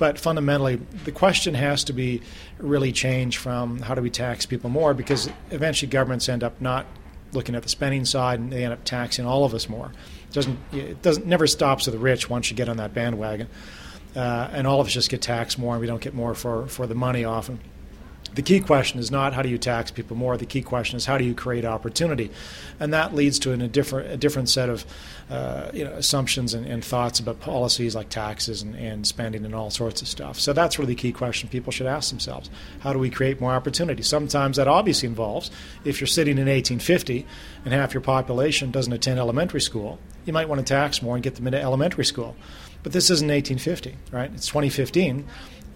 But 0.00 0.18
fundamentally, 0.18 0.76
the 1.04 1.12
question 1.12 1.52
has 1.52 1.84
to 1.84 1.92
be 1.92 2.22
really 2.56 2.90
changed 2.90 3.36
from 3.36 3.80
how 3.80 3.94
do 3.94 4.00
we 4.00 4.08
tax 4.08 4.46
people 4.46 4.70
more? 4.70 4.94
Because 4.94 5.28
eventually 5.50 5.90
governments 5.90 6.26
end 6.26 6.42
up 6.42 6.58
not 6.58 6.86
looking 7.32 7.54
at 7.54 7.62
the 7.62 7.68
spending 7.68 8.06
side 8.06 8.40
and 8.40 8.50
they 8.50 8.64
end 8.64 8.72
up 8.72 8.82
taxing 8.82 9.26
all 9.26 9.44
of 9.44 9.52
us 9.52 9.68
more. 9.68 9.92
It 10.30 10.32
doesn't 10.32 10.58
it 10.72 11.02
doesn't 11.02 11.26
never 11.26 11.46
stops 11.46 11.84
with 11.84 11.94
the 11.94 11.98
rich 11.98 12.30
once 12.30 12.50
you 12.50 12.56
get 12.56 12.66
on 12.70 12.78
that 12.78 12.94
bandwagon, 12.94 13.48
uh, 14.16 14.48
and 14.52 14.66
all 14.66 14.80
of 14.80 14.86
us 14.86 14.94
just 14.94 15.10
get 15.10 15.20
taxed 15.20 15.58
more 15.58 15.74
and 15.74 15.82
we 15.82 15.86
don't 15.86 16.00
get 16.00 16.14
more 16.14 16.34
for 16.34 16.66
for 16.66 16.86
the 16.86 16.94
money 16.94 17.26
often 17.26 17.60
the 18.34 18.42
key 18.42 18.60
question 18.60 19.00
is 19.00 19.10
not 19.10 19.32
how 19.32 19.42
do 19.42 19.48
you 19.48 19.58
tax 19.58 19.90
people 19.90 20.16
more. 20.16 20.36
The 20.36 20.46
key 20.46 20.62
question 20.62 20.96
is 20.96 21.04
how 21.04 21.18
do 21.18 21.24
you 21.24 21.34
create 21.34 21.64
opportunity, 21.64 22.30
and 22.78 22.92
that 22.92 23.14
leads 23.14 23.38
to 23.40 23.52
an, 23.52 23.60
a 23.60 23.68
different 23.68 24.10
a 24.10 24.16
different 24.16 24.48
set 24.48 24.68
of 24.68 24.84
uh, 25.30 25.70
you 25.72 25.84
know 25.84 25.92
assumptions 25.92 26.54
and, 26.54 26.66
and, 26.66 26.84
thoughts 26.84 27.20
about 27.20 27.40
policies 27.40 27.94
like 27.94 28.08
taxes 28.08 28.62
and, 28.62 28.74
and, 28.74 29.06
spending 29.06 29.44
and 29.44 29.54
all 29.54 29.70
sorts 29.70 30.02
of 30.02 30.08
stuff. 30.08 30.40
So 30.40 30.52
that's 30.52 30.78
really 30.78 30.94
the 30.94 31.00
key 31.00 31.12
question 31.12 31.48
people 31.48 31.72
should 31.72 31.86
ask 31.86 32.10
themselves: 32.10 32.50
How 32.80 32.92
do 32.92 32.98
we 32.98 33.10
create 33.10 33.40
more 33.40 33.52
opportunity? 33.52 34.02
Sometimes 34.02 34.56
that 34.56 34.68
obviously 34.68 35.08
involves 35.08 35.50
if 35.84 36.00
you're 36.00 36.08
sitting 36.08 36.38
in 36.38 36.46
1850 36.46 37.26
and 37.64 37.74
half 37.74 37.94
your 37.94 38.00
population 38.00 38.70
doesn't 38.70 38.92
attend 38.92 39.18
elementary 39.18 39.60
school, 39.60 39.98
you 40.24 40.32
might 40.32 40.48
want 40.48 40.64
to 40.64 40.64
tax 40.64 41.02
more 41.02 41.14
and 41.14 41.22
get 41.22 41.34
them 41.34 41.46
into 41.46 41.60
elementary 41.60 42.04
school. 42.04 42.36
But 42.82 42.92
this 42.92 43.10
isn't 43.10 43.28
1850, 43.28 43.96
right? 44.12 44.30
It's 44.34 44.46
2015 44.46 45.26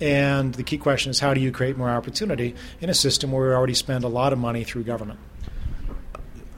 and 0.00 0.54
the 0.54 0.62
key 0.62 0.78
question 0.78 1.10
is 1.10 1.20
how 1.20 1.34
do 1.34 1.40
you 1.40 1.52
create 1.52 1.76
more 1.76 1.90
opportunity 1.90 2.54
in 2.80 2.90
a 2.90 2.94
system 2.94 3.32
where 3.32 3.48
we 3.48 3.54
already 3.54 3.74
spend 3.74 4.04
a 4.04 4.08
lot 4.08 4.32
of 4.32 4.38
money 4.38 4.64
through 4.64 4.84
government? 4.84 5.18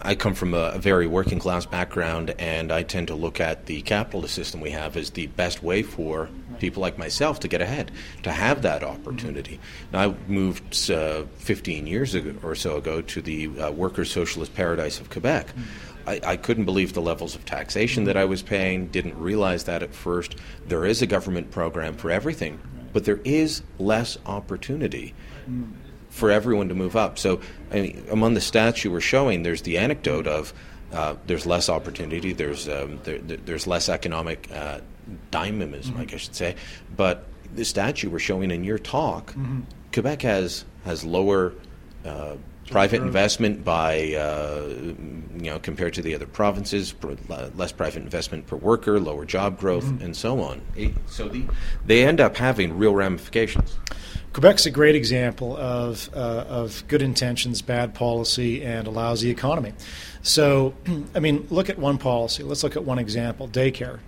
I 0.01 0.15
come 0.15 0.35
from 0.35 0.55
a, 0.55 0.79
very 0.79 1.07
working 1.07 1.41
class 1.41 1.67
background, 1.67 2.35
and 2.39 2.71
I 2.71 2.85
tend 2.85 3.09
to 3.09 3.17
look 3.17 3.41
at 3.41 3.67
the 3.67 3.83
capitalist 3.83 4.35
system 4.35 4.61
we 4.61 4.71
have 4.71 4.97
as 4.97 5.11
the 5.11 5.27
best 5.27 5.65
way 5.65 5.83
for 5.83 6.29
people 6.61 6.81
like 6.81 6.97
myself 6.97 7.41
to 7.41 7.49
get 7.49 7.61
ahead, 7.61 7.91
to 8.23 8.31
have 8.31 8.63
that 8.63 8.85
opportunity. 8.85 9.59
Now, 9.93 10.11
I 10.11 10.15
moved 10.29 10.91
uh, 10.91 11.25
15 11.39 11.89
years 11.89 12.15
ago, 12.15 12.35
or 12.43 12.55
so 12.55 12.77
ago 12.77 13.03
to 13.03 13.21
the 13.21 13.49
uh, 13.59 13.71
workers' 13.73 14.13
socialist 14.13 14.55
paradise 14.55 15.01
of 15.01 15.11
Quebec. 15.11 15.49
I, 16.07 16.21
I, 16.25 16.37
couldn't 16.37 16.65
believe 16.65 16.93
the 16.93 17.03
levels 17.03 17.35
of 17.35 17.45
taxation 17.45 18.05
that 18.05 18.17
I 18.17 18.25
was 18.25 18.43
paying, 18.43 18.89
didn't 18.89 19.19
realize 19.19 19.65
that 19.65 19.83
at 19.83 19.95
first. 19.95 20.37
There 20.67 20.85
is 20.85 21.03
a 21.03 21.07
government 21.07 21.51
program 21.51 21.95
for 21.95 22.11
everything 22.11 22.61
but 22.97 23.05
there 23.05 23.21
is 23.25 23.63
less 23.79 24.17
opportunity 24.25 25.13
for 26.09 26.31
everyone 26.31 26.71
to 26.71 26.75
move 26.75 26.97
up. 26.97 27.19
So, 27.19 27.43
I 27.71 27.83
mean, 27.83 28.07
among 28.11 28.33
the 28.33 28.41
stats 28.41 28.85
you 28.85 28.91
were 28.91 29.03
showing, 29.03 29.43
there's 29.43 29.61
the 29.61 29.77
anecdote 29.77 30.27
of 30.27 30.55
uh, 30.95 31.17
there's 31.27 31.45
less 31.45 31.69
opportunity, 31.69 32.33
there's 32.33 32.71
um, 32.71 32.99
there, 33.05 33.19
there's 33.19 33.67
less 33.67 33.91
economic 33.91 34.49
uh, 34.51 34.81
dynamism, 35.31 35.93
mm-hmm. 35.93 36.15
I 36.15 36.17
should 36.17 36.35
say. 36.35 36.57
But 36.97 37.27
the 37.55 37.65
stats 37.65 38.03
you 38.03 38.09
were 38.09 38.19
showing 38.19 38.51
in 38.51 38.65
your 38.65 38.79
talk, 38.79 39.33
mm-hmm. 39.33 39.61
Quebec 39.93 40.23
has 40.23 40.65
has 40.87 41.05
lower. 41.05 41.53
Uh, 42.03 42.37
private 42.71 43.03
investment 43.03 43.65
by, 43.65 44.15
uh, 44.15 44.67
you 44.69 45.51
know, 45.51 45.59
compared 45.59 45.95
to 45.95 46.03
the 46.03 46.15
other 46.15 46.27
provinces, 46.27 46.95
less 47.55 47.73
private 47.73 48.03
investment 48.03 48.47
per 48.47 48.57
worker, 48.57 48.99
lower 48.99 49.25
job 49.25 49.59
growth, 49.59 49.85
mm-hmm. 49.85 50.05
and 50.05 50.17
so 50.17 50.41
on. 50.41 50.61
So 51.07 51.29
the, 51.29 51.45
they 51.85 52.05
end 52.05 52.21
up 52.21 52.37
having 52.37 52.77
real 52.77 52.95
ramifications. 52.95 53.77
Quebec's 54.33 54.67
a 54.67 54.71
great 54.71 54.95
example 54.95 55.57
of, 55.57 56.11
uh, 56.15 56.45
of 56.49 56.85
good 56.89 57.01
intentions, 57.01 57.63
bad 57.63 57.95
policy, 57.95 58.63
and 58.63 58.87
a 58.87 58.91
lousy 58.91 59.31
economy. 59.31 59.73
So, 60.23 60.75
I 61.15 61.21
mean, 61.21 61.47
look 61.51 61.71
at 61.71 61.79
one 61.79 61.99
policy. 61.99 62.43
Let's 62.43 62.63
look 62.63 62.77
at 62.77 62.85
one 62.85 62.99
example 62.99 63.49
daycare, 63.49 64.01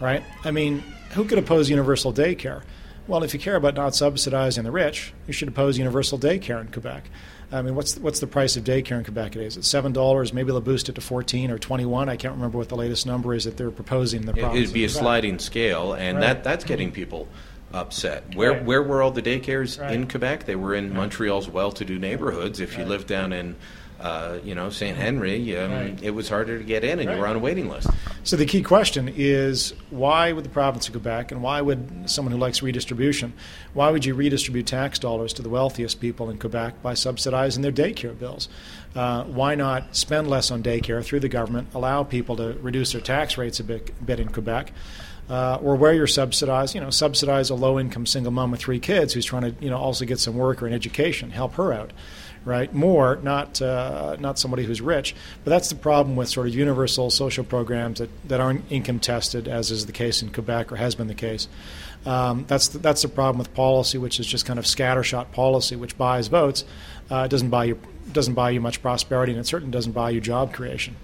right? 0.00 0.22
I 0.44 0.50
mean, 0.50 0.80
who 1.12 1.24
could 1.24 1.38
oppose 1.38 1.70
universal 1.70 2.12
daycare? 2.12 2.62
Well, 3.08 3.24
if 3.24 3.34
you 3.34 3.40
care 3.40 3.56
about 3.56 3.74
not 3.74 3.94
subsidizing 3.94 4.64
the 4.64 4.70
rich, 4.70 5.12
you 5.26 5.32
should 5.32 5.48
oppose 5.48 5.78
universal 5.78 6.18
daycare 6.18 6.60
in 6.60 6.68
Quebec. 6.68 7.08
I 7.52 7.60
mean, 7.62 7.74
what's 7.74 7.98
what's 7.98 8.20
the 8.20 8.26
price 8.26 8.56
of 8.56 8.64
daycare 8.64 8.98
in 8.98 9.04
Quebec 9.04 9.32
today? 9.32 9.44
Is 9.44 9.56
it 9.56 9.64
seven 9.64 9.92
dollars? 9.92 10.32
Maybe 10.32 10.50
they'll 10.50 10.60
boost 10.60 10.88
it 10.88 10.94
to 10.94 11.00
fourteen 11.00 11.50
or 11.50 11.58
twenty-one. 11.58 12.08
I 12.08 12.16
can't 12.16 12.34
remember 12.34 12.58
what 12.58 12.70
the 12.70 12.76
latest 12.76 13.06
number 13.06 13.34
is 13.34 13.44
that 13.44 13.56
they're 13.56 13.70
proposing. 13.70 14.22
The 14.22 14.38
it'd 14.56 14.72
be 14.72 14.84
a 14.84 14.88
sliding 14.88 15.38
scale, 15.38 15.92
and 15.92 16.16
right. 16.16 16.24
that 16.24 16.44
that's 16.44 16.64
getting 16.64 16.92
people 16.92 17.28
upset. 17.72 18.34
Where 18.34 18.52
right. 18.52 18.64
where 18.64 18.82
were 18.82 19.02
all 19.02 19.10
the 19.10 19.22
daycares 19.22 19.80
right. 19.80 19.92
in 19.92 20.08
Quebec? 20.08 20.46
They 20.46 20.56
were 20.56 20.74
in 20.74 20.94
Montreal's 20.94 21.48
well-to-do 21.48 21.98
neighborhoods. 21.98 22.58
If 22.58 22.78
you 22.78 22.84
lived 22.84 23.06
down 23.06 23.32
in 23.32 23.56
uh, 24.02 24.38
you 24.42 24.54
know, 24.54 24.68
St. 24.68 24.96
Henry, 24.96 25.56
um, 25.56 25.70
right. 25.70 26.02
it 26.02 26.10
was 26.10 26.28
harder 26.28 26.58
to 26.58 26.64
get 26.64 26.82
in, 26.82 26.98
and 26.98 27.08
right. 27.08 27.14
you 27.14 27.20
were 27.20 27.28
on 27.28 27.36
a 27.36 27.38
waiting 27.38 27.68
list. 27.68 27.88
So 28.24 28.36
the 28.36 28.46
key 28.46 28.62
question 28.62 29.12
is, 29.16 29.74
why 29.90 30.32
would 30.32 30.44
the 30.44 30.50
province 30.50 30.88
of 30.88 30.92
Quebec, 30.92 31.30
and 31.30 31.40
why 31.40 31.60
would 31.60 32.10
someone 32.10 32.32
who 32.32 32.38
likes 32.38 32.62
redistribution, 32.62 33.32
why 33.74 33.90
would 33.90 34.04
you 34.04 34.14
redistribute 34.14 34.66
tax 34.66 34.98
dollars 34.98 35.32
to 35.34 35.42
the 35.42 35.48
wealthiest 35.48 36.00
people 36.00 36.30
in 36.30 36.38
Quebec 36.38 36.82
by 36.82 36.94
subsidizing 36.94 37.62
their 37.62 37.72
daycare 37.72 38.18
bills? 38.18 38.48
Uh, 38.96 39.22
why 39.24 39.54
not 39.54 39.94
spend 39.94 40.28
less 40.28 40.50
on 40.50 40.62
daycare 40.62 41.04
through 41.04 41.20
the 41.20 41.28
government, 41.28 41.68
allow 41.72 42.02
people 42.02 42.36
to 42.36 42.54
reduce 42.60 42.92
their 42.92 43.00
tax 43.00 43.38
rates 43.38 43.60
a 43.60 43.64
bit, 43.64 43.90
a 44.00 44.04
bit 44.04 44.18
in 44.18 44.28
Quebec? 44.28 44.72
Uh, 45.30 45.56
or 45.62 45.76
where 45.76 45.94
you're 45.94 46.08
subsidized, 46.08 46.74
you 46.74 46.80
know, 46.80 46.90
subsidize 46.90 47.48
a 47.48 47.54
low-income 47.54 48.04
single 48.04 48.32
mom 48.32 48.50
with 48.50 48.60
three 48.60 48.80
kids 48.80 49.14
who's 49.14 49.24
trying 49.24 49.42
to, 49.42 49.54
you 49.64 49.70
know, 49.70 49.78
also 49.78 50.04
get 50.04 50.18
some 50.18 50.36
work 50.36 50.60
or 50.60 50.66
an 50.66 50.72
education, 50.72 51.30
help 51.30 51.54
her 51.54 51.72
out 51.72 51.92
right? 52.44 52.72
More, 52.72 53.18
not 53.22 53.60
uh, 53.62 54.16
not 54.18 54.38
somebody 54.38 54.64
who's 54.64 54.80
rich. 54.80 55.14
But 55.44 55.50
that's 55.50 55.68
the 55.68 55.74
problem 55.74 56.16
with 56.16 56.28
sort 56.28 56.48
of 56.48 56.54
universal 56.54 57.10
social 57.10 57.44
programs 57.44 57.98
that, 57.98 58.10
that 58.28 58.40
aren't 58.40 58.70
income 58.70 59.00
tested, 59.00 59.48
as 59.48 59.70
is 59.70 59.86
the 59.86 59.92
case 59.92 60.22
in 60.22 60.32
Quebec 60.32 60.72
or 60.72 60.76
has 60.76 60.94
been 60.94 61.08
the 61.08 61.14
case. 61.14 61.48
Um, 62.04 62.44
that's 62.48 62.68
the, 62.68 62.78
that's 62.78 63.02
the 63.02 63.08
problem 63.08 63.38
with 63.38 63.54
policy, 63.54 63.98
which 63.98 64.18
is 64.18 64.26
just 64.26 64.44
kind 64.44 64.58
of 64.58 64.64
scattershot 64.64 65.32
policy, 65.32 65.76
which 65.76 65.96
buys 65.96 66.28
votes. 66.28 66.64
Uh, 67.10 67.26
doesn't 67.28 67.50
buy 67.50 67.64
you 67.64 67.78
doesn't 68.12 68.34
buy 68.34 68.50
you 68.50 68.60
much 68.60 68.82
prosperity, 68.82 69.32
and 69.32 69.40
it 69.40 69.46
certainly 69.46 69.72
doesn't 69.72 69.92
buy 69.92 70.10
you 70.10 70.20
job 70.20 70.52
creation. 70.52 70.96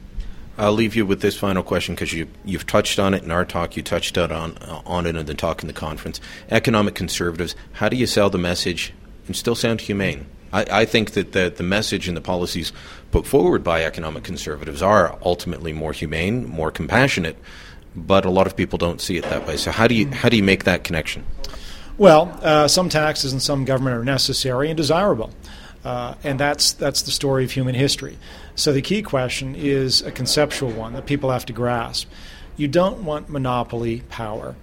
I'll 0.61 0.73
leave 0.73 0.97
you 0.97 1.07
with 1.07 1.21
this 1.21 1.37
final 1.37 1.63
question 1.63 1.95
because 1.95 2.13
you, 2.13 2.27
you've 2.45 2.67
touched 2.67 2.99
on 2.99 3.15
it 3.15 3.23
in 3.23 3.31
our 3.31 3.45
talk. 3.45 3.77
You 3.77 3.83
touched 3.85 4.19
on, 4.19 4.59
on 4.59 5.07
it 5.07 5.15
in 5.15 5.25
the 5.25 5.35
talk 5.35 5.63
in 5.63 5.69
the 5.69 5.73
conference. 5.73 6.21
Economic 6.51 6.97
conservatives, 6.97 7.55
how 7.75 7.89
do 7.89 7.97
you 7.97 8.09
sell 8.09 8.29
the 8.29 8.39
message 8.39 8.93
and 9.29 9.37
still 9.37 9.55
sound 9.55 9.83
humane? 9.83 10.27
I, 10.53 10.65
I, 10.71 10.85
think 10.85 11.13
that 11.13 11.33
the, 11.33 11.53
the 11.55 11.63
message 11.63 12.09
and 12.09 12.17
the 12.17 12.21
policies 12.21 12.73
put 13.11 13.27
forward 13.27 13.63
by 13.65 13.85
economic 13.85 14.25
conservatives 14.25 14.83
are 14.83 15.19
ultimately 15.23 15.73
more 15.73 15.93
humane, 15.93 16.47
more 16.47 16.71
compassionate, 16.71 17.37
but 17.95 18.25
a 18.25 18.31
lot 18.31 18.47
of 18.47 18.57
people 18.57 18.79
don't 18.79 19.01
see 19.01 19.17
it 19.17 19.25
that 19.25 19.47
way. 19.47 19.57
So 19.57 19.71
how 19.71 19.87
do 19.87 19.95
you 19.95 20.09
how 20.09 20.29
do 20.29 20.37
you 20.37 20.43
make 20.43 20.65
that 20.65 20.85
connection? 20.85 21.25
Well, 21.97 22.39
uh, 22.43 22.69
some 22.69 22.89
taxes 22.89 23.33
and 23.33 23.43
some 23.43 23.65
government 23.65 23.97
are 23.97 24.05
necessary 24.05 24.69
and 24.71 24.77
desirable, 24.77 25.31
uh, 25.85 26.15
and 26.23 26.39
that's 26.39 26.73
that's 26.73 27.03
the 27.03 27.11
story 27.11 27.45
of 27.45 27.51
human 27.51 27.75
history. 27.75 28.17
So 28.55 28.73
the 28.73 28.83
key 28.83 29.03
question 29.03 29.55
is 29.55 30.03
a 30.03 30.13
conceptual 30.13 30.71
one 30.71 30.93
that 30.93 31.07
people 31.07 31.31
have 31.31 31.47
to 31.47 31.53
grasp. 31.53 32.09
You 32.57 32.69
don't 32.69 33.05
want 33.05 33.29
monopoly 33.29 34.01
power, 34.09 34.57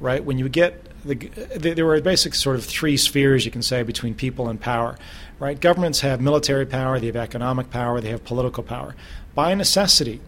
right? 0.00 0.22
When 0.22 0.38
you 0.38 0.48
get 0.48 0.84
the, 1.04 1.14
there 1.14 1.88
are 1.88 2.00
basic 2.00 2.34
sort 2.34 2.56
of 2.56 2.64
three 2.64 2.96
spheres 2.96 3.44
you 3.44 3.50
can 3.50 3.62
say 3.62 3.82
between 3.82 4.14
people 4.14 4.48
and 4.48 4.60
power 4.60 4.98
right? 5.38 5.58
Governments 5.60 6.00
have 6.00 6.20
military 6.20 6.66
power, 6.66 6.98
they 6.98 7.06
have 7.06 7.16
economic 7.16 7.70
power, 7.70 8.00
they 8.00 8.10
have 8.10 8.24
political 8.24 8.62
power. 8.62 8.94
By 9.34 9.54
necessity, 9.54 10.20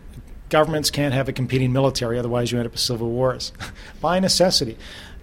governments 0.48 0.90
can't 0.90 1.14
have 1.14 1.28
a 1.28 1.32
competing 1.32 1.72
military, 1.72 2.18
otherwise 2.18 2.52
you 2.52 2.58
end 2.58 2.66
up 2.66 2.72
with 2.72 2.80
civil 2.80 3.10
wars. 3.10 3.52
By 4.00 4.20
necessity, 4.20 4.76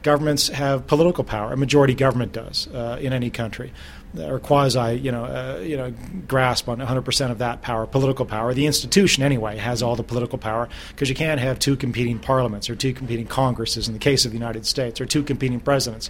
governments 0.04 0.48
have 0.50 0.88
political 0.88 1.24
power. 1.24 1.54
A 1.54 1.58
majority 1.58 1.94
government 1.94 2.32
does 2.32 2.68
uh, 2.68 2.98
in 3.02 3.14
any 3.14 3.30
country, 3.30 3.72
or 4.18 4.40
quasi, 4.40 4.96
you 4.96 5.12
know, 5.12 5.26
uh, 5.26 5.60
you 5.60 5.78
know, 5.78 5.94
grasp 6.28 6.68
on 6.70 6.80
100% 6.80 7.32
of 7.32 7.38
that 7.40 7.62
power, 7.62 7.86
political 7.86 8.26
power. 8.26 8.54
The 8.54 8.66
institution, 8.66 9.24
anyway, 9.24 9.58
has 9.58 9.84
all 9.84 9.96
the 9.96 10.04
political 10.04 10.38
power 10.38 10.70
because 10.90 11.10
you 11.10 11.16
can't 11.16 11.40
have 11.40 11.60
two 11.60 11.76
competing 11.76 12.20
parliaments 12.20 12.70
or 12.70 12.76
two 12.76 12.94
competing 12.94 13.28
congresses 13.28 13.88
in 13.88 13.94
the 13.94 14.00
case 14.00 14.26
of 14.26 14.32
the 14.32 14.38
United 14.38 14.66
States, 14.66 15.00
or 15.02 15.06
two 15.06 15.24
competing 15.24 15.60
presidents. 15.60 16.10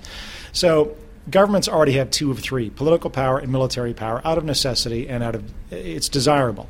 So 0.52 0.96
governments 1.30 1.68
already 1.68 1.94
have 1.94 2.10
two 2.10 2.32
of 2.32 2.40
three 2.40 2.70
political 2.70 3.10
power 3.10 3.38
and 3.38 3.52
military 3.52 3.94
power 3.94 4.22
out 4.26 4.38
of 4.38 4.44
necessity 4.46 5.08
and 5.10 5.24
out 5.24 5.36
of 5.36 5.44
it's 5.72 6.10
desirable. 6.10 6.70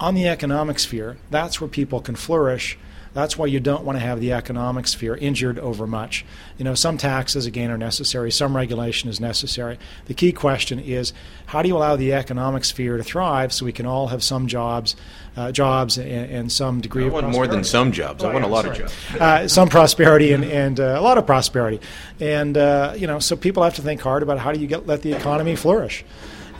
On 0.00 0.14
the 0.14 0.26
economic 0.26 0.78
sphere, 0.78 1.16
that's 1.30 1.60
where 1.60 1.68
people 1.68 2.00
can 2.00 2.16
flourish 2.16 2.78
That's 3.14 3.36
why 3.36 3.46
you 3.46 3.60
don't 3.60 3.84
want 3.84 3.98
to 3.98 4.04
have 4.04 4.20
the 4.20 4.32
economic 4.32 4.86
sphere 4.86 5.14
injured 5.14 5.58
over 5.58 5.86
much. 5.86 6.24
You 6.56 6.64
know, 6.64 6.74
some 6.74 6.96
taxes, 6.96 7.44
again, 7.44 7.70
are 7.70 7.76
necessary, 7.76 8.30
some 8.30 8.56
regulation 8.56 9.10
is 9.10 9.20
necessary. 9.20 9.78
The 10.06 10.14
key 10.14 10.32
question 10.32 10.78
is 10.78 11.12
how 11.46 11.62
do 11.62 11.68
you 11.68 11.76
allow 11.76 11.96
the 11.96 12.14
economic 12.14 12.64
sphere 12.64 12.96
to 12.96 13.04
thrive 13.04 13.52
so 13.52 13.66
we 13.66 13.72
can 13.72 13.84
all 13.84 14.08
have 14.08 14.22
some 14.22 14.46
jobs, 14.46 14.96
uh, 15.36 15.52
jobs 15.52 15.98
and, 15.98 16.08
and, 16.08 16.52
some 16.52 16.80
degree 16.80 17.04
I 17.04 17.06
of 17.08 17.12
want 17.12 17.24
prosperity? 17.24 17.48
more 17.48 17.54
than 17.54 17.64
some 17.64 17.92
jobs. 17.92 18.24
Oh, 18.24 18.30
I 18.30 18.32
want 18.32 18.44
yeah, 18.44 18.50
a 18.50 18.52
lot 18.52 18.64
sorry. 18.64 18.82
of 18.82 18.82
jobs. 18.82 19.20
Uh, 19.20 19.48
some 19.48 19.68
prosperity 19.68 20.32
and, 20.32 20.44
and 20.44 20.80
uh, 20.80 20.96
a 20.98 21.02
lot 21.02 21.18
of 21.18 21.26
prosperity. 21.26 21.80
And, 22.20 22.56
uh, 22.56 22.94
you 22.96 23.06
know, 23.06 23.18
so 23.18 23.36
people 23.36 23.62
have 23.62 23.74
to 23.74 23.82
think 23.82 24.00
hard 24.00 24.22
about 24.22 24.38
how 24.38 24.52
do 24.52 24.60
you 24.60 24.66
get, 24.66 24.86
let 24.86 25.02
the 25.02 25.12
economy 25.12 25.56
flourish. 25.56 26.04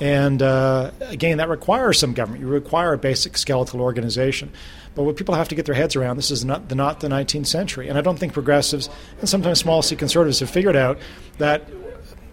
And 0.01 0.43
uh, 0.43 0.91
again, 1.01 1.39
that 1.39 1.49
requires 1.49 1.99
some 1.99 2.13
government. 2.13 2.43
You 2.43 2.49
require 2.49 2.93
a 2.93 2.99
basic 2.99 3.39
skeletal 3.39 3.81
organization. 3.81 4.51
But 4.95 5.05
what 5.05 5.17
people 5.17 5.35
have 5.35 5.49
to 5.49 5.55
get 5.55 5.67
their 5.67 5.75
heads 5.75 5.97
around, 5.97 6.17
this 6.17 6.31
is 6.31 6.45
not 6.45 6.69
the, 6.69 6.75
not 6.75 7.01
the 7.01 7.09
19th 7.09 7.47
century. 7.47 7.89
And 7.89 7.97
I 7.97 8.03
don't 8.03 8.19
think 8.19 8.33
progressives 8.33 8.91
and 9.21 9.29
sometimes 9.29 9.61
small 9.61 9.83
c 9.83 9.97
conservatives 9.97 10.41
have 10.41 10.51
figured 10.51 10.77
out 10.77 10.99
that, 11.39 11.67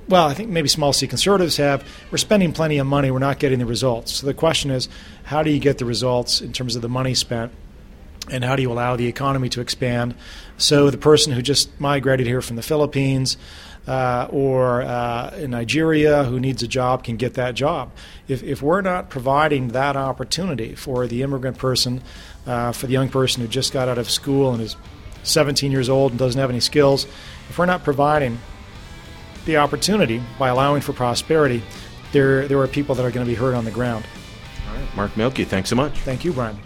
well, 0.07 0.27
I 0.27 0.33
think 0.33 0.49
maybe 0.49 0.67
small 0.67 0.91
c 0.91 1.07
conservatives 1.07 1.57
have, 1.57 1.87
we're 2.11 2.17
spending 2.17 2.51
plenty 2.51 2.77
of 2.77 2.87
money, 2.87 3.11
we're 3.11 3.19
not 3.19 3.39
getting 3.39 3.59
the 3.59 3.65
results. 3.65 4.13
So 4.13 4.25
the 4.25 4.33
question 4.33 4.71
is, 4.71 4.89
how 5.23 5.43
do 5.43 5.51
you 5.51 5.59
get 5.59 5.77
the 5.77 5.85
results 5.85 6.41
in 6.41 6.51
terms 6.51 6.75
of 6.75 6.81
the 6.81 6.89
money 6.89 7.13
spent? 7.13 7.53
And 8.29 8.43
how 8.43 8.55
do 8.55 8.61
you 8.61 8.71
allow 8.71 8.95
the 8.95 9.07
economy 9.07 9.49
to 9.49 9.61
expand 9.61 10.13
so 10.57 10.89
the 10.91 10.97
person 10.97 11.33
who 11.33 11.41
just 11.41 11.79
migrated 11.79 12.27
here 12.27 12.41
from 12.41 12.57
the 12.57 12.61
Philippines 12.61 13.37
uh, 13.87 14.27
or 14.31 14.81
uh, 14.81 15.35
in 15.37 15.51
Nigeria 15.51 16.23
who 16.23 16.39
needs 16.39 16.61
a 16.63 16.67
job 16.67 17.03
can 17.03 17.17
get 17.17 17.35
that 17.35 17.55
job? 17.55 17.91
If, 18.27 18.43
if 18.43 18.61
we're 18.61 18.81
not 18.81 19.09
providing 19.09 19.69
that 19.69 19.95
opportunity 19.95 20.75
for 20.75 21.07
the 21.07 21.23
immigrant 21.23 21.57
person, 21.57 22.01
uh, 22.45 22.71
for 22.71 22.87
the 22.87 22.93
young 22.93 23.09
person 23.09 23.41
who 23.41 23.47
just 23.47 23.73
got 23.73 23.87
out 23.87 23.97
of 23.97 24.09
school 24.09 24.53
and 24.53 24.61
is 24.61 24.75
17 25.23 25.71
years 25.71 25.89
old 25.89 26.11
and 26.11 26.19
doesn't 26.19 26.39
have 26.39 26.49
any 26.49 26.59
skills, 26.59 27.05
if 27.49 27.57
we're 27.57 27.65
not 27.65 27.83
providing 27.83 28.39
the 29.45 29.57
opportunity 29.57 30.21
by 30.37 30.49
allowing 30.49 30.81
for 30.81 30.93
prosperity, 30.93 31.61
there, 32.11 32.47
there 32.47 32.59
are 32.59 32.67
people 32.67 32.95
that 32.95 33.05
are 33.05 33.11
going 33.11 33.25
to 33.25 33.29
be 33.29 33.35
hurt 33.35 33.55
on 33.55 33.65
the 33.65 33.71
ground. 33.71 34.05
All 34.67 34.75
right. 34.75 34.95
Mark 34.95 35.17
Milke, 35.17 35.45
thanks 35.47 35.69
so 35.69 35.75
much. 35.75 35.93
Thank 35.99 36.23
you, 36.25 36.33
Brian. 36.33 36.59